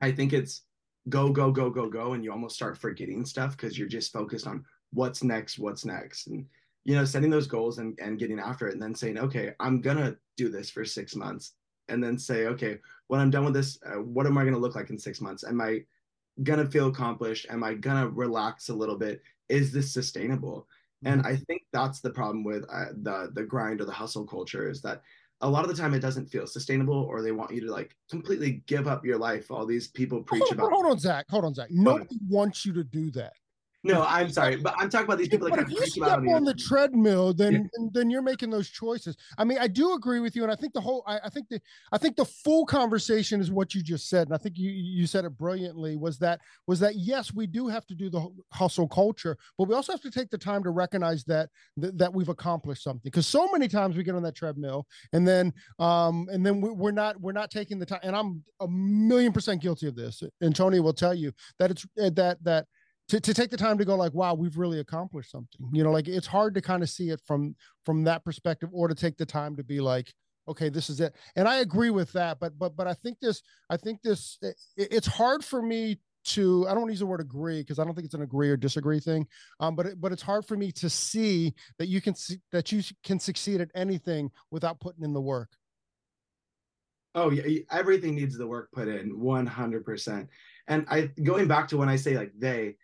I 0.01 0.13
think 0.13 0.33
it's 0.33 0.63
go, 1.09 1.31
go, 1.31 1.51
go, 1.51 1.71
go, 1.71 1.89
go. 1.89 2.13
And 2.13 2.25
you 2.25 2.33
almost 2.33 2.57
start 2.57 2.79
forgetting 2.79 3.25
stuff 3.25 3.57
because 3.57 3.79
you're 3.79 3.89
just 3.89 4.13
focused 4.13 4.47
on 4.47 4.65
what's 4.93 5.23
next, 5.23 5.59
what's 5.59 5.85
next. 5.85 6.27
And, 6.27 6.47
you 6.85 6.95
know, 6.95 7.05
setting 7.05 7.31
those 7.31 7.47
goals 7.47 7.79
and, 7.79 7.99
and 8.01 8.19
getting 8.19 8.39
after 8.39 8.69
it 8.69 8.75
and 8.75 8.83
then 8.83 8.95
saying, 8.95 9.19
okay, 9.19 9.53
I'm 9.61 9.81
going 9.81 9.97
to 9.97 10.17
do 10.37 10.49
this 10.49 10.71
for 10.71 10.85
six 10.85 11.15
months. 11.15 11.53
And 11.89 12.03
then 12.03 12.19
say, 12.19 12.47
okay, 12.47 12.79
when 13.09 13.21
I'm 13.21 13.31
done 13.31 13.45
with 13.45 13.55
this, 13.55 13.79
uh, 13.87 14.01
what 14.01 14.27
am 14.27 14.39
I 14.39 14.43
going 14.43 14.55
to 14.55 14.61
look 14.61 14.75
like 14.75 14.91
in 14.91 14.99
six 14.99 15.21
months? 15.21 15.45
Am 15.45 15.61
I 15.61 15.85
going 16.43 16.59
to 16.59 16.71
feel 16.71 16.89
accomplished? 16.89 17.47
Am 17.51 17.63
I 17.63 17.75
going 17.75 18.01
to 18.01 18.09
relax 18.09 18.71
a 18.71 18.75
little 18.75 18.97
bit? 18.97 19.21
Is 19.49 19.71
this 19.71 19.93
sustainable? 19.93 20.67
And 21.05 21.23
mm-hmm. 21.23 21.33
I 21.33 21.37
think 21.37 21.63
that's 21.73 22.01
the 22.01 22.11
problem 22.11 22.45
with 22.45 22.65
uh, 22.71 22.87
the 23.03 23.31
the 23.35 23.43
grind 23.43 23.81
or 23.81 23.85
the 23.85 23.93
hustle 23.93 24.25
culture 24.25 24.71
is 24.71 24.81
that 24.83 25.03
a 25.45 25.49
lot 25.49 25.63
of 25.63 25.69
the 25.69 25.81
time 25.81 25.93
it 25.93 26.01
doesn't 26.01 26.27
feel 26.27 26.47
sustainable 26.47 27.07
or 27.09 27.21
they 27.21 27.31
want 27.31 27.53
you 27.53 27.61
to 27.61 27.71
like 27.71 27.95
completely 28.11 28.63
give 28.67 28.89
up 28.89 29.05
your 29.05 29.19
life 29.19 29.51
all 29.51 29.67
these 29.67 29.89
people 29.89 30.23
preach 30.23 30.41
hold 30.41 30.53
about 30.53 30.73
hold 30.73 30.87
on 30.87 30.99
zack. 30.99 31.27
Hold 31.29 31.45
on 31.45 31.55
zack. 31.55 31.69
Nobody 31.71 32.19
wants 32.29 32.65
you 32.65 32.73
to 32.73 32.83
do 32.83 33.11
that 33.13 33.35
no, 33.85 34.03
I'm 34.03 34.31
sorry, 34.31 34.57
but 34.57 34.75
I'm 34.79 34.89
talking 34.89 35.05
about 35.05 35.19
these 35.19 35.29
people. 35.29 35.51
But 35.51 35.57
that 35.57 35.71
if 35.71 35.73
you 35.73 35.87
step 35.87 36.23
on, 36.27 36.45
the 36.45 36.55
treadmill, 36.55 37.35
then 37.35 37.53
yeah. 37.53 37.87
then 37.93 38.09
you're 38.09 38.23
making 38.23 38.49
those 38.49 38.71
choices. 38.71 39.15
I 39.37 39.45
mean, 39.45 39.59
I 39.61 39.69
do 39.69 39.93
agree 39.93 40.21
with 40.21 40.35
you, 40.35 40.43
and 40.43 40.51
I 40.51 40.57
think 40.57 40.73
the 40.73 40.81
whole, 40.81 41.05
I, 41.07 41.21
I, 41.25 41.29
think 41.29 41.51
the, 41.51 41.61
I 41.93 41.99
think 41.99 42.17
the 42.17 42.25
full 42.25 42.65
conversation 42.65 43.43
is 43.43 43.51
what 43.51 43.75
you 43.75 43.83
just 43.83 44.09
said, 44.09 44.29
and 44.29 44.35
I 44.35 44.39
think 44.39 44.57
you 44.57 44.71
you 44.71 45.07
said 45.07 45.27
it 45.27 45.37
brilliantly. 45.37 45.97
Was 45.97 46.19
that 46.21 46.41
was 46.67 46.81
that 46.81 46.97
yes, 46.97 47.35
we 47.35 47.47
do 47.47 47.69
have 47.69 47.87
to 47.87 47.95
do 47.95 48.09
the 48.09 48.27
hustle 48.55 48.89
culture, 48.89 49.37
but 49.59 49.69
we 49.69 49.75
also 49.75 49.93
have 49.93 50.01
to 50.01 50.11
take 50.11 50.31
the 50.31 50.39
time 50.39 50.63
to 50.65 50.71
recognize 50.71 51.23
that 51.25 51.51
that, 51.77 51.99
that 51.99 52.15
we've 52.15 52.31
accomplished 52.31 52.83
something. 52.83 53.03
Because 53.05 53.27
so 53.27 53.49
many 53.53 53.69
times 53.69 53.97
we 53.97 54.03
get 54.03 54.15
on 54.15 54.23
that 54.23 54.35
treadmill, 54.35 54.87
and 55.13 55.29
then 55.29 55.53
um 55.79 56.27
and 56.33 56.45
then 56.45 56.63
we, 56.63 56.71
we're 56.71 56.91
not 56.91 57.21
we're 57.21 57.33
not 57.33 57.51
taking 57.51 57.79
the 57.79 57.87
time. 57.87 58.01
And 58.03 58.17
I'm 58.17 58.43
a 58.61 58.69
million 58.69 59.33
percent 59.33 59.61
guilty 59.61 59.89
of 59.89 59.95
this, 59.95 60.23
and 60.41 60.57
Tony 60.57 60.81
will 60.81 60.95
tell 60.95 61.15
you 61.15 61.33
that 61.59 61.71
it's 61.71 61.87
that 61.97 62.43
that 62.43 62.67
to, 63.09 63.21
to 63.21 63.35
take 63.35 63.51
the 63.51 63.57
time 63.57 63.79
to 63.79 63.85
go 63.85 63.97
like 63.97 64.15
wow 64.15 64.35
we've 64.35 64.57
really 64.57 64.81
accomplished 64.81 65.31
something. 65.31 65.69
You 65.73 65.85
know 65.85 65.91
like 65.91 66.09
it's 66.09 66.27
hard 66.27 66.55
to 66.55 66.61
kind 66.61 66.83
of 66.83 66.91
see 66.91 67.11
it 67.11 67.21
from 67.27 67.55
from 67.85 68.05
that 68.05 68.25
perspective 68.25 68.71
or 68.73 68.89
to 68.89 68.95
take 68.95 69.17
the 69.17 69.27
time 69.27 69.57
to 69.57 69.65
be 69.65 69.81
like 69.81 70.13
okay 70.49 70.69
this 70.69 70.91
is 70.91 71.01
it. 71.01 71.15
And 71.37 71.49
i 71.49 71.57
agree 71.57 71.91
with 71.91 72.13
that 72.13 72.39
but 72.41 72.59
but 72.59 72.77
but 72.77 72.87
i 72.87 72.95
think 72.95 73.19
this 73.21 73.43
i 73.71 73.77
think 73.77 74.03
this 74.03 74.39
it, 74.43 74.57
it's 74.77 75.07
hard 75.07 75.45
for 75.45 75.63
me 75.63 75.99
to 76.25 76.67
i 76.67 76.71
don't 76.71 76.81
want 76.81 76.89
to 76.89 76.93
use 76.93 77.01
the 77.01 77.07
word 77.07 77.21
agree 77.21 77.61
because 77.61 77.79
i 77.79 77.85
don't 77.85 77.95
think 77.95 78.07
it's 78.07 78.15
an 78.15 78.23
agree 78.23 78.49
or 78.49 78.57
disagree 78.57 78.99
thing 78.99 79.27
um 79.61 79.77
but 79.77 79.87
it, 79.87 80.01
but 80.01 80.11
it's 80.11 80.23
hard 80.23 80.45
for 80.45 80.57
me 80.57 80.73
to 80.73 80.89
see 80.89 81.53
that 81.79 81.87
you 81.87 82.01
can 82.01 82.15
see 82.15 82.39
that 82.51 82.73
you 82.73 82.83
can 83.05 83.19
succeed 83.21 83.61
at 83.61 83.71
anything 83.75 84.31
without 84.51 84.81
putting 84.81 85.05
in 85.05 85.13
the 85.13 85.21
work. 85.21 85.51
Oh 87.15 87.31
yeah 87.31 87.61
everything 87.71 88.15
needs 88.15 88.37
the 88.37 88.47
work 88.47 88.71
put 88.73 88.89
in 88.89 89.17
100% 89.17 90.29
and 90.67 90.87
i 90.89 91.11
going 91.23 91.47
back 91.47 91.69
to 91.69 91.77
when 91.77 91.89
i 91.89 91.97
say 91.97 92.17
like 92.17 92.33
they 92.37 92.75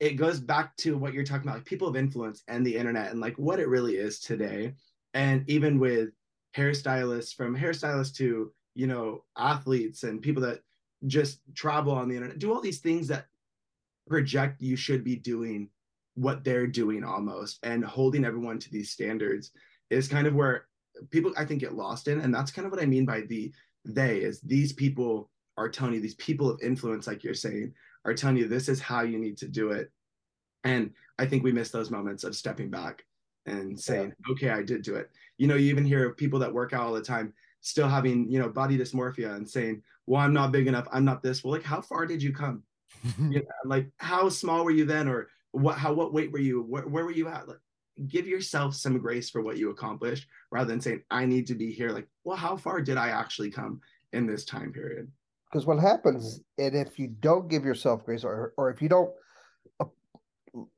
it 0.00 0.12
goes 0.16 0.38
back 0.38 0.76
to 0.76 0.96
what 0.96 1.12
you're 1.12 1.24
talking 1.24 1.48
about 1.48 1.56
like 1.56 1.64
people 1.64 1.88
of 1.88 1.96
influence 1.96 2.42
and 2.48 2.64
the 2.64 2.76
internet 2.76 3.10
and 3.10 3.20
like 3.20 3.36
what 3.36 3.58
it 3.58 3.68
really 3.68 3.96
is 3.96 4.20
today. 4.20 4.74
And 5.14 5.48
even 5.48 5.78
with 5.78 6.10
hairstylists 6.56 7.34
from 7.34 7.56
hairstylists 7.56 8.14
to 8.16 8.52
you 8.74 8.86
know 8.86 9.24
athletes 9.36 10.04
and 10.04 10.22
people 10.22 10.42
that 10.42 10.60
just 11.06 11.40
travel 11.54 11.92
on 11.92 12.08
the 12.08 12.14
internet 12.14 12.38
do 12.38 12.52
all 12.52 12.60
these 12.60 12.80
things 12.80 13.06
that 13.08 13.26
project 14.08 14.60
you 14.60 14.74
should 14.74 15.04
be 15.04 15.16
doing 15.16 15.68
what 16.14 16.42
they're 16.42 16.66
doing 16.66 17.04
almost. 17.04 17.58
And 17.62 17.84
holding 17.84 18.24
everyone 18.24 18.58
to 18.60 18.70
these 18.70 18.90
standards 18.90 19.52
is 19.90 20.08
kind 20.08 20.26
of 20.26 20.34
where 20.34 20.66
people 21.10 21.32
i 21.36 21.44
think 21.44 21.60
get 21.60 21.74
lost 21.74 22.08
in. 22.08 22.20
And 22.20 22.34
that's 22.34 22.50
kind 22.50 22.66
of 22.66 22.72
what 22.72 22.82
i 22.82 22.86
mean 22.86 23.04
by 23.04 23.22
the 23.22 23.52
they 23.84 24.18
is 24.18 24.40
these 24.40 24.72
people 24.72 25.30
are 25.58 25.68
telling 25.68 25.94
you 25.94 26.00
these 26.00 26.14
people 26.14 26.48
of 26.48 26.60
influence 26.62 27.06
like 27.06 27.24
you're 27.24 27.34
saying 27.34 27.74
are 28.04 28.14
telling 28.14 28.36
you 28.36 28.46
this 28.46 28.68
is 28.68 28.80
how 28.80 29.02
you 29.02 29.18
need 29.18 29.36
to 29.36 29.48
do 29.48 29.70
it. 29.72 29.90
And 30.64 30.92
i 31.18 31.26
think 31.26 31.42
we 31.42 31.52
miss 31.52 31.70
those 31.70 31.90
moments 31.90 32.24
of 32.24 32.36
stepping 32.36 32.70
back 32.70 33.04
and 33.46 33.78
saying 33.78 34.12
yeah. 34.26 34.32
okay 34.32 34.50
i 34.50 34.62
did 34.62 34.82
do 34.82 34.94
it. 34.94 35.10
You 35.36 35.46
know 35.48 35.56
you 35.56 35.68
even 35.70 35.84
hear 35.84 36.08
of 36.08 36.16
people 36.16 36.38
that 36.38 36.52
work 36.52 36.72
out 36.72 36.86
all 36.86 36.92
the 36.92 37.02
time 37.02 37.34
still 37.60 37.88
having 37.88 38.30
you 38.30 38.38
know 38.38 38.48
body 38.48 38.78
dysmorphia 38.78 39.34
and 39.34 39.48
saying 39.48 39.82
well 40.06 40.20
i'm 40.20 40.32
not 40.32 40.52
big 40.52 40.66
enough. 40.68 40.86
I'm 40.92 41.04
not 41.04 41.22
this. 41.22 41.42
Well 41.42 41.52
like 41.52 41.64
how 41.64 41.80
far 41.80 42.06
did 42.06 42.22
you 42.22 42.32
come? 42.32 42.62
You 43.18 43.40
know, 43.40 43.42
like 43.64 43.90
how 43.98 44.28
small 44.28 44.64
were 44.64 44.70
you 44.70 44.84
then? 44.84 45.08
Or 45.08 45.28
what 45.52 45.78
how 45.78 45.92
what 45.92 46.12
weight 46.12 46.32
were 46.32 46.38
you? 46.38 46.62
Where, 46.62 46.86
where 46.86 47.04
were 47.04 47.12
you 47.12 47.28
at? 47.28 47.48
Like 47.48 47.58
give 48.06 48.26
yourself 48.26 48.74
some 48.74 48.98
grace 48.98 49.28
for 49.28 49.42
what 49.42 49.58
you 49.58 49.70
accomplished 49.70 50.28
rather 50.52 50.68
than 50.68 50.80
saying 50.80 51.02
i 51.10 51.24
need 51.24 51.46
to 51.48 51.54
be 51.54 51.72
here. 51.72 51.90
Like 51.90 52.08
well 52.24 52.36
how 52.36 52.56
far 52.56 52.80
did 52.80 52.96
i 52.96 53.08
actually 53.08 53.50
come 53.50 53.80
in 54.12 54.26
this 54.26 54.44
time 54.44 54.72
period 54.72 55.10
because 55.50 55.66
what 55.66 55.78
happens 55.78 56.40
and 56.58 56.74
if 56.74 56.98
you 56.98 57.06
don't 57.06 57.48
give 57.48 57.64
yourself 57.64 58.04
grace 58.04 58.24
or 58.24 58.52
or 58.56 58.70
if 58.70 58.82
you 58.82 58.88
don't 58.88 59.10
uh, 59.80 59.84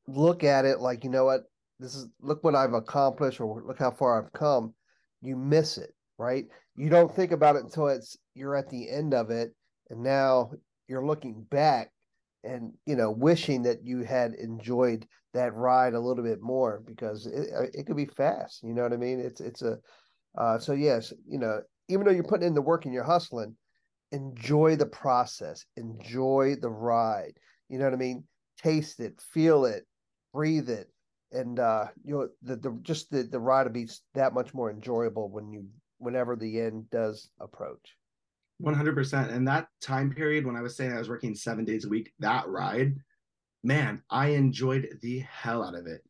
look 0.07 0.45
at 0.45 0.65
it 0.65 0.81
like 0.81 1.05
you 1.05 1.11
know 1.11 1.25
what? 1.25 1.43
This 1.79 1.95
is 1.95 2.09
look 2.21 2.45
what 2.45 2.55
i've 2.55 2.75
accomplished 2.75 3.41
or 3.41 3.63
look 3.67 3.79
how 3.79 3.91
far 3.91 4.23
i've 4.23 4.33
come 4.33 4.75
you 5.23 5.37
miss 5.37 5.79
it 5.79 5.95
right? 6.21 6.45
You 6.77 6.91
don't 6.91 7.15
think 7.15 7.33
about 7.33 7.57
it 7.57 7.65
until 7.65 7.89
it's 7.89 8.17
you're 8.35 8.55
at 8.55 8.69
the 8.69 8.89
end 8.91 9.15
of 9.15 9.31
it 9.31 9.55
and 9.89 10.03
now 10.03 10.53
you're 10.87 11.05
looking 11.05 11.43
back 11.51 11.91
and 12.45 12.73
you 12.87 12.95
know 12.95 13.11
wishing 13.11 13.63
that 13.63 13.85
you 13.85 14.03
had 14.03 14.35
enjoyed 14.35 15.07
that 15.33 15.55
ride 15.55 15.95
a 15.95 16.01
little 16.01 16.23
bit 16.23 16.41
more 16.43 16.83
because 16.87 17.27
it, 17.27 17.49
uh, 17.57 17.67
it 17.73 17.87
could 17.87 17.97
be 17.97 18.07
fast 18.07 18.63
you 18.63 18.75
know 18.75 18.83
what 18.83 18.93
i 18.93 18.97
mean? 18.97 19.19
It's 19.19 19.41
it's 19.41 19.63
a 19.63 19.79
uh, 20.39 20.59
so 20.59 20.73
yes 20.75 21.13
you 21.27 21.39
know 21.39 21.61
even 21.89 22.05
though 22.05 22.13
you're 22.13 22.23
putting 22.23 22.47
in 22.47 22.55
the 22.55 22.63
work 22.63 22.85
and 22.85 22.95
you're 22.95 23.03
hustling 23.03 23.57
enjoy 24.13 24.77
the 24.77 24.87
process, 24.87 25.65
enjoy 25.77 26.57
the 26.61 26.71
ride. 26.71 27.35
You 27.69 27.79
know 27.79 27.85
what 27.85 27.95
I 27.95 27.99
mean? 27.99 28.25
Taste 28.63 29.01
it, 29.01 29.21
feel 29.33 29.65
it, 29.65 29.87
breathe 30.33 30.69
it, 30.69 30.89
and 31.33 31.59
uh, 31.59 31.87
you 32.05 32.15
know 32.15 32.29
the, 32.43 32.57
the 32.57 32.79
just 32.83 33.11
the 33.11 33.23
the 33.23 33.39
ride 33.39 33.67
will 33.67 33.73
be 33.73 33.89
that 34.15 34.35
much 34.35 34.53
more 34.53 34.71
enjoyable 34.71 35.29
when 35.29 35.51
you 35.51 35.67
whenever 35.99 36.37
the 36.37 36.61
end 36.61 36.91
does 36.91 37.31
approach. 37.41 37.97
100% 38.63 39.33
and 39.33 39.49
that 39.49 39.69
time 39.81 40.13
period 40.13 40.45
when 40.45 40.57
i 40.57 40.61
was 40.61 40.77
saying 40.77 40.93
i 40.93 40.99
was 40.99 41.09
working 41.09 41.35
seven 41.35 41.65
days 41.65 41.85
a 41.85 41.89
week 41.89 42.13
that 42.19 42.47
ride 42.47 42.95
man 43.65 44.03
i 44.11 44.29
enjoyed 44.29 44.99
the 45.01 45.21
hell 45.21 45.65
out 45.65 45.75
of 45.75 45.87
it 45.87 46.03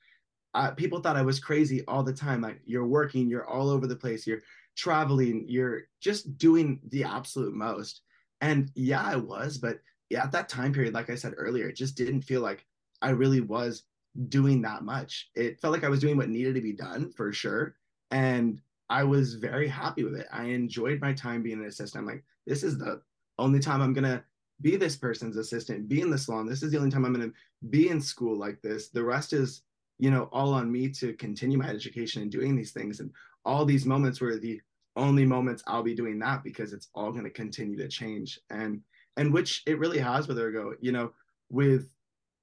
uh, 0.55 0.73
people 0.73 1.01
thought 1.01 1.17
i 1.17 1.23
was 1.23 1.39
crazy 1.39 1.85
all 1.87 2.03
the 2.03 2.13
time 2.13 2.41
like 2.41 2.61
you're 2.65 2.87
working 2.87 3.29
you're 3.29 3.49
all 3.49 3.71
over 3.71 3.87
the 3.87 3.95
place 3.95 4.27
you're 4.27 4.41
traveling, 4.77 5.45
you're 5.49 5.83
just 6.01 6.39
doing 6.39 6.81
the 6.89 7.05
absolute 7.05 7.55
most. 7.55 8.03
And 8.41 8.71
yeah, 8.75 9.03
I 9.03 9.17
was, 9.17 9.59
but 9.59 9.81
yeah, 10.09 10.25
at 10.25 10.33
that 10.33 10.49
time 10.49 10.73
period, 10.73 10.95
like 10.95 11.11
I 11.11 11.15
said 11.15 11.35
earlier, 11.37 11.69
it 11.69 11.77
just 11.77 11.97
didn't 11.97 12.23
feel 12.23 12.41
like 12.41 12.67
I 13.03 13.11
really 13.11 13.41
was 13.41 13.85
doing 14.29 14.63
that 14.63 14.83
much. 14.83 15.31
It 15.35 15.61
felt 15.61 15.73
like 15.73 15.85
I 15.85 15.89
was 15.89 16.01
doing 16.01 16.17
what 16.17 16.29
needed 16.29 16.55
to 16.55 16.61
be 16.61 16.73
done 16.73 17.11
for 17.13 17.33
sure. 17.33 17.77
And 18.11 18.61
I 18.89 19.05
was 19.05 19.35
very 19.35 19.69
happy 19.69 20.03
with 20.03 20.17
it. 20.17 20.27
I 20.33 20.45
enjoyed 20.47 21.01
my 21.01 21.13
time 21.13 21.43
being 21.43 21.61
an 21.61 21.67
assistant. 21.67 22.03
I'm 22.03 22.09
like, 22.09 22.25
this 22.47 22.65
is 22.65 22.77
the 22.77 23.01
only 23.39 23.61
time 23.61 23.81
I'm 23.81 23.93
gonna 23.93 24.25
be 24.61 24.77
this 24.77 24.97
person's 24.97 25.37
assistant, 25.37 25.89
be 25.89 26.01
in 26.01 26.11
the 26.11 26.19
salon. 26.19 26.47
This 26.47 26.63
is 26.63 26.73
the 26.73 26.79
only 26.79 26.91
time 26.91 27.05
I'm 27.05 27.13
gonna 27.13 27.33
be 27.71 27.89
in 27.89 28.01
school 28.01 28.37
like 28.37 28.61
this. 28.63 28.89
The 28.89 29.05
rest 29.05 29.33
is, 29.33 29.63
you 29.99 30.11
know, 30.11 30.25
all 30.33 30.53
on 30.53 30.73
me 30.73 30.89
to 30.91 31.13
continue 31.15 31.57
my 31.57 31.69
education 31.69 32.23
and 32.23 32.33
doing 32.33 32.57
these 32.57 32.73
things. 32.73 32.99
And 32.99 33.13
all 33.45 33.65
these 33.65 33.87
moments 33.87 34.21
were 34.21 34.37
the 34.37 34.61
only 34.97 35.25
moments 35.25 35.63
I'll 35.67 35.83
be 35.83 35.95
doing 35.95 36.19
that 36.19 36.43
because 36.43 36.73
it's 36.73 36.89
all 36.95 37.13
going 37.13 37.25
to 37.25 37.31
continue 37.31 37.77
to 37.79 37.89
change. 37.89 38.39
And 38.51 38.81
and 39.17 39.33
which 39.33 39.63
it 39.67 39.79
really 39.79 39.99
has 39.99 40.29
with 40.29 40.39
Ergo, 40.39 40.75
you 40.81 40.93
know, 40.93 41.13
with 41.49 41.89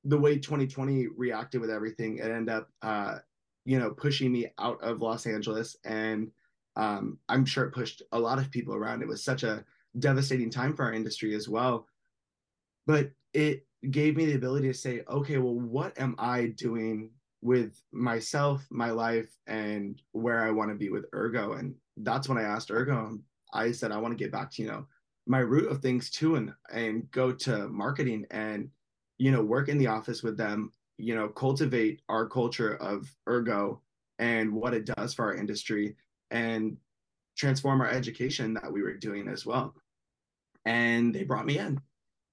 the 0.03 0.17
way 0.17 0.37
2020 0.37 1.07
reacted 1.15 1.61
with 1.61 1.69
everything, 1.69 2.17
it 2.17 2.25
ended 2.25 2.49
up 2.49 2.69
uh, 2.81 3.17
you 3.67 3.77
know, 3.77 3.91
pushing 3.91 4.31
me 4.31 4.47
out 4.59 4.81
of 4.81 5.01
Los 5.01 5.27
Angeles. 5.27 5.75
And 5.83 6.31
um, 6.77 7.19
I'm 7.27 7.43
sure 7.43 7.65
it 7.65 7.73
pushed 7.73 8.01
a 8.13 8.19
lot 8.19 8.39
of 8.39 8.49
people 8.49 8.73
around. 8.73 9.01
It 9.01 9.09
was 9.09 9.21
such 9.21 9.43
a 9.43 9.65
devastating 9.99 10.49
time 10.49 10.73
for 10.73 10.85
our 10.85 10.93
industry 10.93 11.35
as 11.35 11.49
well. 11.49 11.85
But 12.85 13.11
it 13.33 13.67
gave 13.91 14.15
me 14.15 14.25
the 14.25 14.35
ability 14.35 14.69
to 14.69 14.73
say, 14.73 15.01
okay, 15.09 15.37
well, 15.37 15.53
what 15.53 15.99
am 15.99 16.15
I 16.17 16.47
doing 16.55 17.11
with 17.47 17.81
myself, 17.93 18.67
my 18.69 18.91
life, 18.91 19.29
and 19.47 20.01
where 20.11 20.43
I 20.43 20.51
want 20.51 20.69
to 20.69 20.75
be 20.75 20.89
with 20.89 21.05
Ergo. 21.15 21.53
And 21.53 21.73
that's 21.95 22.27
when 22.27 22.37
I 22.37 22.41
asked 22.41 22.69
Ergo. 22.69 23.17
I 23.53 23.71
said 23.71 23.93
I 23.93 23.97
want 23.97 24.15
to 24.15 24.21
get 24.21 24.33
back 24.33 24.51
to 24.51 24.61
you 24.61 24.67
know 24.67 24.85
my 25.25 25.39
root 25.39 25.71
of 25.71 25.81
things 25.81 26.09
too, 26.11 26.35
and 26.35 26.51
and 26.73 27.09
go 27.11 27.31
to 27.31 27.69
marketing 27.69 28.25
and 28.31 28.69
you 29.17 29.31
know 29.31 29.41
work 29.41 29.69
in 29.69 29.77
the 29.77 29.87
office 29.87 30.21
with 30.21 30.35
them. 30.35 30.73
You 30.97 31.15
know, 31.15 31.29
cultivate 31.29 32.01
our 32.09 32.27
culture 32.27 32.75
of 32.75 33.09
Ergo 33.29 33.81
and 34.19 34.51
what 34.51 34.73
it 34.73 34.85
does 34.97 35.13
for 35.13 35.25
our 35.25 35.35
industry, 35.35 35.95
and 36.31 36.75
transform 37.37 37.79
our 37.79 37.89
education 37.89 38.55
that 38.55 38.73
we 38.73 38.81
were 38.81 38.97
doing 38.97 39.29
as 39.29 39.45
well. 39.45 39.73
And 40.65 41.15
they 41.15 41.23
brought 41.23 41.45
me 41.45 41.59
in. 41.59 41.79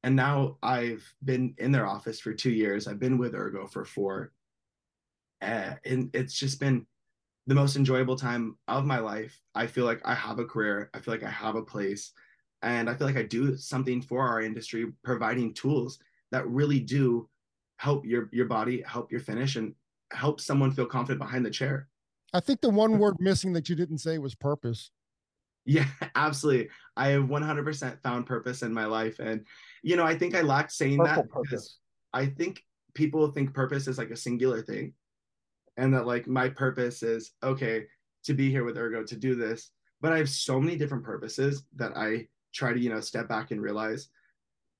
And 0.02 0.16
now 0.16 0.56
I've 0.62 1.04
been 1.24 1.54
in 1.58 1.70
their 1.70 1.86
office 1.86 2.18
for 2.18 2.32
two 2.34 2.50
years. 2.50 2.88
I've 2.88 2.98
been 2.98 3.16
with 3.16 3.34
Ergo 3.34 3.66
for 3.68 3.84
four 3.84 4.32
uh, 5.44 5.74
and 5.84 6.10
it's 6.14 6.34
just 6.34 6.58
been 6.58 6.86
the 7.46 7.54
most 7.54 7.76
enjoyable 7.76 8.16
time 8.16 8.56
of 8.68 8.86
my 8.86 8.98
life. 8.98 9.40
I 9.54 9.66
feel 9.66 9.84
like 9.84 10.00
I 10.04 10.14
have 10.14 10.38
a 10.38 10.44
career. 10.44 10.90
I 10.94 11.00
feel 11.00 11.12
like 11.14 11.22
I 11.22 11.30
have 11.30 11.56
a 11.56 11.62
place, 11.62 12.12
and 12.62 12.88
I 12.88 12.94
feel 12.94 13.06
like 13.06 13.16
I 13.16 13.22
do 13.22 13.56
something 13.56 14.00
for 14.00 14.26
our 14.26 14.40
industry, 14.40 14.92
providing 15.02 15.52
tools 15.52 15.98
that 16.30 16.48
really 16.48 16.80
do 16.80 17.28
help 17.76 18.06
your 18.06 18.28
your 18.32 18.46
body, 18.46 18.82
help 18.86 19.12
your 19.12 19.20
finish, 19.20 19.56
and 19.56 19.74
help 20.12 20.40
someone 20.40 20.72
feel 20.72 20.86
confident 20.86 21.20
behind 21.20 21.44
the 21.44 21.50
chair. 21.50 21.88
I 22.32 22.40
think 22.40 22.60
the 22.60 22.70
one 22.70 22.98
word 22.98 23.16
missing 23.20 23.52
that 23.52 23.68
you 23.68 23.76
didn't 23.76 23.98
say 23.98 24.18
was 24.18 24.34
purpose. 24.34 24.90
Yeah, 25.66 25.86
absolutely. 26.14 26.68
I 26.96 27.08
have 27.08 27.24
100% 27.24 28.02
found 28.02 28.26
purpose 28.26 28.62
in 28.62 28.72
my 28.72 28.86
life. 28.86 29.18
And, 29.18 29.46
you 29.82 29.96
know, 29.96 30.04
I 30.04 30.16
think 30.16 30.34
I 30.34 30.40
lacked 30.40 30.72
saying 30.72 30.98
Purple 30.98 31.22
that 31.22 31.42
because 31.42 31.78
I 32.12 32.26
think 32.26 32.62
people 32.94 33.28
think 33.28 33.54
purpose 33.54 33.86
is 33.86 33.98
like 33.98 34.10
a 34.10 34.16
singular 34.16 34.62
thing 34.62 34.94
and 35.76 35.92
that 35.94 36.06
like 36.06 36.26
my 36.26 36.48
purpose 36.48 37.02
is 37.02 37.32
okay 37.42 37.84
to 38.24 38.34
be 38.34 38.50
here 38.50 38.64
with 38.64 38.78
ergo 38.78 39.02
to 39.04 39.16
do 39.16 39.34
this. 39.34 39.70
But 40.00 40.12
i 40.12 40.18
have 40.18 40.28
so 40.28 40.60
many 40.60 40.76
different 40.76 41.04
purposes 41.04 41.64
that 41.76 41.96
i 41.96 42.26
try 42.52 42.72
to 42.72 42.80
you 42.80 42.90
know 42.90 43.00
step 43.00 43.28
back 43.28 43.50
and 43.50 43.62
realize 43.62 44.08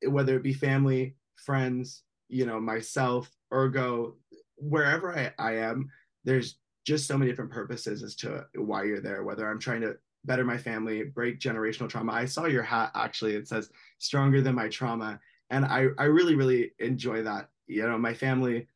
whether 0.06 0.36
it 0.36 0.42
be 0.42 0.52
family 0.52 1.16
friends 1.36 2.02
you 2.28 2.44
know 2.46 2.60
myself 2.60 3.30
ergo 3.52 4.16
wherever 4.56 5.16
i, 5.16 5.32
I 5.38 5.56
am 5.56 5.90
there's 6.24 6.58
just 6.86 7.06
so 7.06 7.16
many 7.16 7.30
different 7.30 7.50
purposes 7.50 8.02
as 8.02 8.14
to 8.16 8.44
why 8.54 8.84
you're 8.84 9.00
there 9.00 9.24
whether 9.24 9.48
i'm 9.48 9.58
trying 9.58 9.80
to 9.80 9.96
better 10.24 10.44
my 10.44 10.58
family 10.58 11.04
break 11.04 11.38
generational 11.38 11.88
trauma. 11.88 12.12
I 12.12 12.24
saw 12.24 12.46
your 12.46 12.62
hat 12.62 12.90
actually. 12.94 13.34
It 13.34 13.48
says 13.48 13.70
stronger 13.98 14.40
than 14.40 14.54
my 14.54 14.68
trauma. 14.68 15.20
And 15.50 15.64
i 15.64 15.86
i 15.98 16.04
really 16.04 16.34
really 16.34 16.72
enjoy 16.78 17.22
that. 17.22 17.48
You 17.66 17.86
know 17.86 17.98
my 17.98 18.14
family 18.14 18.66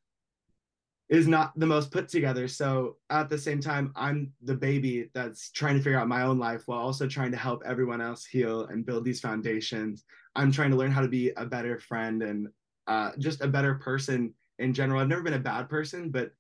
is 1.09 1.27
not 1.27 1.59
the 1.59 1.67
most 1.67 1.91
put 1.91 2.09
together. 2.09 2.47
So 2.47 2.97
at 3.09 3.29
the 3.29 3.39
same 3.39 3.61
time, 3.61 3.93
I'm 3.97 4.31
the 4.43 4.55
baby 4.55 5.11
that's 5.15 5.51
trying 5.51 5.77
to 5.77 5.83
figure 5.83 5.99
out 5.99 6.09
my 6.09 6.23
own 6.23 6.39
life 6.39 6.65
while 6.67 6.81
also 6.81 7.07
trying 7.07 7.31
to 7.31 7.39
help 7.39 7.63
everyone 7.65 8.01
else 8.01 8.27
heal 8.27 8.67
and 8.67 8.85
build 8.85 9.05
these 9.05 9.21
foundations. 9.21 10.05
I'm 10.37 10.53
trying 10.53 10.71
to 10.71 10.77
learn 10.77 10.91
how 10.91 11.01
to 11.01 11.09
be 11.09 11.31
a 11.37 11.47
better 11.47 11.79
friend 11.81 12.23
and 12.23 12.49
uh, 12.87 13.13
just 13.19 13.41
a 13.41 13.49
better 13.49 13.75
person 13.75 14.35
in 14.59 14.75
general. 14.75 15.01
I've 15.01 15.09
never 15.09 15.23
been 15.23 15.35
a 15.35 15.39
bad 15.39 15.71
person, 15.71 16.11
but 16.11 16.33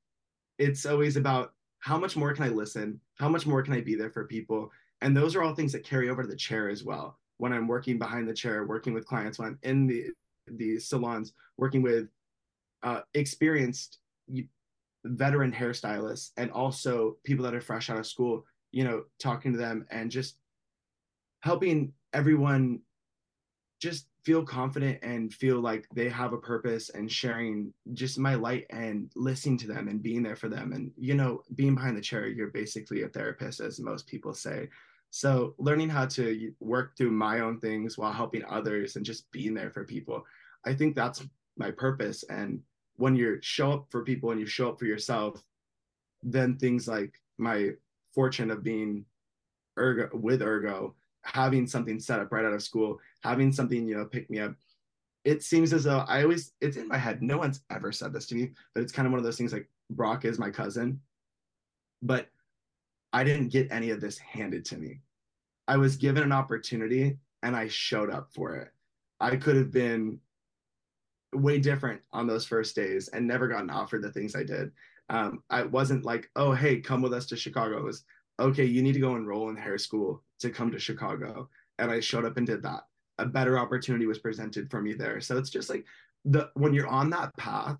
it's 0.58 0.84
always 0.84 1.16
about 1.16 1.54
how 1.78 1.96
much 1.96 2.16
more 2.16 2.34
can 2.34 2.44
I 2.44 2.48
listen? 2.48 3.00
How 3.14 3.28
much 3.28 3.46
more 3.46 3.62
can 3.62 3.74
I 3.74 3.80
be 3.80 3.94
there 3.94 4.10
for 4.10 4.26
people? 4.26 4.70
And 5.00 5.16
those 5.16 5.34
are 5.34 5.42
all 5.42 5.54
things 5.54 5.72
that 5.72 5.84
carry 5.84 6.10
over 6.10 6.22
to 6.22 6.28
the 6.28 6.36
chair 6.36 6.68
as 6.68 6.84
well. 6.84 7.18
When 7.38 7.52
I'm 7.52 7.68
working 7.68 7.98
behind 7.98 8.28
the 8.28 8.34
chair, 8.34 8.66
working 8.66 8.92
with 8.92 9.06
clients, 9.06 9.38
when 9.38 9.48
I'm 9.48 9.58
in 9.62 9.86
the 9.86 10.06
the 10.50 10.78
salons, 10.78 11.34
working 11.56 11.82
with 11.82 12.08
uh, 12.82 13.02
experienced 13.14 13.98
veteran 15.08 15.52
hairstylists 15.52 16.30
and 16.36 16.50
also 16.50 17.16
people 17.24 17.44
that 17.44 17.54
are 17.54 17.60
fresh 17.60 17.90
out 17.90 17.98
of 17.98 18.06
school, 18.06 18.44
you 18.70 18.84
know, 18.84 19.04
talking 19.18 19.52
to 19.52 19.58
them 19.58 19.86
and 19.90 20.10
just 20.10 20.36
helping 21.40 21.92
everyone 22.12 22.80
just 23.80 24.06
feel 24.24 24.44
confident 24.44 24.98
and 25.02 25.32
feel 25.32 25.60
like 25.60 25.86
they 25.94 26.08
have 26.08 26.32
a 26.32 26.38
purpose 26.38 26.90
and 26.90 27.10
sharing 27.10 27.72
just 27.94 28.18
my 28.18 28.34
light 28.34 28.66
and 28.70 29.10
listening 29.14 29.56
to 29.56 29.66
them 29.66 29.88
and 29.88 30.02
being 30.02 30.22
there 30.22 30.36
for 30.36 30.48
them. 30.48 30.72
And 30.72 30.90
you 30.96 31.14
know 31.14 31.42
being 31.54 31.74
behind 31.74 31.96
the 31.96 32.02
chair 32.02 32.26
you're 32.26 32.48
basically 32.48 33.02
a 33.02 33.08
therapist 33.08 33.60
as 33.60 33.78
most 33.78 34.06
people 34.06 34.34
say. 34.34 34.68
So 35.10 35.54
learning 35.58 35.88
how 35.88 36.06
to 36.06 36.52
work 36.60 36.96
through 36.96 37.12
my 37.12 37.40
own 37.40 37.60
things 37.60 37.96
while 37.96 38.12
helping 38.12 38.44
others 38.44 38.96
and 38.96 39.06
just 39.06 39.30
being 39.30 39.54
there 39.54 39.70
for 39.70 39.84
people 39.84 40.26
i 40.66 40.74
think 40.74 40.94
that's 40.94 41.22
my 41.58 41.70
purpose. 41.70 42.24
And 42.30 42.60
when 42.98 43.16
you 43.16 43.38
show 43.40 43.72
up 43.72 43.86
for 43.90 44.04
people 44.04 44.30
and 44.30 44.40
you 44.40 44.46
show 44.46 44.68
up 44.68 44.78
for 44.78 44.84
yourself 44.86 45.42
then 46.22 46.56
things 46.56 46.86
like 46.86 47.20
my 47.38 47.70
fortune 48.14 48.50
of 48.50 48.62
being 48.62 49.04
ergo 49.78 50.08
with 50.12 50.42
ergo 50.42 50.94
having 51.22 51.66
something 51.66 52.00
set 52.00 52.20
up 52.20 52.32
right 52.32 52.44
out 52.44 52.52
of 52.52 52.62
school, 52.62 52.98
having 53.22 53.52
something, 53.52 53.86
you 53.86 53.96
know, 53.96 54.04
pick 54.04 54.28
me 54.30 54.38
up. 54.38 54.54
It 55.24 55.42
seems 55.42 55.72
as 55.72 55.84
though 55.84 56.04
I 56.08 56.22
always, 56.22 56.52
it's 56.60 56.76
in 56.76 56.88
my 56.88 56.96
head. 56.96 57.22
No 57.22 57.38
one's 57.38 57.62
ever 57.70 57.92
said 57.92 58.12
this 58.12 58.26
to 58.26 58.34
me, 58.34 58.52
but 58.74 58.82
it's 58.82 58.92
kind 58.92 59.06
of 59.06 59.12
one 59.12 59.18
of 59.18 59.24
those 59.24 59.36
things 59.36 59.52
like 59.52 59.68
Brock 59.90 60.24
is 60.24 60.38
my 60.38 60.50
cousin, 60.50 61.00
but 62.02 62.28
I 63.12 63.24
didn't 63.24 63.48
get 63.48 63.70
any 63.70 63.90
of 63.90 64.00
this 64.00 64.18
handed 64.18 64.64
to 64.66 64.78
me. 64.78 65.00
I 65.66 65.76
was 65.76 65.96
given 65.96 66.22
an 66.22 66.32
opportunity 66.32 67.18
and 67.42 67.54
I 67.54 67.68
showed 67.68 68.10
up 68.10 68.32
for 68.32 68.56
it. 68.56 68.70
I 69.20 69.36
could 69.36 69.56
have 69.56 69.70
been 69.70 70.20
way 71.34 71.58
different 71.58 72.00
on 72.12 72.26
those 72.26 72.46
first 72.46 72.74
days 72.74 73.08
and 73.08 73.26
never 73.26 73.48
gotten 73.48 73.70
offered 73.70 74.02
the 74.02 74.12
things 74.12 74.34
I 74.34 74.42
did. 74.42 74.72
Um, 75.10 75.42
I 75.50 75.62
wasn't 75.62 76.04
like, 76.04 76.30
oh, 76.36 76.52
hey, 76.52 76.80
come 76.80 77.02
with 77.02 77.12
us 77.12 77.26
to 77.26 77.36
Chicago. 77.36 77.78
It 77.78 77.84
was, 77.84 78.04
okay, 78.38 78.64
you 78.64 78.82
need 78.82 78.94
to 78.94 79.00
go 79.00 79.16
enroll 79.16 79.50
in 79.50 79.56
hair 79.56 79.78
school 79.78 80.22
to 80.40 80.50
come 80.50 80.70
to 80.70 80.78
Chicago. 80.78 81.48
And 81.78 81.90
I 81.90 82.00
showed 82.00 82.24
up 82.24 82.36
and 82.36 82.46
did 82.46 82.62
that. 82.62 82.82
A 83.18 83.26
better 83.26 83.58
opportunity 83.58 84.06
was 84.06 84.18
presented 84.18 84.70
for 84.70 84.80
me 84.80 84.94
there. 84.94 85.20
So 85.20 85.36
it's 85.36 85.50
just 85.50 85.70
like 85.70 85.84
the 86.24 86.50
when 86.54 86.74
you're 86.74 86.86
on 86.86 87.10
that 87.10 87.36
path, 87.36 87.76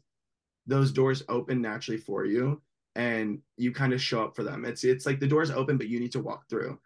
those 0.66 0.92
doors 0.92 1.22
open 1.28 1.60
naturally 1.60 1.98
for 1.98 2.24
you 2.24 2.60
and 2.96 3.40
you 3.56 3.72
kind 3.72 3.92
of 3.92 4.02
show 4.02 4.24
up 4.24 4.34
for 4.34 4.42
them. 4.42 4.64
It's 4.64 4.84
it's 4.84 5.06
like 5.06 5.20
the 5.20 5.26
doors 5.26 5.50
open, 5.50 5.78
but 5.78 5.88
you 5.88 6.00
need 6.00 6.12
to 6.12 6.20
walk 6.20 6.48
through. 6.48 6.78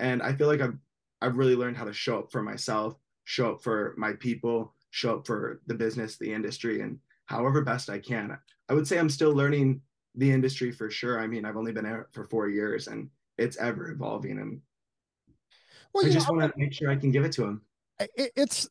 And 0.00 0.22
I 0.22 0.32
feel 0.32 0.48
like 0.48 0.60
I've 0.60 0.76
I've 1.22 1.36
really 1.36 1.56
learned 1.56 1.76
how 1.76 1.84
to 1.84 1.92
show 1.92 2.18
up 2.18 2.32
for 2.32 2.42
myself, 2.42 2.96
show 3.24 3.52
up 3.52 3.62
for 3.62 3.94
my 3.96 4.14
people, 4.14 4.74
show 4.90 5.16
up 5.16 5.26
for 5.26 5.60
the 5.66 5.74
business, 5.74 6.16
the 6.16 6.32
industry, 6.32 6.80
and 6.80 6.98
however 7.26 7.62
best 7.62 7.90
I 7.90 7.98
can. 7.98 8.36
I 8.68 8.74
would 8.74 8.86
say 8.86 8.98
I'm 8.98 9.10
still 9.10 9.34
learning 9.34 9.80
the 10.14 10.30
industry 10.30 10.72
for 10.72 10.90
sure. 10.90 11.20
I 11.20 11.26
mean, 11.26 11.44
I've 11.44 11.56
only 11.56 11.72
been 11.72 11.84
there 11.84 12.08
for 12.12 12.24
four 12.24 12.48
years 12.48 12.88
and 12.88 13.08
it's 13.38 13.56
ever 13.56 13.90
evolving 13.90 14.38
and 14.38 14.60
well, 15.92 16.06
I 16.06 16.10
just 16.10 16.30
want 16.30 16.40
to 16.40 16.58
make 16.58 16.72
sure 16.72 16.90
I 16.90 16.96
can 16.96 17.10
give 17.10 17.24
it 17.24 17.32
to 17.32 17.44
him. 17.44 17.62
It, 17.98 18.32
it's, 18.36 18.68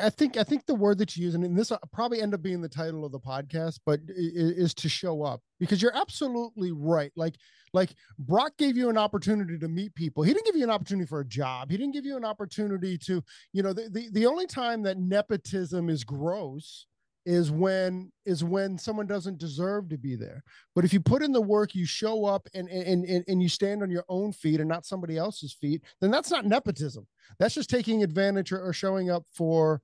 I 0.00 0.10
think, 0.10 0.36
I 0.36 0.44
think 0.44 0.66
the 0.66 0.74
word 0.74 0.98
that 0.98 1.16
you 1.16 1.24
use, 1.24 1.34
and 1.34 1.56
this 1.56 1.70
will 1.70 1.78
probably 1.92 2.20
end 2.20 2.34
up 2.34 2.42
being 2.42 2.60
the 2.60 2.68
title 2.68 3.04
of 3.04 3.12
the 3.12 3.20
podcast, 3.20 3.80
but 3.84 4.00
is, 4.08 4.52
is 4.52 4.74
to 4.74 4.88
show 4.88 5.22
up 5.22 5.40
because 5.60 5.82
you're 5.82 5.96
absolutely 5.96 6.72
right. 6.72 7.12
Like, 7.16 7.36
like 7.72 7.94
Brock 8.18 8.52
gave 8.56 8.76
you 8.76 8.88
an 8.88 8.96
opportunity 8.96 9.58
to 9.58 9.68
meet 9.68 9.94
people. 9.94 10.22
He 10.22 10.32
didn't 10.32 10.46
give 10.46 10.56
you 10.56 10.64
an 10.64 10.70
opportunity 10.70 11.06
for 11.06 11.20
a 11.20 11.26
job. 11.26 11.70
He 11.70 11.76
didn't 11.76 11.92
give 11.92 12.06
you 12.06 12.16
an 12.16 12.24
opportunity 12.24 12.96
to, 12.98 13.22
you 13.52 13.62
know, 13.62 13.72
the, 13.72 13.88
the, 13.90 14.08
the 14.12 14.26
only 14.26 14.46
time 14.46 14.82
that 14.84 14.98
nepotism 14.98 15.88
is 15.88 16.04
gross 16.04 16.86
is 17.26 17.50
when 17.50 18.12
is 18.26 18.44
when 18.44 18.78
someone 18.78 19.06
doesn't 19.06 19.38
deserve 19.38 19.88
to 19.88 19.96
be 19.96 20.14
there. 20.14 20.42
But 20.74 20.84
if 20.84 20.92
you 20.92 21.00
put 21.00 21.22
in 21.22 21.32
the 21.32 21.40
work 21.40 21.74
you 21.74 21.86
show 21.86 22.24
up 22.24 22.48
and 22.54 22.68
and 22.68 23.04
and, 23.04 23.24
and 23.26 23.42
you 23.42 23.48
stand 23.48 23.82
on 23.82 23.90
your 23.90 24.04
own 24.08 24.32
feet 24.32 24.60
and 24.60 24.68
not 24.68 24.86
somebody 24.86 25.16
else's 25.16 25.52
feet 25.52 25.82
then 26.00 26.10
that's 26.10 26.30
not 26.30 26.46
nepotism. 26.46 27.06
That's 27.38 27.54
just 27.54 27.70
taking 27.70 28.02
advantage 28.02 28.52
or, 28.52 28.60
or 28.60 28.72
showing 28.72 29.10
up 29.10 29.24
for 29.32 29.80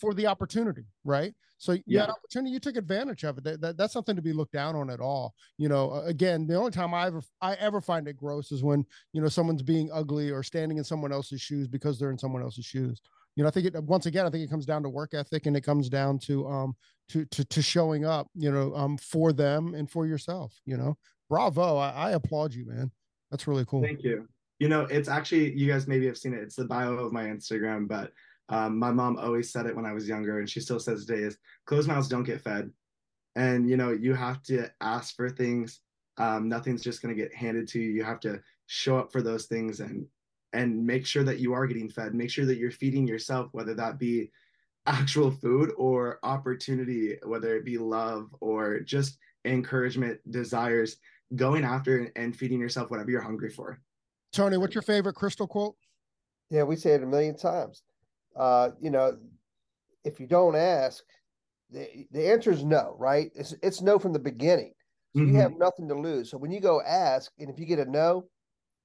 for 0.00 0.14
the 0.14 0.26
opportunity 0.26 0.84
right? 1.04 1.34
So 1.58 1.72
you 1.72 1.82
yeah. 1.86 2.00
had 2.00 2.10
opportunity 2.10 2.52
you 2.52 2.60
took 2.60 2.76
advantage 2.76 3.24
of 3.24 3.38
it. 3.38 3.44
That, 3.44 3.60
that, 3.62 3.76
that's 3.78 3.92
something 3.92 4.16
to 4.16 4.20
be 4.22 4.34
looked 4.34 4.52
down 4.52 4.76
on 4.76 4.90
at 4.90 5.00
all. 5.00 5.34
You 5.58 5.68
know 5.68 6.02
again 6.04 6.46
the 6.46 6.56
only 6.56 6.72
time 6.72 6.92
i 6.92 7.06
ever 7.06 7.22
i 7.40 7.54
ever 7.54 7.80
find 7.80 8.08
it 8.08 8.16
gross 8.16 8.50
is 8.50 8.62
when 8.64 8.84
you 9.12 9.22
know 9.22 9.28
someone's 9.28 9.62
being 9.62 9.90
ugly 9.92 10.30
or 10.30 10.42
standing 10.42 10.78
in 10.78 10.84
someone 10.84 11.12
else's 11.12 11.40
shoes 11.40 11.68
because 11.68 11.98
they're 11.98 12.10
in 12.10 12.18
someone 12.18 12.42
else's 12.42 12.66
shoes 12.66 13.00
you 13.36 13.42
know, 13.42 13.48
I 13.48 13.50
think 13.50 13.66
it 13.66 13.84
once 13.84 14.06
again, 14.06 14.26
I 14.26 14.30
think 14.30 14.44
it 14.44 14.50
comes 14.50 14.66
down 14.66 14.82
to 14.82 14.88
work 14.88 15.14
ethic 15.14 15.46
and 15.46 15.56
it 15.56 15.62
comes 15.62 15.88
down 15.88 16.18
to 16.20 16.46
um 16.46 16.76
to 17.08 17.24
to 17.26 17.44
to 17.44 17.62
showing 17.62 18.04
up, 18.04 18.28
you 18.34 18.50
know, 18.50 18.74
um 18.74 18.96
for 18.98 19.32
them 19.32 19.74
and 19.74 19.90
for 19.90 20.06
yourself. 20.06 20.54
You 20.64 20.76
know, 20.76 20.96
bravo! 21.28 21.76
I, 21.76 21.90
I 21.90 22.10
applaud 22.12 22.54
you, 22.54 22.66
man. 22.66 22.90
That's 23.30 23.46
really 23.46 23.64
cool. 23.64 23.82
Thank 23.82 24.04
you. 24.04 24.28
You 24.60 24.68
know, 24.68 24.82
it's 24.82 25.08
actually 25.08 25.52
you 25.54 25.66
guys 25.66 25.88
maybe 25.88 26.06
have 26.06 26.18
seen 26.18 26.34
it. 26.34 26.42
It's 26.42 26.56
the 26.56 26.64
bio 26.64 26.92
of 26.92 27.12
my 27.12 27.24
Instagram, 27.24 27.88
but 27.88 28.12
um, 28.48 28.78
my 28.78 28.92
mom 28.92 29.16
always 29.16 29.50
said 29.50 29.66
it 29.66 29.74
when 29.74 29.86
I 29.86 29.92
was 29.92 30.08
younger, 30.08 30.38
and 30.38 30.48
she 30.48 30.60
still 30.60 30.78
says 30.78 31.04
today: 31.04 31.22
is 31.22 31.38
closed 31.66 31.88
mouths 31.88 32.08
don't 32.08 32.22
get 32.22 32.40
fed, 32.40 32.70
and 33.34 33.68
you 33.68 33.76
know 33.76 33.90
you 33.90 34.14
have 34.14 34.42
to 34.44 34.70
ask 34.80 35.16
for 35.16 35.28
things. 35.28 35.80
Um, 36.16 36.48
nothing's 36.48 36.84
just 36.84 37.02
going 37.02 37.14
to 37.14 37.20
get 37.20 37.34
handed 37.34 37.66
to 37.68 37.80
you. 37.80 37.90
You 37.90 38.04
have 38.04 38.20
to 38.20 38.40
show 38.66 38.96
up 38.96 39.10
for 39.10 39.20
those 39.20 39.46
things 39.46 39.80
and 39.80 40.06
and 40.54 40.86
make 40.86 41.04
sure 41.04 41.24
that 41.24 41.40
you 41.40 41.52
are 41.52 41.66
getting 41.66 41.90
fed. 41.90 42.14
Make 42.14 42.30
sure 42.30 42.46
that 42.46 42.56
you're 42.56 42.70
feeding 42.70 43.06
yourself 43.06 43.48
whether 43.52 43.74
that 43.74 43.98
be 43.98 44.30
actual 44.86 45.30
food 45.30 45.72
or 45.76 46.18
opportunity 46.22 47.16
whether 47.24 47.56
it 47.56 47.64
be 47.64 47.78
love 47.78 48.28
or 48.40 48.80
just 48.80 49.18
encouragement 49.46 50.20
desires 50.30 50.96
going 51.36 51.64
after 51.64 52.10
and 52.16 52.36
feeding 52.36 52.60
yourself 52.60 52.90
whatever 52.90 53.10
you're 53.10 53.20
hungry 53.20 53.50
for. 53.50 53.80
Tony 54.32 54.58
what's 54.58 54.74
your 54.74 54.82
favorite 54.82 55.14
crystal 55.14 55.46
quote? 55.46 55.74
Yeah 56.50 56.64
we 56.64 56.76
say 56.76 56.90
it 56.90 57.02
a 57.02 57.06
million 57.06 57.34
times. 57.34 57.82
Uh 58.36 58.70
you 58.78 58.90
know 58.90 59.16
if 60.04 60.20
you 60.20 60.26
don't 60.26 60.54
ask 60.54 61.02
the, 61.70 62.06
the 62.10 62.30
answer 62.30 62.50
is 62.50 62.62
no 62.62 62.94
right? 62.98 63.30
It's, 63.34 63.54
it's 63.62 63.80
no 63.80 63.98
from 63.98 64.12
the 64.12 64.18
beginning. 64.18 64.74
So 65.16 65.22
mm-hmm. 65.22 65.34
you 65.34 65.40
have 65.40 65.56
nothing 65.56 65.88
to 65.88 65.94
lose. 65.94 66.30
So 66.30 66.36
when 66.36 66.50
you 66.50 66.60
go 66.60 66.82
ask 66.82 67.32
and 67.38 67.48
if 67.48 67.58
you 67.58 67.64
get 67.64 67.78
a 67.78 67.90
no 67.90 68.26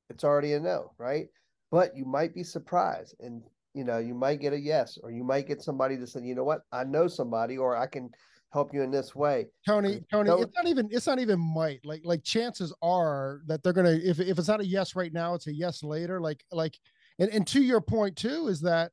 it's 0.09 0.23
already 0.23 0.53
a 0.53 0.59
no 0.61 0.93
right 0.97 1.27
but 1.71 1.95
you 1.95 2.05
might 2.05 2.33
be 2.33 2.43
surprised 2.43 3.15
and 3.19 3.43
you 3.73 3.83
know 3.83 3.97
you 3.97 4.13
might 4.13 4.41
get 4.41 4.53
a 4.53 4.59
yes 4.59 4.97
or 5.03 5.11
you 5.11 5.23
might 5.23 5.47
get 5.47 5.61
somebody 5.61 5.97
to 5.97 6.07
say 6.07 6.21
you 6.21 6.35
know 6.35 6.43
what? 6.43 6.61
I 6.71 6.83
know 6.83 7.07
somebody 7.07 7.57
or 7.57 7.75
i 7.75 7.85
can 7.85 8.09
help 8.51 8.73
you 8.73 8.81
in 8.81 8.89
this 8.89 9.15
way. 9.15 9.47
Tony 9.65 10.03
tony 10.11 10.31
it's 10.31 10.55
not 10.55 10.67
even 10.67 10.89
it's 10.91 11.07
not 11.07 11.19
even 11.19 11.39
might 11.39 11.85
like 11.85 12.01
like 12.03 12.23
chances 12.23 12.73
are 12.81 13.41
that 13.45 13.61
they're 13.63 13.73
gonna 13.73 13.99
if, 14.03 14.19
if 14.19 14.39
it's 14.39 14.47
not 14.47 14.59
a 14.59 14.65
yes 14.65 14.95
right 14.95 15.13
now 15.13 15.35
it's 15.35 15.47
a 15.47 15.53
yes 15.53 15.83
later 15.83 16.19
like 16.19 16.43
like 16.51 16.77
and, 17.19 17.29
and 17.31 17.45
to 17.47 17.61
your 17.61 17.81
point 17.81 18.15
too 18.15 18.47
is 18.47 18.61
that 18.61 18.91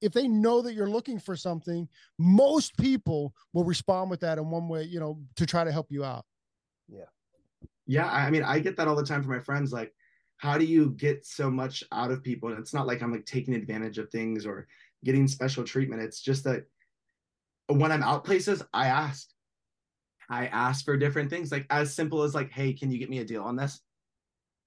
if 0.00 0.12
they 0.12 0.26
know 0.26 0.62
that 0.62 0.72
you're 0.72 0.88
looking 0.88 1.20
for 1.20 1.36
something 1.36 1.86
most 2.18 2.76
people 2.78 3.34
will 3.52 3.64
respond 3.64 4.10
with 4.10 4.20
that 4.20 4.38
in 4.38 4.50
one 4.50 4.68
way 4.68 4.82
you 4.82 4.98
know 4.98 5.20
to 5.36 5.46
try 5.46 5.62
to 5.62 5.70
help 5.70 5.86
you 5.90 6.04
out. 6.04 6.24
Yeah. 6.88 7.04
Yeah 7.86 8.06
i 8.10 8.28
mean 8.28 8.42
i 8.42 8.58
get 8.58 8.76
that 8.76 8.88
all 8.88 8.96
the 8.96 9.04
time 9.04 9.22
from 9.22 9.32
my 9.32 9.40
friends 9.40 9.72
like 9.72 9.92
how 10.40 10.56
do 10.56 10.64
you 10.64 10.92
get 10.92 11.26
so 11.26 11.50
much 11.50 11.84
out 11.92 12.10
of 12.10 12.24
people? 12.24 12.48
And 12.48 12.58
it's 12.58 12.72
not 12.72 12.86
like 12.86 13.02
i'm 13.02 13.12
like 13.12 13.26
taking 13.26 13.54
advantage 13.54 13.98
of 13.98 14.08
things 14.08 14.46
or 14.46 14.66
getting 15.04 15.28
special 15.28 15.64
treatment. 15.64 16.00
It's 16.00 16.22
just 16.22 16.44
that 16.44 16.64
when 17.66 17.92
i'm 17.92 18.02
out 18.02 18.24
places 18.24 18.62
i 18.72 18.86
ask. 18.86 19.28
I 20.30 20.46
ask 20.46 20.84
for 20.84 20.96
different 20.96 21.28
things 21.28 21.52
like 21.52 21.66
as 21.70 21.94
simple 21.94 22.22
as 22.22 22.34
like 22.34 22.50
hey 22.52 22.72
can 22.72 22.90
you 22.90 22.98
get 22.98 23.10
me 23.10 23.18
a 23.18 23.24
deal 23.24 23.42
on 23.42 23.54
this? 23.54 23.80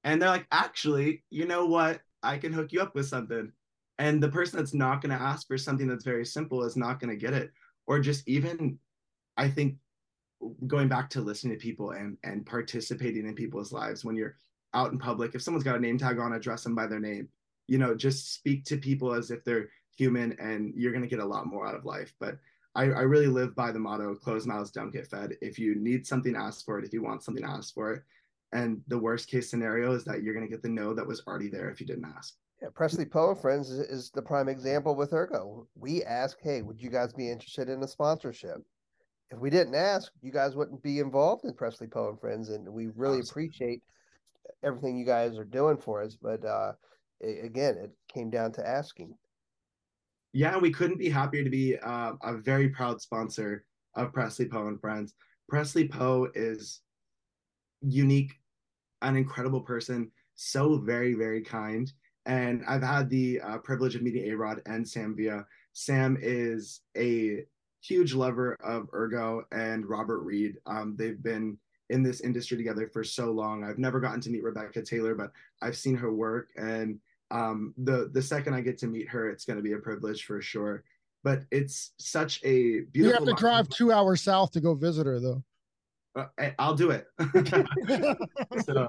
And 0.03 0.21
they're 0.21 0.29
like 0.29 0.45
actually 0.51 1.23
you 1.31 1.45
know 1.45 1.65
what? 1.65 2.01
I 2.21 2.37
can 2.37 2.53
hook 2.53 2.71
you 2.71 2.79
up 2.79 2.93
with 2.93 3.07
something. 3.07 3.51
And 3.97 4.21
the 4.21 4.29
person 4.29 4.59
that's 4.59 4.75
not 4.75 5.01
going 5.01 5.15
to 5.15 5.23
ask 5.23 5.47
for 5.47 5.57
something 5.57 5.87
that's 5.87 6.05
very 6.05 6.25
simple 6.25 6.63
is 6.63 6.77
not 6.77 6.99
going 6.99 7.09
to 7.09 7.15
get 7.15 7.33
it. 7.33 7.51
Or 7.87 7.99
just 7.99 8.27
even 8.27 8.77
i 9.37 9.49
think 9.49 9.77
going 10.67 10.87
back 10.87 11.09
to 11.09 11.21
listening 11.21 11.57
to 11.57 11.63
people 11.63 11.91
and 11.91 12.15
and 12.23 12.45
participating 12.45 13.25
in 13.25 13.33
people's 13.33 13.71
lives 13.71 14.05
when 14.05 14.15
you're 14.15 14.37
out 14.73 14.91
in 14.91 14.99
public 14.99 15.35
if 15.35 15.41
someone's 15.41 15.63
got 15.63 15.75
a 15.75 15.79
name 15.79 15.97
tag 15.97 16.19
on 16.19 16.33
address 16.33 16.63
them 16.63 16.75
by 16.75 16.87
their 16.87 16.99
name 16.99 17.27
you 17.67 17.77
know 17.77 17.95
just 17.95 18.33
speak 18.33 18.63
to 18.65 18.77
people 18.77 19.13
as 19.13 19.31
if 19.31 19.43
they're 19.43 19.69
human 19.95 20.35
and 20.39 20.73
you're 20.75 20.91
going 20.91 21.03
to 21.03 21.09
get 21.09 21.19
a 21.19 21.25
lot 21.25 21.45
more 21.45 21.67
out 21.67 21.75
of 21.75 21.85
life 21.85 22.13
but 22.19 22.37
I, 22.75 22.83
I 22.83 23.01
really 23.01 23.27
live 23.27 23.55
by 23.55 23.71
the 23.71 23.79
motto 23.79 24.15
closed 24.15 24.47
mouths 24.47 24.71
don't 24.71 24.91
get 24.91 25.07
fed 25.07 25.35
if 25.41 25.59
you 25.59 25.75
need 25.75 26.07
something 26.07 26.35
ask 26.35 26.65
for 26.65 26.79
it 26.79 26.85
if 26.85 26.93
you 26.93 27.03
want 27.03 27.23
something 27.23 27.43
ask 27.43 27.73
for 27.73 27.93
it 27.93 28.03
and 28.51 28.81
the 28.87 28.97
worst 28.97 29.27
case 29.27 29.49
scenario 29.49 29.93
is 29.93 30.03
that 30.05 30.23
you're 30.23 30.33
going 30.33 30.45
to 30.45 30.51
get 30.51 30.63
the 30.63 30.69
no 30.69 30.93
that 30.93 31.07
was 31.07 31.21
already 31.27 31.49
there 31.49 31.69
if 31.69 31.79
you 31.79 31.85
didn't 31.85 32.11
ask 32.17 32.35
yeah, 32.61 32.69
Presley 32.73 33.03
Poe 33.03 33.35
Friends 33.35 33.69
is, 33.69 33.79
is 33.79 34.11
the 34.11 34.21
prime 34.21 34.47
example 34.47 34.95
with 34.95 35.11
Ergo. 35.11 35.67
We 35.75 36.01
ask, 36.05 36.37
hey, 36.41 36.61
would 36.61 36.81
you 36.81 36.89
guys 36.89 37.11
be 37.11 37.29
interested 37.29 37.67
in 37.67 37.83
a 37.83 37.87
sponsorship? 37.89 38.63
if 39.33 39.39
we 39.39 39.49
didn't 39.49 39.75
ask, 39.75 40.11
you 40.21 40.31
guys 40.31 40.55
wouldn't 40.55 40.83
be 40.83 40.99
involved 40.99 41.43
in 41.43 41.53
Presley 41.53 41.87
Poe 41.87 42.09
and 42.09 42.19
Friends, 42.19 42.49
and 42.49 42.71
we 42.71 42.87
really 42.95 43.19
Absolutely. 43.19 43.29
appreciate 43.29 43.83
everything 44.63 44.97
you 44.97 45.05
guys 45.05 45.37
are 45.37 45.43
doing 45.43 45.77
for 45.77 46.03
us. 46.03 46.15
But 46.21 46.43
uh, 46.45 46.73
again, 47.21 47.77
it 47.77 47.91
came 48.13 48.29
down 48.29 48.51
to 48.53 48.67
asking. 48.67 49.15
Yeah, 50.33 50.57
we 50.57 50.71
couldn't 50.71 50.97
be 50.97 51.09
happier 51.09 51.43
to 51.43 51.49
be 51.49 51.77
uh, 51.77 52.13
a 52.23 52.37
very 52.37 52.69
proud 52.69 53.01
sponsor 53.01 53.65
of 53.95 54.13
Presley 54.13 54.47
Poe 54.47 54.67
and 54.67 54.81
Friends. 54.81 55.13
Presley 55.47 55.87
Poe 55.87 56.27
is 56.33 56.81
unique, 57.81 58.33
an 59.01 59.15
incredible 59.15 59.61
person, 59.61 60.09
so 60.35 60.77
very, 60.79 61.13
very 61.13 61.41
kind. 61.41 61.91
And 62.25 62.63
I've 62.67 62.81
had 62.81 63.09
the 63.09 63.41
uh, 63.41 63.57
privilege 63.59 63.95
of 63.95 64.01
meeting 64.01 64.31
A 64.31 64.35
Rod 64.35 64.61
and 64.65 64.87
Sam 64.87 65.15
Villa. 65.15 65.45
Sam 65.73 66.17
is 66.21 66.81
a 66.97 67.43
huge 67.81 68.13
lover 68.13 68.57
of 68.63 68.87
Ergo 68.93 69.43
and 69.51 69.85
Robert 69.85 70.21
Reed. 70.21 70.55
Um, 70.65 70.95
they've 70.97 71.21
been 71.21 71.57
in 71.89 72.03
this 72.03 72.21
industry 72.21 72.57
together 72.57 72.89
for 72.91 73.03
so 73.03 73.31
long. 73.31 73.63
I've 73.63 73.77
never 73.77 73.99
gotten 73.99 74.21
to 74.21 74.29
meet 74.29 74.43
Rebecca 74.43 74.81
Taylor, 74.81 75.15
but 75.15 75.31
I've 75.61 75.77
seen 75.77 75.95
her 75.95 76.13
work, 76.13 76.49
and 76.55 76.99
um, 77.31 77.73
the 77.77 78.09
the 78.13 78.21
second 78.21 78.53
I 78.53 78.61
get 78.61 78.77
to 78.79 78.87
meet 78.87 79.09
her, 79.09 79.29
it's 79.29 79.45
going 79.45 79.57
to 79.57 79.63
be 79.63 79.73
a 79.73 79.79
privilege 79.79 80.25
for 80.25 80.41
sure. 80.41 80.83
But 81.23 81.43
it's 81.51 81.93
such 81.97 82.39
a 82.43 82.81
beautiful. 82.91 83.03
You 83.03 83.11
have 83.11 83.25
to 83.25 83.33
drive 83.33 83.69
two 83.69 83.91
hours 83.91 84.21
south 84.21 84.51
to 84.51 84.61
go 84.61 84.73
visit 84.73 85.05
her, 85.05 85.19
though. 85.19 85.43
Uh, 86.15 86.25
I'll 86.59 86.75
do 86.75 86.91
it. 86.91 87.07
so, 88.65 88.87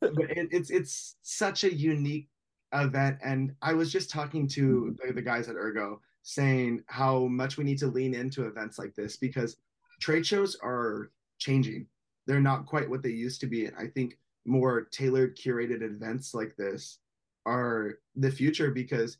but 0.00 0.30
it, 0.30 0.48
it's 0.52 0.70
it's 0.70 1.16
such 1.22 1.64
a 1.64 1.74
unique 1.74 2.28
event, 2.72 3.18
and 3.24 3.54
I 3.62 3.72
was 3.72 3.90
just 3.90 4.10
talking 4.10 4.46
to 4.48 4.96
the, 5.04 5.12
the 5.12 5.22
guys 5.22 5.48
at 5.48 5.56
Ergo, 5.56 6.00
saying 6.22 6.82
how 6.86 7.26
much 7.26 7.56
we 7.56 7.64
need 7.64 7.78
to 7.78 7.88
lean 7.88 8.14
into 8.14 8.46
events 8.46 8.78
like 8.78 8.94
this 8.94 9.16
because 9.16 9.56
trade 10.00 10.26
shows 10.26 10.56
are 10.62 11.10
changing. 11.38 11.86
They're 12.26 12.40
not 12.40 12.66
quite 12.66 12.88
what 12.88 13.02
they 13.02 13.10
used 13.10 13.40
to 13.42 13.46
be, 13.46 13.66
and 13.66 13.76
I 13.76 13.86
think 13.86 14.18
more 14.44 14.82
tailored, 14.92 15.36
curated 15.36 15.82
events 15.82 16.34
like 16.34 16.56
this 16.56 16.98
are 17.46 17.98
the 18.14 18.30
future 18.30 18.70
because 18.70 19.18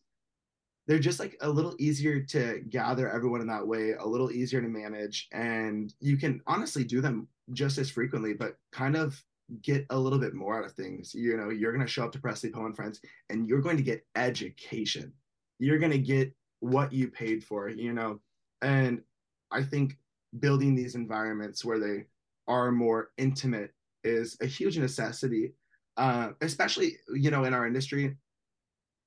they're 0.86 0.98
just 0.98 1.18
like 1.18 1.36
a 1.40 1.48
little 1.48 1.74
easier 1.78 2.20
to 2.20 2.60
gather 2.68 3.10
everyone 3.10 3.40
in 3.40 3.46
that 3.48 3.66
way, 3.66 3.92
a 3.92 4.06
little 4.06 4.30
easier 4.30 4.60
to 4.60 4.68
manage, 4.68 5.28
and 5.32 5.94
you 6.00 6.16
can 6.16 6.40
honestly 6.46 6.84
do 6.84 7.00
them 7.00 7.28
just 7.52 7.78
as 7.78 7.90
frequently, 7.90 8.34
but 8.34 8.56
kind 8.72 8.96
of 8.96 9.22
get 9.62 9.86
a 9.90 9.98
little 9.98 10.18
bit 10.18 10.34
more 10.34 10.58
out 10.58 10.64
of 10.64 10.72
things. 10.72 11.14
You 11.14 11.36
know, 11.36 11.50
you're 11.50 11.72
going 11.72 11.84
to 11.84 11.90
show 11.90 12.04
up 12.04 12.12
to 12.12 12.20
Presley 12.20 12.50
Poe 12.50 12.66
and 12.66 12.74
Friends, 12.76 13.00
and 13.30 13.48
you're 13.48 13.60
going 13.60 13.76
to 13.76 13.82
get 13.82 14.04
education. 14.16 15.12
You're 15.58 15.78
going 15.78 15.92
to 15.92 15.98
get 15.98 16.32
what 16.60 16.92
you 16.92 17.08
paid 17.08 17.44
for. 17.44 17.68
You 17.68 17.92
know, 17.92 18.20
and 18.62 19.02
I 19.50 19.62
think 19.62 19.96
building 20.40 20.74
these 20.74 20.94
environments 20.94 21.64
where 21.64 21.78
they 21.78 22.06
are 22.48 22.70
more 22.70 23.10
intimate 23.18 23.72
is 24.04 24.36
a 24.40 24.46
huge 24.46 24.78
necessity, 24.78 25.52
uh, 25.96 26.30
especially 26.40 26.96
you 27.14 27.30
know 27.30 27.44
in 27.44 27.54
our 27.54 27.66
industry. 27.66 28.16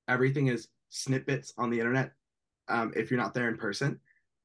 Everything 0.08 0.48
is 0.48 0.68
snippets 0.88 1.52
on 1.56 1.70
the 1.70 1.78
internet 1.78 2.12
um, 2.68 2.92
if 2.96 3.10
you're 3.10 3.20
not 3.20 3.34
there 3.34 3.48
in 3.48 3.56
person. 3.56 3.98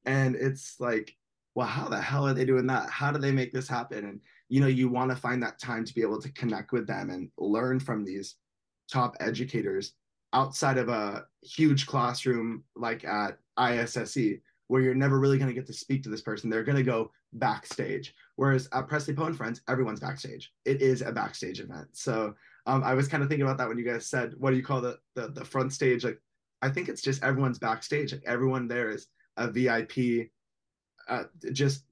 And 0.04 0.36
it's 0.36 0.76
like, 0.78 1.16
well, 1.54 1.66
how 1.66 1.88
the 1.88 2.00
hell 2.00 2.26
are 2.26 2.34
they 2.34 2.44
doing 2.44 2.66
that? 2.68 2.88
How 2.90 3.10
do 3.10 3.18
they 3.18 3.32
make 3.32 3.52
this 3.52 3.68
happen? 3.68 4.04
And 4.04 4.20
you 4.48 4.60
know, 4.60 4.68
you 4.68 4.88
want 4.88 5.10
to 5.10 5.16
find 5.16 5.42
that 5.42 5.58
time 5.58 5.84
to 5.84 5.94
be 5.94 6.02
able 6.02 6.20
to 6.20 6.32
connect 6.32 6.72
with 6.72 6.86
them 6.86 7.10
and 7.10 7.30
learn 7.38 7.80
from 7.80 8.04
these 8.04 8.36
top 8.90 9.16
educators 9.18 9.94
outside 10.32 10.78
of 10.78 10.88
a 10.88 11.24
huge 11.42 11.86
classroom 11.86 12.62
like 12.76 13.04
at 13.04 13.38
ISSE, 13.56 14.40
where 14.68 14.82
you're 14.82 14.94
never 14.94 15.18
really 15.18 15.38
going 15.38 15.48
to 15.48 15.54
get 15.54 15.66
to 15.66 15.72
speak 15.72 16.02
to 16.02 16.08
this 16.08 16.22
person. 16.22 16.50
They're 16.50 16.64
going 16.64 16.76
to 16.76 16.82
go 16.82 17.10
backstage. 17.32 18.14
Whereas 18.36 18.68
at 18.72 18.88
Presley 18.88 19.14
Poe 19.14 19.26
and 19.26 19.36
Friends, 19.36 19.60
everyone's 19.68 20.00
backstage. 20.00 20.52
It 20.64 20.82
is 20.82 21.02
a 21.02 21.12
backstage 21.12 21.60
event. 21.60 21.88
So 21.92 22.34
um, 22.66 22.82
I 22.82 22.94
was 22.94 23.08
kind 23.08 23.22
of 23.22 23.28
thinking 23.28 23.46
about 23.46 23.58
that 23.58 23.68
when 23.68 23.78
you 23.78 23.84
guys 23.84 24.06
said, 24.06 24.34
what 24.38 24.50
do 24.50 24.56
you 24.56 24.64
call 24.64 24.80
the, 24.80 24.98
the, 25.14 25.28
the 25.28 25.44
front 25.44 25.72
stage? 25.72 26.04
Like 26.04 26.20
I 26.62 26.68
think 26.68 26.88
it's 26.88 27.02
just 27.02 27.22
everyone's 27.22 27.58
backstage. 27.58 28.12
Like 28.12 28.24
everyone 28.26 28.68
there 28.68 28.90
is 28.90 29.06
a 29.36 29.50
VIP, 29.50 30.30
uh, 31.08 31.24
just 31.52 31.84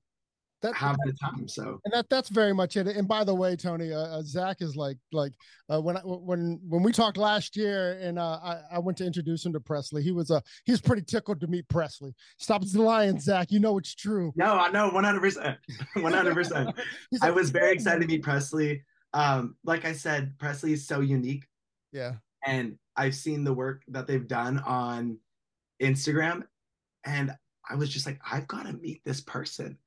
that, 0.65 0.75
having 0.75 0.99
a 1.09 1.12
time. 1.12 1.47
So 1.47 1.81
and 1.85 1.93
that 1.93 2.09
that's 2.09 2.29
very 2.29 2.53
much 2.53 2.77
it. 2.77 2.87
And 2.87 3.07
by 3.07 3.25
the 3.25 3.35
way, 3.35 3.55
Tony, 3.57 3.93
uh, 3.93 3.99
uh, 3.99 4.23
Zack 4.23 4.61
is 4.61 4.77
like 4.77 4.97
like 5.12 5.33
uh, 5.73 5.81
when 5.81 5.97
I, 5.97 6.01
when 6.01 6.61
when 6.69 6.83
we 6.83 6.93
talked 6.93 7.17
last 7.17 7.57
year, 7.57 7.99
and 8.01 8.19
uh, 8.19 8.39
I, 8.43 8.61
I 8.73 8.79
went 8.79 8.99
to 8.99 9.07
introduce 9.07 9.45
him 9.45 9.53
to 9.53 9.61
Presley. 9.61 10.03
He 10.03 10.12
was 10.12 10.31
a 10.31 10.37
uh, 10.37 10.41
he 10.65 10.73
was 10.73 10.81
pretty 10.81 11.03
tickled 11.03 11.41
to 11.41 11.47
meet 11.47 11.69
Presley. 11.69 12.15
Stop 12.39 12.62
lying, 12.75 13.21
Zack. 13.21 13.51
You 13.51 13.61
know 13.61 13.79
it's 13.79 13.95
true. 13.95 14.33
No, 14.37 14.55
I 14.55 14.71
know 14.71 14.89
one 14.91 15.05
hundred 15.05 15.21
percent, 15.21 15.59
one 15.95 16.12
hundred 16.12 16.35
percent. 16.35 16.75
I 17.23 17.31
was 17.31 17.51
very 17.51 17.73
excited 17.73 18.01
to 18.01 18.07
meet 18.07 18.23
Presley. 18.23 18.83
Um, 19.12 19.57
like 19.65 19.85
I 19.85 19.93
said, 19.93 20.35
Presley 20.39 20.73
is 20.73 20.87
so 20.87 21.01
unique. 21.01 21.47
Yeah. 21.93 22.15
And 22.47 22.79
I've 22.97 23.15
seen 23.15 23.45
the 23.45 23.55
work 23.55 23.83
that 23.89 24.07
they've 24.07 24.27
done 24.27 24.59
on 24.59 25.19
Instagram, 25.81 26.43
and 27.05 27.35
I 27.69 27.77
was 27.77 27.89
just 27.89 28.07
like, 28.07 28.21
I've 28.31 28.47
got 28.47 28.67
to 28.67 28.73
meet 28.73 29.03
this 29.05 29.21
person. 29.21 29.79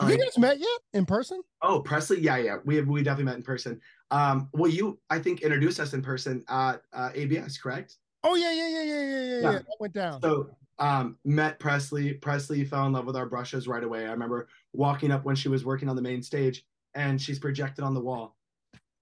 Have 0.00 0.10
you 0.10 0.18
guys 0.18 0.38
met 0.38 0.58
yet 0.58 0.80
in 0.94 1.04
person? 1.04 1.42
Oh, 1.62 1.80
Presley, 1.80 2.20
yeah, 2.20 2.36
yeah, 2.36 2.56
we 2.64 2.76
have 2.76 2.86
we 2.86 3.02
definitely 3.02 3.24
met 3.24 3.36
in 3.36 3.42
person. 3.42 3.80
Um, 4.10 4.48
well, 4.52 4.70
you 4.70 4.98
I 5.10 5.18
think 5.18 5.42
introduced 5.42 5.80
us 5.80 5.92
in 5.92 6.02
person 6.02 6.44
at 6.48 6.82
uh, 6.92 7.10
ABS, 7.14 7.58
correct? 7.58 7.96
Oh 8.22 8.34
yeah, 8.34 8.52
yeah, 8.52 8.68
yeah, 8.68 8.82
yeah, 8.82 9.02
yeah, 9.02 9.20
yeah. 9.20 9.40
yeah. 9.40 9.50
That 9.58 9.76
went 9.80 9.94
down. 9.94 10.22
So 10.22 10.50
um, 10.78 11.16
met 11.24 11.58
Presley. 11.58 12.14
Presley 12.14 12.64
fell 12.64 12.86
in 12.86 12.92
love 12.92 13.06
with 13.06 13.16
our 13.16 13.26
brushes 13.26 13.66
right 13.66 13.82
away. 13.82 14.06
I 14.06 14.12
remember 14.12 14.48
walking 14.72 15.10
up 15.10 15.24
when 15.24 15.34
she 15.34 15.48
was 15.48 15.64
working 15.64 15.88
on 15.88 15.96
the 15.96 16.02
main 16.02 16.22
stage, 16.22 16.64
and 16.94 17.20
she's 17.20 17.38
projected 17.38 17.84
on 17.84 17.94
the 17.94 18.00
wall, 18.00 18.36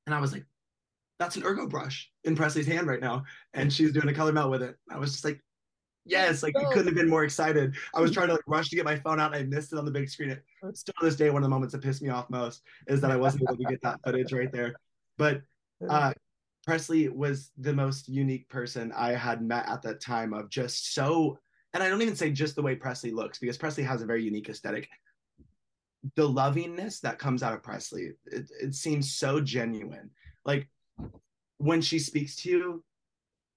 and 0.06 0.14
I 0.14 0.20
was 0.20 0.32
like, 0.32 0.46
that's 1.18 1.36
an 1.36 1.44
ergo 1.44 1.66
brush 1.66 2.10
in 2.24 2.36
Presley's 2.36 2.66
hand 2.66 2.86
right 2.86 3.00
now. 3.00 3.24
And 3.54 3.72
she's 3.72 3.92
doing 3.92 4.08
a 4.08 4.14
color 4.14 4.32
melt 4.32 4.50
with 4.50 4.62
it. 4.62 4.76
I 4.90 4.98
was 4.98 5.12
just 5.12 5.24
like, 5.24 5.40
yes, 6.06 6.42
like 6.42 6.54
you 6.58 6.66
couldn't 6.68 6.86
have 6.86 6.94
been 6.94 7.08
more 7.08 7.24
excited. 7.24 7.74
I 7.94 8.00
was 8.00 8.10
trying 8.10 8.28
to 8.28 8.34
like 8.34 8.42
rush 8.46 8.68
to 8.68 8.76
get 8.76 8.84
my 8.84 8.96
phone 8.96 9.20
out 9.20 9.34
and 9.34 9.44
I 9.44 9.46
missed 9.46 9.72
it 9.72 9.78
on 9.78 9.84
the 9.84 9.90
big 9.90 10.08
screen. 10.08 10.30
It, 10.30 10.42
still 10.74 10.94
to 11.00 11.04
this 11.04 11.16
day, 11.16 11.30
one 11.30 11.42
of 11.42 11.44
the 11.44 11.50
moments 11.50 11.72
that 11.72 11.82
pissed 11.82 12.02
me 12.02 12.08
off 12.08 12.30
most 12.30 12.62
is 12.86 13.00
that 13.00 13.10
I 13.10 13.16
wasn't 13.16 13.44
able 13.44 13.56
to 13.56 13.64
get 13.64 13.82
that 13.82 14.00
footage 14.04 14.32
right 14.32 14.50
there. 14.52 14.76
But 15.18 15.42
uh, 15.88 16.12
Presley 16.66 17.08
was 17.08 17.50
the 17.58 17.72
most 17.72 18.08
unique 18.08 18.48
person 18.48 18.92
I 18.92 19.12
had 19.12 19.42
met 19.42 19.68
at 19.68 19.82
that 19.82 20.00
time 20.00 20.32
of 20.32 20.50
just 20.50 20.94
so, 20.94 21.38
and 21.74 21.82
I 21.82 21.88
don't 21.88 22.02
even 22.02 22.16
say 22.16 22.30
just 22.30 22.56
the 22.56 22.62
way 22.62 22.74
Presley 22.74 23.10
looks 23.10 23.38
because 23.38 23.58
Presley 23.58 23.84
has 23.84 24.02
a 24.02 24.06
very 24.06 24.22
unique 24.22 24.48
aesthetic. 24.48 24.88
The 26.14 26.28
lovingness 26.28 27.00
that 27.00 27.18
comes 27.18 27.42
out 27.42 27.52
of 27.52 27.62
Presley, 27.62 28.12
it, 28.26 28.50
it 28.60 28.74
seems 28.74 29.14
so 29.14 29.40
genuine. 29.40 30.10
Like 30.44 30.68
when 31.58 31.80
she 31.80 31.98
speaks 31.98 32.36
to 32.36 32.50
you, 32.50 32.84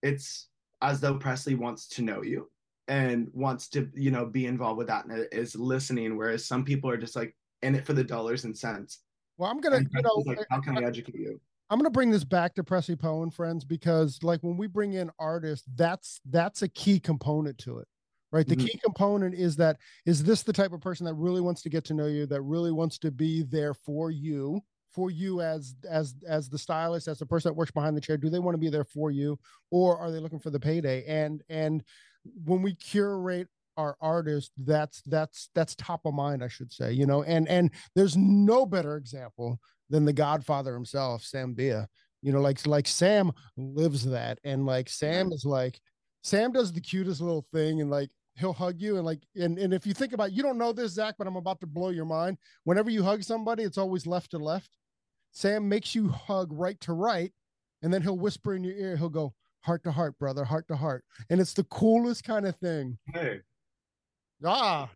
it's 0.02 0.47
as 0.82 0.99
though 0.99 1.15
Presley 1.15 1.55
wants 1.55 1.88
to 1.89 2.01
know 2.01 2.23
you 2.23 2.49
and 2.88 3.30
wants 3.34 3.67
to, 3.69 3.89
you 3.93 4.11
know, 4.11 4.25
be 4.25 4.45
involved 4.45 4.77
with 4.77 4.88
that 4.88 5.05
and 5.05 5.27
is 5.32 5.55
listening. 5.55 6.17
Whereas 6.17 6.45
some 6.45 6.63
people 6.63 6.89
are 6.89 6.97
just 6.97 7.15
like 7.15 7.36
in 7.61 7.75
it 7.75 7.86
for 7.86 7.93
the 7.93 8.03
dollars 8.03 8.45
and 8.45 8.57
cents. 8.57 8.99
Well, 9.38 9.49
I'm 9.49 9.61
gonna, 9.61 9.80
you 9.80 10.01
know, 10.01 10.23
like, 10.25 10.45
how 10.49 10.59
can 10.59 10.77
I 10.77 10.88
educate 10.88 11.15
you? 11.15 11.39
I'm 11.69 11.77
gonna 11.80 11.89
bring 11.89 12.09
this 12.09 12.23
back 12.23 12.55
to 12.55 12.63
Presley 12.63 12.95
Poe 12.95 13.23
and 13.23 13.34
friends 13.34 13.63
because, 13.63 14.19
like, 14.23 14.41
when 14.41 14.57
we 14.57 14.67
bring 14.67 14.93
in 14.93 15.11
artists, 15.19 15.67
that's 15.75 16.19
that's 16.30 16.61
a 16.61 16.67
key 16.67 16.99
component 16.99 17.57
to 17.59 17.80
it 17.80 17.88
right 18.32 18.47
the 18.47 18.55
mm-hmm. 18.55 18.67
key 18.67 18.80
component 18.84 19.34
is 19.34 19.55
that 19.55 19.77
is 20.05 20.23
this 20.23 20.43
the 20.43 20.53
type 20.53 20.71
of 20.71 20.82
person 20.82 21.05
that 21.05 21.13
really 21.15 21.41
wants 21.41 21.61
to 21.61 21.69
get 21.69 21.84
to 21.84 21.93
know 21.93 22.05
you 22.05 22.25
that 22.25 22.41
really 22.41 22.71
wants 22.71 22.97
to 22.99 23.11
be 23.11 23.43
there 23.43 23.73
for 23.73 24.11
you 24.11 24.61
for 25.00 25.10
you 25.10 25.39
as 25.39 25.76
as 25.89 26.14
as 26.28 26.50
the 26.50 26.58
stylist 26.58 27.08
as 27.08 27.20
the 27.20 27.26
person 27.26 27.47
that 27.47 27.56
works 27.56 27.72
behind 27.72 27.95
the 27.95 28.02
chair 28.02 28.18
do 28.18 28.30
they 28.30 28.39
want 28.39 28.54
to 28.54 28.60
be 28.60 28.70
there 28.70 28.84
for 28.84 29.12
you 29.12 29.39
or 29.72 29.97
are 29.97 30.12
they 30.12 30.20
looking 30.20 30.39
for 30.39 30.50
the 30.50 30.60
payday? 30.60 31.06
And 31.08 31.41
and 31.47 31.86
when 32.43 32.62
we 32.62 32.76
curate 32.76 33.47
our 33.78 33.95
artists 34.02 34.52
that's 34.58 35.02
that's 35.06 35.50
that's 35.56 35.74
top 35.76 36.02
of 36.04 36.14
mind 36.14 36.43
i 36.43 36.50
should 36.50 36.70
say 36.74 36.91
you 36.91 37.06
know? 37.06 37.24
And 37.24 37.47
and 37.47 37.72
there's 37.95 38.18
no 38.18 38.66
better 38.66 38.97
example 38.97 39.58
than 39.89 40.04
the 40.04 40.12
godfather 40.12 40.74
himself 40.74 41.24
sam 41.24 41.56
villa. 41.56 41.88
You 42.22 42.34
know 42.34 42.41
like 42.41 42.68
like 42.68 42.86
sam 42.86 43.32
lives 43.56 44.04
that 44.04 44.39
and 44.43 44.66
like 44.66 44.89
sam 44.89 45.32
is 45.32 45.45
like 45.45 45.80
sam 46.24 46.52
does 46.52 46.74
the 46.74 46.82
cutest 46.82 47.22
little 47.22 47.45
thing 47.54 47.80
and 47.80 47.89
like 47.89 48.10
he'll 48.36 48.52
hug 48.52 48.82
you 48.82 48.97
and 48.97 49.06
like 49.06 49.22
and, 49.38 49.58
and 49.58 49.74
if 49.74 49.88
you 49.88 49.93
think 49.93 50.12
about 50.12 50.34
you 50.34 50.43
don't 50.43 50.58
know 50.58 50.74
this 50.74 50.91
zack 50.91 51.16
but 51.18 51.26
i'm 51.26 51.38
about 51.38 51.62
to 51.62 51.68
blow 51.68 51.88
your 51.88 52.04
mind. 52.04 52.38
Whenever 52.66 52.89
you 52.89 53.02
hug 53.02 53.24
somebody 53.24 53.64
it's 53.64 53.78
always 53.78 54.06
left 54.06 54.32
to 54.32 54.38
left 54.38 54.70
sam 55.32 55.67
makes 55.67 55.95
you 55.95 56.09
hug 56.09 56.49
right 56.51 56.80
to 56.82 56.93
right 56.93 57.32
and 57.82 57.93
then 57.93 58.01
he'll 58.01 58.17
whisper 58.17 58.53
in 58.55 58.63
your 58.63 58.75
ear 58.75 58.97
he'll 58.97 59.09
go 59.09 59.34
heart 59.61 59.84
to 59.84 59.91
heart 59.91 60.17
brother 60.17 60.43
heart 60.43 60.67
to 60.67 60.75
heart. 60.75 61.03
And 61.30 61.39
it's 61.39 61.53
the 61.53 61.65
coolest 61.65 62.23
kind 62.23 62.45
of 62.45 62.55
thing. 62.57 62.97
Hey. 63.13 63.39
Ah. 64.43 64.89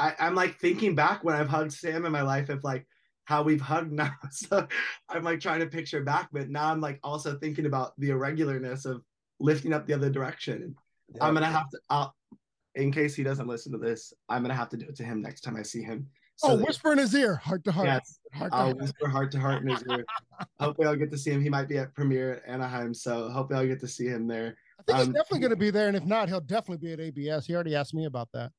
I, 0.00 0.14
i'm 0.20 0.36
like 0.36 0.60
thinking 0.60 0.94
back 0.94 1.24
when 1.24 1.34
i've 1.34 1.48
hugged 1.48 1.72
sam 1.72 2.06
in 2.06 2.12
my 2.12 2.22
life 2.22 2.50
of 2.50 2.62
like 2.62 2.86
how 3.24 3.42
we've 3.42 3.60
hugged 3.60 3.90
now. 4.04 4.12
So 4.30 4.68
i'm 5.08 5.24
like 5.24 5.40
trying 5.40 5.60
to 5.60 5.66
picture 5.66 6.04
back 6.04 6.28
but 6.32 6.48
now 6.48 6.70
i'm 6.70 6.80
like 6.80 7.00
also 7.02 7.36
thinking 7.36 7.66
about 7.66 7.98
the 7.98 8.10
irregularness 8.10 8.84
of 8.84 9.02
lifting 9.40 9.72
up 9.72 9.86
the 9.86 9.94
other 9.94 10.10
direction. 10.10 10.76
Yeah. 11.14 11.24
i'm 11.24 11.34
gonna 11.34 11.46
have 11.46 11.68
to 11.70 11.80
I'll, 11.90 12.14
in 12.78 12.92
case 12.92 13.14
he 13.14 13.24
doesn't 13.24 13.48
listen 13.48 13.72
to 13.72 13.78
this, 13.78 14.12
I'm 14.28 14.42
gonna 14.42 14.54
have 14.54 14.68
to 14.70 14.76
do 14.76 14.86
it 14.86 14.96
to 14.96 15.04
him 15.04 15.20
next 15.20 15.40
time 15.40 15.56
I 15.56 15.62
see 15.62 15.82
him. 15.82 16.06
So 16.38 16.52
oh, 16.52 16.56
whisper 16.56 16.92
in 16.92 16.98
his 16.98 17.12
ear, 17.16 17.34
heart 17.34 17.64
to 17.64 17.72
heart. 17.72 17.88
Yes, 17.88 18.20
heart 18.32 18.52
to 18.52 18.56
I'll 18.56 18.64
heart. 18.66 18.76
whisper 18.76 19.08
heart 19.08 19.32
to 19.32 19.40
heart 19.40 19.62
in 19.62 19.70
his 19.70 19.82
ear. 19.90 20.04
hopefully, 20.60 20.86
I'll 20.86 20.94
get 20.94 21.10
to 21.10 21.18
see 21.18 21.32
him. 21.32 21.42
He 21.42 21.48
might 21.48 21.66
be 21.66 21.78
at 21.78 21.92
premiere 21.94 22.34
at 22.34 22.42
Anaheim, 22.46 22.94
so 22.94 23.28
hopefully, 23.28 23.58
I'll 23.58 23.66
get 23.66 23.80
to 23.80 23.88
see 23.88 24.06
him 24.06 24.28
there. 24.28 24.56
I 24.78 24.82
think 24.84 24.98
um, 24.98 25.06
he's 25.06 25.14
definitely 25.14 25.40
going 25.40 25.50
to 25.50 25.56
be 25.56 25.70
there, 25.70 25.88
and 25.88 25.96
if 25.96 26.04
not, 26.04 26.28
he'll 26.28 26.40
definitely 26.40 26.86
be 26.86 26.92
at 26.92 27.00
ABS. 27.00 27.46
He 27.46 27.56
already 27.56 27.74
asked 27.74 27.92
me 27.92 28.04
about 28.04 28.28
that. 28.34 28.52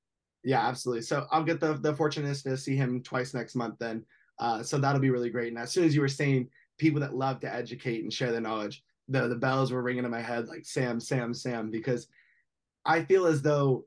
Yeah, 0.43 0.67
absolutely. 0.67 1.03
So 1.03 1.25
I'll 1.31 1.43
get 1.43 1.61
the 1.61 1.75
the 1.75 1.95
fortunateness 1.95 2.43
to 2.43 2.57
see 2.57 2.75
him 2.75 3.01
twice 3.01 3.33
next 3.33 3.55
month. 3.55 3.75
Then, 3.79 4.03
uh, 4.39 4.61
so 4.61 4.77
that'll 4.77 4.99
be 4.99 5.09
really 5.09 5.29
great. 5.29 5.47
And 5.47 5.57
as 5.57 5.71
soon 5.71 5.85
as 5.85 5.95
you 5.95 6.01
were 6.01 6.09
saying 6.09 6.49
people 6.77 6.99
that 6.99 7.15
love 7.15 7.39
to 7.41 7.53
educate 7.53 8.03
and 8.03 8.11
share 8.11 8.33
their 8.33 8.41
knowledge, 8.41 8.83
the 9.07 9.29
the 9.29 9.35
bells 9.35 9.71
were 9.71 9.81
ringing 9.81 10.03
in 10.03 10.11
my 10.11 10.21
head 10.21 10.49
like 10.49 10.65
Sam, 10.65 10.99
Sam, 10.99 11.33
Sam, 11.33 11.71
because 11.71 12.07
I 12.85 13.03
feel 13.05 13.25
as 13.25 13.41
though 13.41 13.85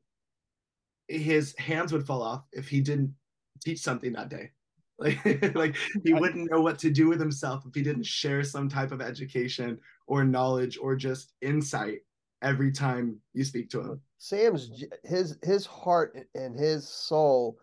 his 1.08 1.54
hands 1.58 1.92
would 1.92 2.06
fall 2.06 2.22
off 2.22 2.44
if 2.52 2.68
he 2.68 2.80
didn't 2.80 3.14
teach 3.62 3.80
something 3.80 4.12
that 4.12 4.28
day. 4.28 4.50
Like, 4.98 5.56
like 5.56 5.76
he 6.04 6.12
wouldn't 6.12 6.48
know 6.48 6.60
what 6.60 6.78
to 6.80 6.90
do 6.90 7.08
with 7.08 7.18
himself 7.18 7.64
if 7.66 7.74
he 7.74 7.82
didn't 7.82 8.06
share 8.06 8.44
some 8.44 8.68
type 8.68 8.92
of 8.92 9.00
education 9.00 9.80
or 10.06 10.22
knowledge 10.22 10.78
or 10.80 10.94
just 10.94 11.32
insight 11.40 12.00
every 12.40 12.70
time 12.70 13.16
you 13.32 13.42
speak 13.42 13.68
to 13.70 13.80
him. 13.80 14.00
Sam's 14.18 14.84
his 15.02 15.38
his 15.42 15.66
heart 15.66 16.16
and 16.36 16.56
his 16.56 16.88
soul 16.88 17.58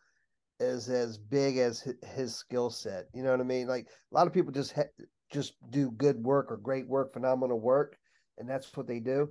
is 0.60 0.90
as 0.90 1.18
big 1.18 1.58
as 1.58 1.88
his 2.04 2.36
skill 2.36 2.70
set. 2.70 3.06
You 3.14 3.24
know 3.24 3.32
what 3.32 3.40
I 3.40 3.44
mean? 3.44 3.68
Like 3.68 3.88
a 4.12 4.16
lot 4.16 4.28
of 4.28 4.34
people 4.34 4.52
just 4.52 4.74
ha- 4.74 5.06
just 5.32 5.54
do 5.70 5.92
good 5.92 6.22
work 6.22 6.52
or 6.52 6.58
great 6.58 6.88
work, 6.88 7.14
phenomenal 7.14 7.60
work, 7.60 7.98
and 8.38 8.50
that's 8.50 8.76
what 8.76 8.88
they 8.88 9.00
do. 9.00 9.30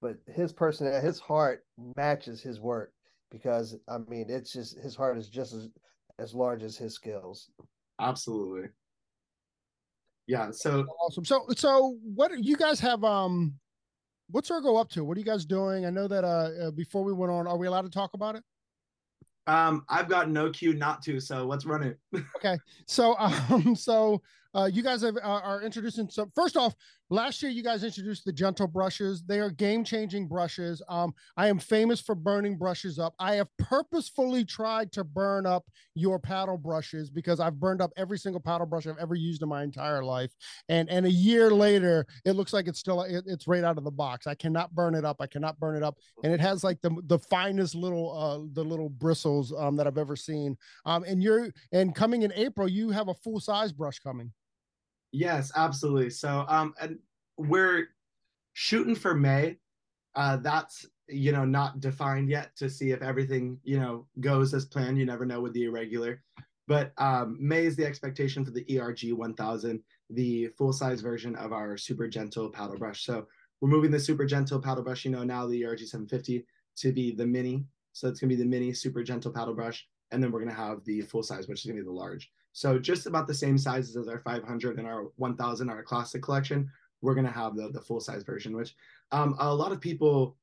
But 0.00 0.16
his 0.26 0.52
person, 0.52 0.86
his 1.02 1.18
heart 1.18 1.64
matches 1.96 2.40
his 2.42 2.60
work 2.60 2.92
because 3.30 3.76
I 3.88 3.98
mean, 4.08 4.26
it's 4.28 4.52
just 4.52 4.78
his 4.78 4.94
heart 4.94 5.18
is 5.18 5.28
just 5.28 5.52
as 5.52 5.68
as 6.20 6.34
large 6.34 6.62
as 6.62 6.76
his 6.76 6.94
skills. 6.94 7.50
Absolutely. 8.00 8.68
Yeah. 10.26 10.50
So 10.52 10.86
awesome. 11.00 11.24
So 11.24 11.46
so 11.56 11.96
what 12.14 12.32
you 12.38 12.56
guys 12.56 12.78
have 12.80 13.02
um 13.02 13.54
what's 14.30 14.50
our 14.50 14.58
Ergo 14.58 14.76
up 14.76 14.90
to? 14.90 15.04
What 15.04 15.16
are 15.16 15.20
you 15.20 15.26
guys 15.26 15.44
doing? 15.44 15.86
I 15.86 15.90
know 15.90 16.06
that 16.06 16.24
uh, 16.24 16.50
uh 16.66 16.70
before 16.70 17.02
we 17.02 17.12
went 17.12 17.32
on, 17.32 17.46
are 17.46 17.56
we 17.56 17.66
allowed 17.66 17.82
to 17.82 17.90
talk 17.90 18.14
about 18.14 18.36
it? 18.36 18.44
Um, 19.46 19.84
I've 19.88 20.08
got 20.08 20.30
no 20.30 20.50
cue 20.50 20.74
not 20.74 21.02
to, 21.02 21.18
so 21.18 21.44
let's 21.44 21.66
run 21.66 21.82
it. 21.82 21.98
okay. 22.36 22.58
So 22.86 23.16
um 23.18 23.74
so 23.74 24.22
uh, 24.54 24.68
you 24.72 24.82
guys 24.82 25.02
have, 25.02 25.16
uh, 25.16 25.20
are 25.20 25.62
introducing 25.62 26.08
some. 26.10 26.30
First 26.34 26.56
off, 26.56 26.74
last 27.08 27.42
year 27.42 27.50
you 27.50 27.62
guys 27.62 27.84
introduced 27.84 28.24
the 28.24 28.32
gentle 28.32 28.66
brushes. 28.66 29.22
They 29.22 29.40
are 29.40 29.50
game 29.50 29.84
changing 29.84 30.26
brushes. 30.28 30.82
Um, 30.88 31.12
I 31.36 31.48
am 31.48 31.58
famous 31.58 32.00
for 32.00 32.14
burning 32.14 32.56
brushes 32.56 32.98
up. 32.98 33.14
I 33.18 33.36
have 33.36 33.48
purposefully 33.58 34.44
tried 34.44 34.92
to 34.92 35.04
burn 35.04 35.46
up 35.46 35.64
your 35.94 36.18
paddle 36.18 36.58
brushes 36.58 37.10
because 37.10 37.38
I've 37.38 37.60
burned 37.60 37.80
up 37.80 37.92
every 37.96 38.18
single 38.18 38.40
paddle 38.40 38.66
brush 38.66 38.86
I've 38.86 38.98
ever 38.98 39.14
used 39.14 39.42
in 39.42 39.48
my 39.48 39.62
entire 39.62 40.02
life. 40.02 40.32
And 40.68 40.88
and 40.88 41.06
a 41.06 41.10
year 41.10 41.50
later, 41.50 42.06
it 42.24 42.32
looks 42.32 42.52
like 42.52 42.66
it's 42.66 42.80
still 42.80 43.02
it, 43.02 43.24
it's 43.26 43.46
right 43.46 43.64
out 43.64 43.78
of 43.78 43.84
the 43.84 43.90
box. 43.90 44.26
I 44.26 44.34
cannot 44.34 44.74
burn 44.74 44.94
it 44.94 45.04
up. 45.04 45.16
I 45.20 45.26
cannot 45.26 45.58
burn 45.60 45.76
it 45.76 45.82
up. 45.82 45.96
And 46.24 46.32
it 46.32 46.40
has 46.40 46.64
like 46.64 46.80
the 46.80 46.90
the 47.06 47.18
finest 47.18 47.74
little 47.74 48.16
uh 48.16 48.46
the 48.52 48.64
little 48.64 48.88
bristles 48.88 49.52
um 49.56 49.76
that 49.76 49.86
I've 49.86 49.98
ever 49.98 50.16
seen. 50.16 50.56
Um, 50.86 51.04
and 51.04 51.22
you're 51.22 51.50
and 51.72 51.94
coming 51.94 52.22
in 52.22 52.32
April, 52.34 52.68
you 52.68 52.90
have 52.90 53.08
a 53.08 53.14
full 53.14 53.40
size 53.40 53.72
brush 53.72 54.00
coming. 54.00 54.32
Yes, 55.12 55.50
absolutely. 55.56 56.10
So 56.10 56.44
um 56.48 56.74
and 56.80 56.98
we're 57.36 57.88
shooting 58.52 58.94
for 58.94 59.14
May. 59.14 59.58
Uh 60.14 60.36
that's 60.36 60.86
you 61.08 61.32
know 61.32 61.44
not 61.44 61.80
defined 61.80 62.28
yet 62.28 62.54
to 62.56 62.70
see 62.70 62.92
if 62.92 63.02
everything, 63.02 63.58
you 63.64 63.78
know, 63.78 64.06
goes 64.20 64.54
as 64.54 64.64
planned. 64.64 64.98
You 64.98 65.06
never 65.06 65.26
know 65.26 65.40
with 65.40 65.52
the 65.52 65.64
irregular. 65.64 66.22
But 66.68 66.92
um 66.98 67.36
May 67.40 67.66
is 67.66 67.76
the 67.76 67.84
expectation 67.86 68.44
for 68.44 68.52
the 68.52 68.78
ERG 68.78 69.12
1000, 69.12 69.82
the 70.10 70.48
full-size 70.56 71.00
version 71.00 71.34
of 71.36 71.52
our 71.52 71.76
super 71.76 72.06
gentle 72.08 72.48
paddle 72.50 72.78
brush. 72.78 73.04
So 73.04 73.26
we're 73.60 73.68
moving 73.68 73.90
the 73.90 74.00
super 74.00 74.24
gentle 74.24 74.60
paddle 74.60 74.84
brush, 74.84 75.04
you 75.04 75.10
know, 75.10 75.24
now 75.24 75.46
the 75.46 75.64
ERG 75.64 75.80
750 75.80 76.46
to 76.76 76.92
be 76.92 77.12
the 77.12 77.26
mini. 77.26 77.64
So 77.92 78.08
it's 78.08 78.20
gonna 78.20 78.28
be 78.28 78.36
the 78.36 78.44
mini 78.44 78.72
super 78.72 79.02
gentle 79.02 79.32
paddle 79.32 79.54
brush, 79.54 79.86
and 80.12 80.22
then 80.22 80.30
we're 80.30 80.40
gonna 80.40 80.54
have 80.54 80.84
the 80.84 81.00
full 81.02 81.22
size, 81.24 81.48
which 81.48 81.60
is 81.60 81.66
gonna 81.66 81.80
be 81.80 81.84
the 81.84 81.90
large. 81.92 82.30
So 82.52 82.78
just 82.78 83.06
about 83.06 83.26
the 83.26 83.34
same 83.34 83.58
sizes 83.58 83.96
as 83.96 84.08
our 84.08 84.20
500 84.20 84.78
and 84.78 84.86
our 84.86 85.04
1000, 85.16 85.70
our 85.70 85.82
classic 85.82 86.22
collection, 86.22 86.70
we're 87.00 87.14
going 87.14 87.26
to 87.26 87.32
have 87.32 87.56
the, 87.56 87.70
the 87.70 87.80
full 87.80 88.00
size 88.00 88.22
version, 88.22 88.56
which 88.56 88.74
um, 89.12 89.36
a 89.38 89.54
lot 89.54 89.72
of 89.72 89.80
people, 89.80 90.36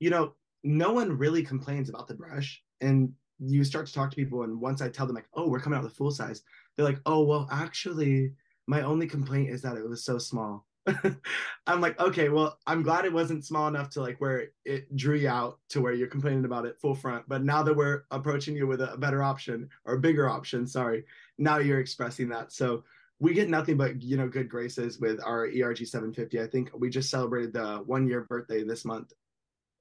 you 0.00 0.10
know, 0.10 0.34
no 0.64 0.92
one 0.92 1.16
really 1.16 1.42
complains 1.42 1.88
about 1.88 2.08
the 2.08 2.14
brush. 2.14 2.62
And 2.80 3.12
you 3.38 3.64
start 3.64 3.86
to 3.86 3.92
talk 3.92 4.10
to 4.10 4.16
people, 4.16 4.42
and 4.42 4.60
once 4.60 4.80
I 4.80 4.88
tell 4.88 5.06
them, 5.06 5.16
like, 5.16 5.28
oh, 5.34 5.48
we're 5.48 5.60
coming 5.60 5.76
out 5.76 5.84
with 5.84 5.94
full 5.94 6.10
size, 6.10 6.42
they're 6.76 6.84
like, 6.84 7.00
oh, 7.06 7.24
well, 7.24 7.48
actually, 7.50 8.32
my 8.66 8.82
only 8.82 9.06
complaint 9.06 9.50
is 9.50 9.62
that 9.62 9.76
it 9.76 9.88
was 9.88 10.04
so 10.04 10.18
small. 10.18 10.66
I'm 11.66 11.80
like, 11.80 11.98
okay, 12.00 12.28
well, 12.28 12.58
I'm 12.66 12.82
glad 12.82 13.04
it 13.04 13.12
wasn't 13.12 13.44
small 13.44 13.68
enough 13.68 13.90
to 13.90 14.00
like 14.00 14.20
where 14.20 14.48
it 14.64 14.94
drew 14.96 15.16
you 15.16 15.28
out 15.28 15.58
to 15.70 15.80
where 15.80 15.92
you're 15.92 16.08
complaining 16.08 16.44
about 16.44 16.66
it 16.66 16.80
full 16.80 16.94
front. 16.94 17.24
But 17.28 17.44
now 17.44 17.62
that 17.62 17.76
we're 17.76 18.02
approaching 18.10 18.56
you 18.56 18.66
with 18.66 18.80
a 18.80 18.96
better 18.96 19.22
option 19.22 19.68
or 19.84 19.94
a 19.94 20.00
bigger 20.00 20.28
option, 20.28 20.66
sorry, 20.66 21.04
now 21.38 21.58
you're 21.58 21.80
expressing 21.80 22.28
that. 22.30 22.52
So 22.52 22.84
we 23.18 23.34
get 23.34 23.48
nothing 23.48 23.76
but 23.76 24.02
you 24.02 24.16
know 24.16 24.28
good 24.28 24.48
graces 24.48 24.98
with 24.98 25.20
our 25.24 25.44
ERG 25.44 25.86
750. 25.86 26.40
I 26.40 26.46
think 26.46 26.70
we 26.74 26.90
just 26.90 27.08
celebrated 27.10 27.52
the 27.52 27.76
one 27.86 28.06
year 28.08 28.22
birthday 28.22 28.64
this 28.64 28.84
month. 28.84 29.12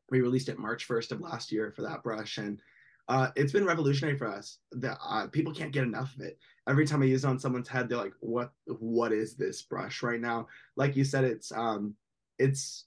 We 0.10 0.22
released 0.22 0.50
it 0.50 0.60
March 0.60 0.88
1st 0.88 1.14
of 1.14 1.22
last 1.22 1.52
year 1.52 1.72
for 1.72 1.82
that 1.82 2.04
brush, 2.04 2.38
and 2.38 2.62
uh, 3.08 3.30
it's 3.36 3.52
been 3.52 3.66
revolutionary 3.66 4.18
for 4.18 4.28
us. 4.28 4.60
The 4.72 4.96
uh, 5.02 5.28
people 5.28 5.54
can't 5.54 5.72
get 5.72 5.84
enough 5.84 6.14
of 6.16 6.22
it. 6.22 6.38
Every 6.70 6.86
time 6.86 7.02
I 7.02 7.06
use 7.06 7.24
it 7.24 7.28
on 7.28 7.40
someone's 7.40 7.68
head, 7.68 7.90
they're 7.90 7.98
like, 7.98 8.14
"What? 8.20 8.52
What 8.66 9.12
is 9.12 9.36
this 9.36 9.62
brush 9.64 10.04
right 10.04 10.22
now?" 10.22 10.48
Like 10.76 10.96
you 10.96 11.04
said, 11.04 11.24
it's 11.24 11.52
um, 11.52 11.96
it's 12.38 12.86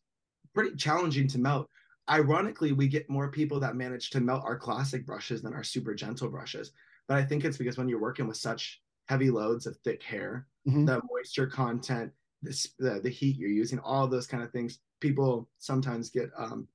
pretty 0.54 0.76
challenging 0.76 1.26
to 1.28 1.38
melt. 1.38 1.68
Ironically, 2.08 2.72
we 2.72 2.86
get 2.86 3.10
more 3.10 3.28
people 3.28 3.58
that 3.60 3.76
manage 3.76 4.10
to 4.10 4.20
melt 4.20 4.44
our 4.44 4.56
classic 4.56 5.04
brushes 5.04 5.42
than 5.42 5.54
our 5.54 5.64
super 5.64 5.94
gentle 5.94 6.28
brushes. 6.28 6.72
But 7.09 7.18
I 7.18 7.24
think 7.24 7.44
it's 7.44 7.57
because 7.57 7.78
when 7.78 7.88
you're 7.88 8.00
working 8.00 8.26
with 8.26 8.36
such 8.36 8.80
heavy 9.09 9.30
loads 9.30 9.66
of 9.66 9.76
thick 9.78 10.02
hair, 10.02 10.46
mm-hmm. 10.66 10.84
the 10.84 11.00
moisture 11.11 11.46
content, 11.46 12.12
the, 12.42 12.68
the, 12.78 13.00
the 13.00 13.11
heat 13.11 13.36
you're 13.36 13.48
using, 13.48 13.78
all 13.78 14.07
those 14.07 14.26
kind 14.26 14.42
of 14.42 14.50
things, 14.50 14.78
people 15.00 15.48
sometimes 15.59 16.11
get 16.11 16.30
um, 16.36 16.66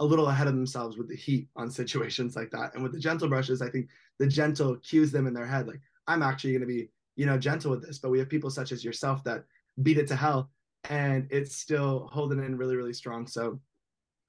a 0.00 0.04
little 0.04 0.28
ahead 0.28 0.48
of 0.48 0.54
themselves 0.54 0.96
with 0.96 1.08
the 1.08 1.16
heat 1.16 1.48
on 1.56 1.70
situations 1.80 2.36
like 2.36 2.50
that. 2.50 2.74
And 2.74 2.82
with 2.82 2.92
the 2.92 3.00
gentle 3.00 3.28
brushes, 3.28 3.62
I 3.62 3.70
think 3.70 3.88
the 4.18 4.26
gentle 4.26 4.76
cues 4.76 5.12
them 5.12 5.26
in 5.26 5.34
their 5.34 5.46
head, 5.46 5.66
like, 5.66 5.80
I'm 6.06 6.22
actually 6.22 6.52
going 6.52 6.62
to 6.62 6.66
be, 6.66 6.88
you 7.16 7.26
know, 7.26 7.38
gentle 7.38 7.70
with 7.70 7.86
this. 7.86 7.98
But 7.98 8.10
we 8.10 8.18
have 8.18 8.28
people 8.28 8.50
such 8.50 8.72
as 8.72 8.84
yourself 8.84 9.22
that 9.24 9.44
beat 9.82 9.98
it 9.98 10.08
to 10.08 10.16
hell 10.16 10.50
and 10.90 11.26
it's 11.30 11.56
still 11.56 12.08
holding 12.12 12.38
in 12.38 12.56
really, 12.56 12.76
really 12.76 12.92
strong. 12.92 13.26
So 13.26 13.60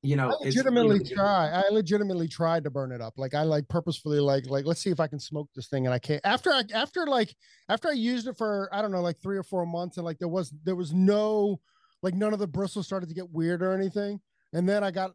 you 0.02 0.16
know, 0.16 0.30
I 0.30 0.46
legitimately 0.46 1.04
try. 1.04 1.50
I 1.50 1.68
legitimately 1.72 2.30
tried 2.30 2.64
to 2.64 2.70
burn 2.70 2.92
it 2.92 3.02
up. 3.02 3.16
Like 3.18 3.34
I 3.34 3.44
like 3.44 3.68
purposefully 3.68 4.20
like 4.20 4.50
like 4.50 4.66
let's 4.66 4.82
see 4.82 4.92
if 4.92 5.00
I 5.00 5.08
can 5.08 5.20
smoke 5.20 5.50
this 5.56 5.68
thing, 5.68 5.86
and 5.86 5.94
I 5.94 6.00
can't. 6.00 6.22
After 6.24 6.52
I 6.52 6.64
after 6.74 7.06
like 7.06 7.36
after 7.68 7.90
I 7.90 7.94
used 7.94 8.28
it 8.28 8.38
for 8.38 8.70
I 8.72 8.82
don't 8.82 8.92
know 8.92 9.02
like 9.02 9.22
three 9.22 9.38
or 9.38 9.44
four 9.44 9.66
months, 9.66 9.98
and 9.98 10.06
like 10.06 10.18
there 10.18 10.30
was 10.30 10.54
there 10.64 10.76
was 10.76 10.94
no 10.94 11.60
like 12.02 12.14
none 12.14 12.32
of 12.32 12.40
the 12.40 12.48
bristles 12.48 12.86
started 12.86 13.10
to 13.10 13.16
get 13.16 13.30
weird 13.30 13.62
or 13.62 13.74
anything, 13.74 14.22
and 14.54 14.68
then 14.70 14.84
I 14.86 14.92
got 14.92 15.12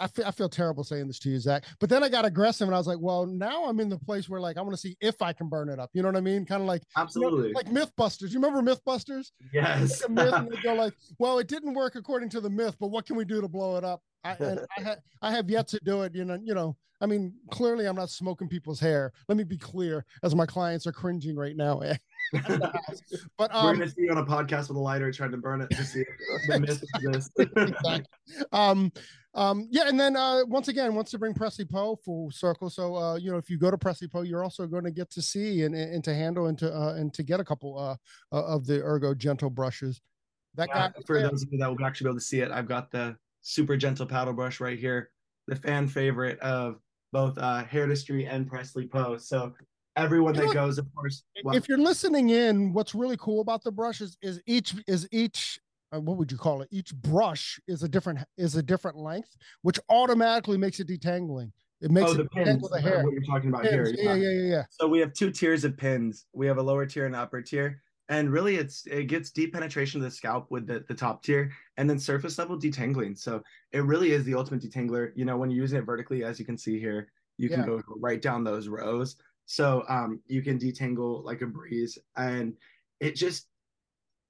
I 0.00 0.06
feel, 0.06 0.26
I 0.26 0.30
feel 0.30 0.48
terrible 0.48 0.84
saying 0.84 1.06
this 1.06 1.18
to 1.20 1.30
you, 1.30 1.38
Zack. 1.38 1.64
But 1.80 1.90
then 1.90 2.02
I 2.02 2.08
got 2.08 2.24
aggressive 2.24 2.68
and 2.68 2.74
I 2.74 2.78
was 2.78 2.86
like, 2.86 2.98
well, 3.00 3.26
now 3.26 3.64
I'm 3.64 3.80
in 3.80 3.88
the 3.88 3.98
place 3.98 4.28
where 4.28 4.40
like 4.40 4.56
I 4.56 4.62
want 4.62 4.74
to 4.74 4.80
see 4.80 4.96
if 5.00 5.22
I 5.22 5.32
can 5.32 5.48
burn 5.48 5.68
it 5.68 5.78
up. 5.78 5.90
You 5.92 6.02
know 6.02 6.08
what 6.08 6.16
I 6.16 6.20
mean? 6.20 6.44
Kind 6.44 6.62
of 6.62 6.68
like 6.68 6.82
absolutely 6.96 7.48
you 7.48 7.54
know, 7.54 7.58
like 7.58 7.70
Mythbusters. 7.70 8.32
You 8.32 8.40
remember 8.40 8.62
Mythbusters? 8.62 9.30
Yes. 9.52 10.02
Like 10.02 10.10
myth 10.10 10.34
and 10.34 10.50
they 10.50 10.60
go 10.62 10.74
like, 10.74 10.94
well, 11.18 11.38
it 11.38 11.48
didn't 11.48 11.74
work 11.74 11.94
according 11.94 12.28
to 12.30 12.40
the 12.40 12.50
myth, 12.50 12.76
but 12.80 12.88
what 12.88 13.06
can 13.06 13.16
we 13.16 13.24
do 13.24 13.40
to 13.40 13.48
blow 13.48 13.76
it 13.76 13.84
up? 13.84 14.02
I 14.24 14.36
and 14.40 14.60
I, 14.78 14.82
ha- 14.82 14.96
I 15.22 15.30
have 15.32 15.48
yet 15.50 15.68
to 15.68 15.80
do 15.84 16.02
it. 16.02 16.14
You 16.14 16.24
know, 16.24 16.38
you 16.42 16.54
know. 16.54 16.76
I 16.98 17.04
mean, 17.04 17.34
clearly 17.50 17.84
I'm 17.84 17.94
not 17.94 18.08
smoking 18.08 18.48
people's 18.48 18.80
hair. 18.80 19.12
Let 19.28 19.36
me 19.36 19.44
be 19.44 19.58
clear, 19.58 20.06
as 20.22 20.34
my 20.34 20.46
clients 20.46 20.86
are 20.86 20.92
cringing 20.92 21.36
right 21.36 21.54
now. 21.54 21.82
but 22.32 23.54
um, 23.54 23.66
we're 23.66 23.72
gonna 23.74 23.90
see 23.90 24.02
you 24.02 24.10
on 24.10 24.16
a 24.16 24.24
podcast 24.24 24.68
with 24.68 24.78
a 24.78 24.80
lighter 24.80 25.12
trying 25.12 25.30
to 25.32 25.36
burn 25.36 25.60
it 25.60 25.68
to 25.70 25.84
see 25.84 26.00
if 26.00 26.46
the 26.48 26.60
myth 26.60 26.82
exists. 26.94 27.30
exactly. 27.38 28.04
Um, 28.52 28.90
um, 29.36 29.68
yeah, 29.70 29.86
and 29.86 30.00
then 30.00 30.16
uh, 30.16 30.40
once 30.46 30.68
again, 30.68 30.94
wants 30.94 31.10
to 31.10 31.18
bring 31.18 31.34
Presley 31.34 31.66
Poe 31.66 31.96
full 31.96 32.30
circle. 32.30 32.70
So 32.70 32.96
uh, 32.96 33.16
you 33.16 33.30
know, 33.30 33.36
if 33.36 33.50
you 33.50 33.58
go 33.58 33.70
to 33.70 33.76
Presley 33.76 34.08
Poe, 34.08 34.22
you're 34.22 34.42
also 34.42 34.66
going 34.66 34.84
to 34.84 34.90
get 34.90 35.10
to 35.10 35.22
see 35.22 35.62
and, 35.62 35.74
and 35.74 36.02
to 36.04 36.14
handle 36.14 36.46
and 36.46 36.58
to 36.58 36.74
uh, 36.74 36.94
and 36.94 37.12
to 37.12 37.22
get 37.22 37.38
a 37.38 37.44
couple 37.44 37.78
uh, 37.78 37.96
uh 38.34 38.44
of 38.46 38.66
the 38.66 38.82
Ergo 38.82 39.14
gentle 39.14 39.50
brushes. 39.50 40.00
That 40.54 40.68
yeah, 40.70 40.88
guy 40.88 41.00
for 41.06 41.20
those 41.20 41.42
of 41.42 41.52
you 41.52 41.58
that 41.58 41.70
will 41.70 41.84
actually 41.84 42.06
be 42.06 42.08
able 42.08 42.18
to 42.18 42.24
see 42.24 42.40
it, 42.40 42.50
I've 42.50 42.66
got 42.66 42.90
the 42.90 43.16
super 43.42 43.76
gentle 43.76 44.06
paddle 44.06 44.32
brush 44.32 44.58
right 44.58 44.78
here, 44.78 45.10
the 45.46 45.56
fan 45.56 45.86
favorite 45.86 46.40
of 46.40 46.80
both 47.12 47.36
uh, 47.36 47.64
Hairdustry 47.70 48.26
and 48.30 48.48
Presley 48.48 48.86
Poe. 48.86 49.18
So 49.18 49.52
everyone 49.96 50.34
you 50.34 50.46
that 50.46 50.54
goes, 50.54 50.78
of 50.78 50.86
course. 50.94 51.24
Well, 51.44 51.54
if 51.54 51.68
you're 51.68 51.78
listening 51.78 52.30
in, 52.30 52.72
what's 52.72 52.94
really 52.94 53.16
cool 53.18 53.42
about 53.42 53.62
the 53.64 53.72
brushes 53.72 54.16
is 54.22 54.40
each 54.46 54.74
is 54.86 55.06
each 55.12 55.60
what 55.92 56.16
would 56.16 56.30
you 56.32 56.38
call 56.38 56.62
it? 56.62 56.68
Each 56.70 56.94
brush 56.94 57.60
is 57.66 57.82
a 57.82 57.88
different 57.88 58.20
is 58.36 58.56
a 58.56 58.62
different 58.62 58.96
length, 58.96 59.36
which 59.62 59.78
automatically 59.88 60.58
makes 60.58 60.80
it 60.80 60.88
detangling. 60.88 61.52
It 61.80 61.90
makes 61.90 62.10
oh, 62.10 62.14
it 62.14 62.16
the 62.16 62.24
pins. 62.30 62.68
the 62.68 62.80
hair. 62.80 63.04
What 63.04 63.12
you're 63.12 63.22
talking 63.22 63.50
about 63.50 63.62
Pins. 63.62 63.90
here. 63.90 63.94
Yeah, 63.98 64.14
yeah, 64.14 64.30
yeah, 64.30 64.50
yeah. 64.56 64.62
So 64.70 64.88
we 64.88 64.98
have 65.00 65.12
two 65.12 65.30
tiers 65.30 65.64
of 65.64 65.76
pins. 65.76 66.24
We 66.32 66.46
have 66.46 66.58
a 66.58 66.62
lower 66.62 66.86
tier 66.86 67.06
and 67.06 67.14
upper 67.14 67.42
tier. 67.42 67.82
And 68.08 68.30
really 68.30 68.56
it's 68.56 68.86
it 68.86 69.04
gets 69.04 69.30
deep 69.30 69.52
penetration 69.52 70.00
of 70.00 70.04
the 70.04 70.10
scalp 70.10 70.50
with 70.50 70.66
the, 70.66 70.84
the 70.88 70.94
top 70.94 71.22
tier 71.22 71.50
and 71.76 71.90
then 71.90 71.98
surface 71.98 72.38
level 72.38 72.58
detangling. 72.58 73.18
So 73.18 73.42
it 73.72 73.84
really 73.84 74.12
is 74.12 74.24
the 74.24 74.34
ultimate 74.34 74.62
detangler. 74.62 75.10
You 75.16 75.24
know, 75.24 75.36
when 75.36 75.50
you're 75.50 75.60
using 75.60 75.78
it 75.78 75.82
vertically, 75.82 76.24
as 76.24 76.38
you 76.38 76.46
can 76.46 76.56
see 76.56 76.78
here, 76.78 77.08
you 77.36 77.48
can 77.50 77.66
go 77.66 77.82
right 78.00 78.22
down 78.22 78.44
those 78.44 78.68
rows. 78.68 79.16
So 79.44 79.84
um 79.88 80.20
you 80.26 80.40
can 80.42 80.58
detangle 80.58 81.24
like 81.24 81.42
a 81.42 81.46
breeze. 81.46 81.98
And 82.16 82.54
it 83.00 83.16
just 83.16 83.48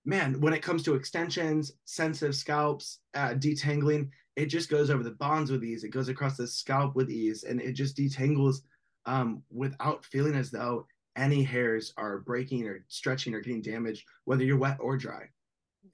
man, 0.06 0.40
when 0.40 0.52
it 0.54 0.62
comes 0.62 0.82
to 0.84 0.94
extensions, 0.94 1.72
sensitive 1.84 2.34
scalps, 2.34 3.00
uh, 3.14 3.30
detangling, 3.34 4.08
it 4.36 4.46
just 4.46 4.70
goes 4.70 4.88
over 4.88 5.02
the 5.02 5.10
bonds 5.10 5.50
with 5.50 5.64
ease. 5.64 5.84
It 5.84 5.88
goes 5.90 6.08
across 6.08 6.36
the 6.36 6.46
scalp 6.46 6.94
with 6.94 7.10
ease, 7.10 7.42
and 7.44 7.60
it 7.60 7.72
just 7.72 7.96
detangles 7.96 8.58
um, 9.04 9.42
without 9.50 10.04
feeling 10.04 10.34
as 10.34 10.50
though 10.50 10.86
any 11.16 11.42
hairs 11.42 11.92
are 11.96 12.18
breaking 12.18 12.66
or 12.66 12.84
stretching 12.88 13.34
or 13.34 13.40
getting 13.40 13.62
damaged, 13.62 14.06
whether 14.24 14.44
you're 14.44 14.58
wet 14.58 14.78
or 14.80 14.96
dry. 14.96 15.24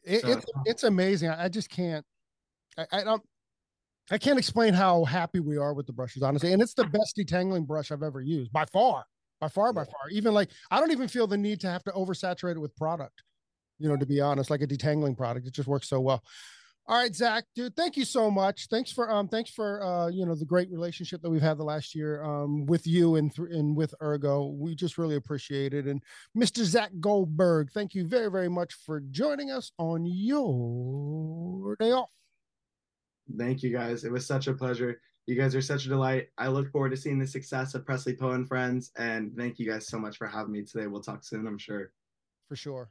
It, 0.04 0.20
So- 0.22 0.28
it's 0.32 0.46
it's 0.66 0.84
amazing. 0.84 1.30
I 1.30 1.48
just 1.48 1.70
can't. 1.70 2.04
I, 2.76 2.86
I 2.92 3.04
don't. 3.04 3.22
I 4.10 4.18
can't 4.18 4.38
explain 4.38 4.74
how 4.74 5.04
happy 5.04 5.38
we 5.38 5.56
are 5.56 5.72
with 5.74 5.86
the 5.86 5.92
brushes, 5.92 6.22
honestly. 6.24 6.52
And 6.52 6.60
it's 6.60 6.74
the 6.74 6.84
best 6.84 7.16
detangling 7.16 7.66
brush 7.66 7.92
I've 7.92 8.02
ever 8.02 8.20
used 8.20 8.52
by 8.52 8.64
far, 8.66 9.04
by 9.40 9.48
far, 9.48 9.72
by 9.72 9.84
far. 9.84 10.10
Even 10.10 10.34
like 10.34 10.50
I 10.72 10.80
don't 10.80 10.90
even 10.90 11.06
feel 11.06 11.28
the 11.28 11.38
need 11.38 11.60
to 11.60 11.68
have 11.70 11.84
to 11.84 11.92
oversaturate 11.92 12.56
it 12.56 12.58
with 12.58 12.74
product. 12.76 13.22
You 13.82 13.88
know, 13.88 13.96
to 13.96 14.06
be 14.06 14.20
honest, 14.20 14.48
like 14.48 14.62
a 14.62 14.66
detangling 14.66 15.16
product, 15.16 15.46
it 15.46 15.52
just 15.52 15.68
works 15.68 15.88
so 15.88 16.00
well. 16.00 16.22
All 16.86 16.98
right, 16.98 17.14
Zack, 17.14 17.44
dude, 17.54 17.76
thank 17.76 17.96
you 17.96 18.04
so 18.04 18.28
much. 18.28 18.66
Thanks 18.66 18.90
for 18.90 19.10
um, 19.10 19.28
thanks 19.28 19.50
for 19.50 19.82
uh, 19.82 20.08
you 20.08 20.26
know, 20.26 20.34
the 20.34 20.44
great 20.44 20.70
relationship 20.70 21.22
that 21.22 21.30
we've 21.30 21.40
had 21.42 21.56
the 21.56 21.64
last 21.64 21.94
year 21.94 22.22
um 22.24 22.66
with 22.66 22.86
you 22.86 23.16
and 23.16 23.34
th- 23.34 23.50
and 23.50 23.76
with 23.76 23.94
Ergo. 24.02 24.46
We 24.46 24.74
just 24.74 24.98
really 24.98 25.14
appreciate 25.14 25.74
it. 25.74 25.86
And 25.86 26.02
Mr. 26.36 26.64
Zack 26.64 26.90
Goldberg, 27.00 27.70
thank 27.72 27.94
you 27.94 28.06
very, 28.06 28.30
very 28.30 28.48
much 28.48 28.74
for 28.74 29.00
joining 29.00 29.50
us 29.50 29.70
on 29.78 30.04
your 30.06 31.76
day 31.76 31.92
off. 31.92 32.10
Thank 33.38 33.62
you 33.62 33.70
guys. 33.70 34.04
It 34.04 34.12
was 34.12 34.26
such 34.26 34.48
a 34.48 34.54
pleasure. 34.54 35.00
You 35.26 35.36
guys 35.36 35.54
are 35.54 35.62
such 35.62 35.86
a 35.86 35.88
delight. 35.88 36.28
I 36.36 36.48
look 36.48 36.70
forward 36.72 36.90
to 36.90 36.96
seeing 36.96 37.18
the 37.18 37.26
success 37.26 37.74
of 37.74 37.86
Presley 37.86 38.16
Poe 38.16 38.32
and 38.32 38.46
Friends. 38.46 38.90
And 38.98 39.36
thank 39.36 39.60
you 39.60 39.70
guys 39.70 39.86
so 39.86 39.98
much 39.98 40.16
for 40.16 40.26
having 40.26 40.50
me 40.50 40.62
today. 40.64 40.88
We'll 40.88 41.00
talk 41.00 41.22
soon, 41.22 41.46
I'm 41.46 41.58
sure. 41.58 41.92
For 42.48 42.56
sure. 42.56 42.90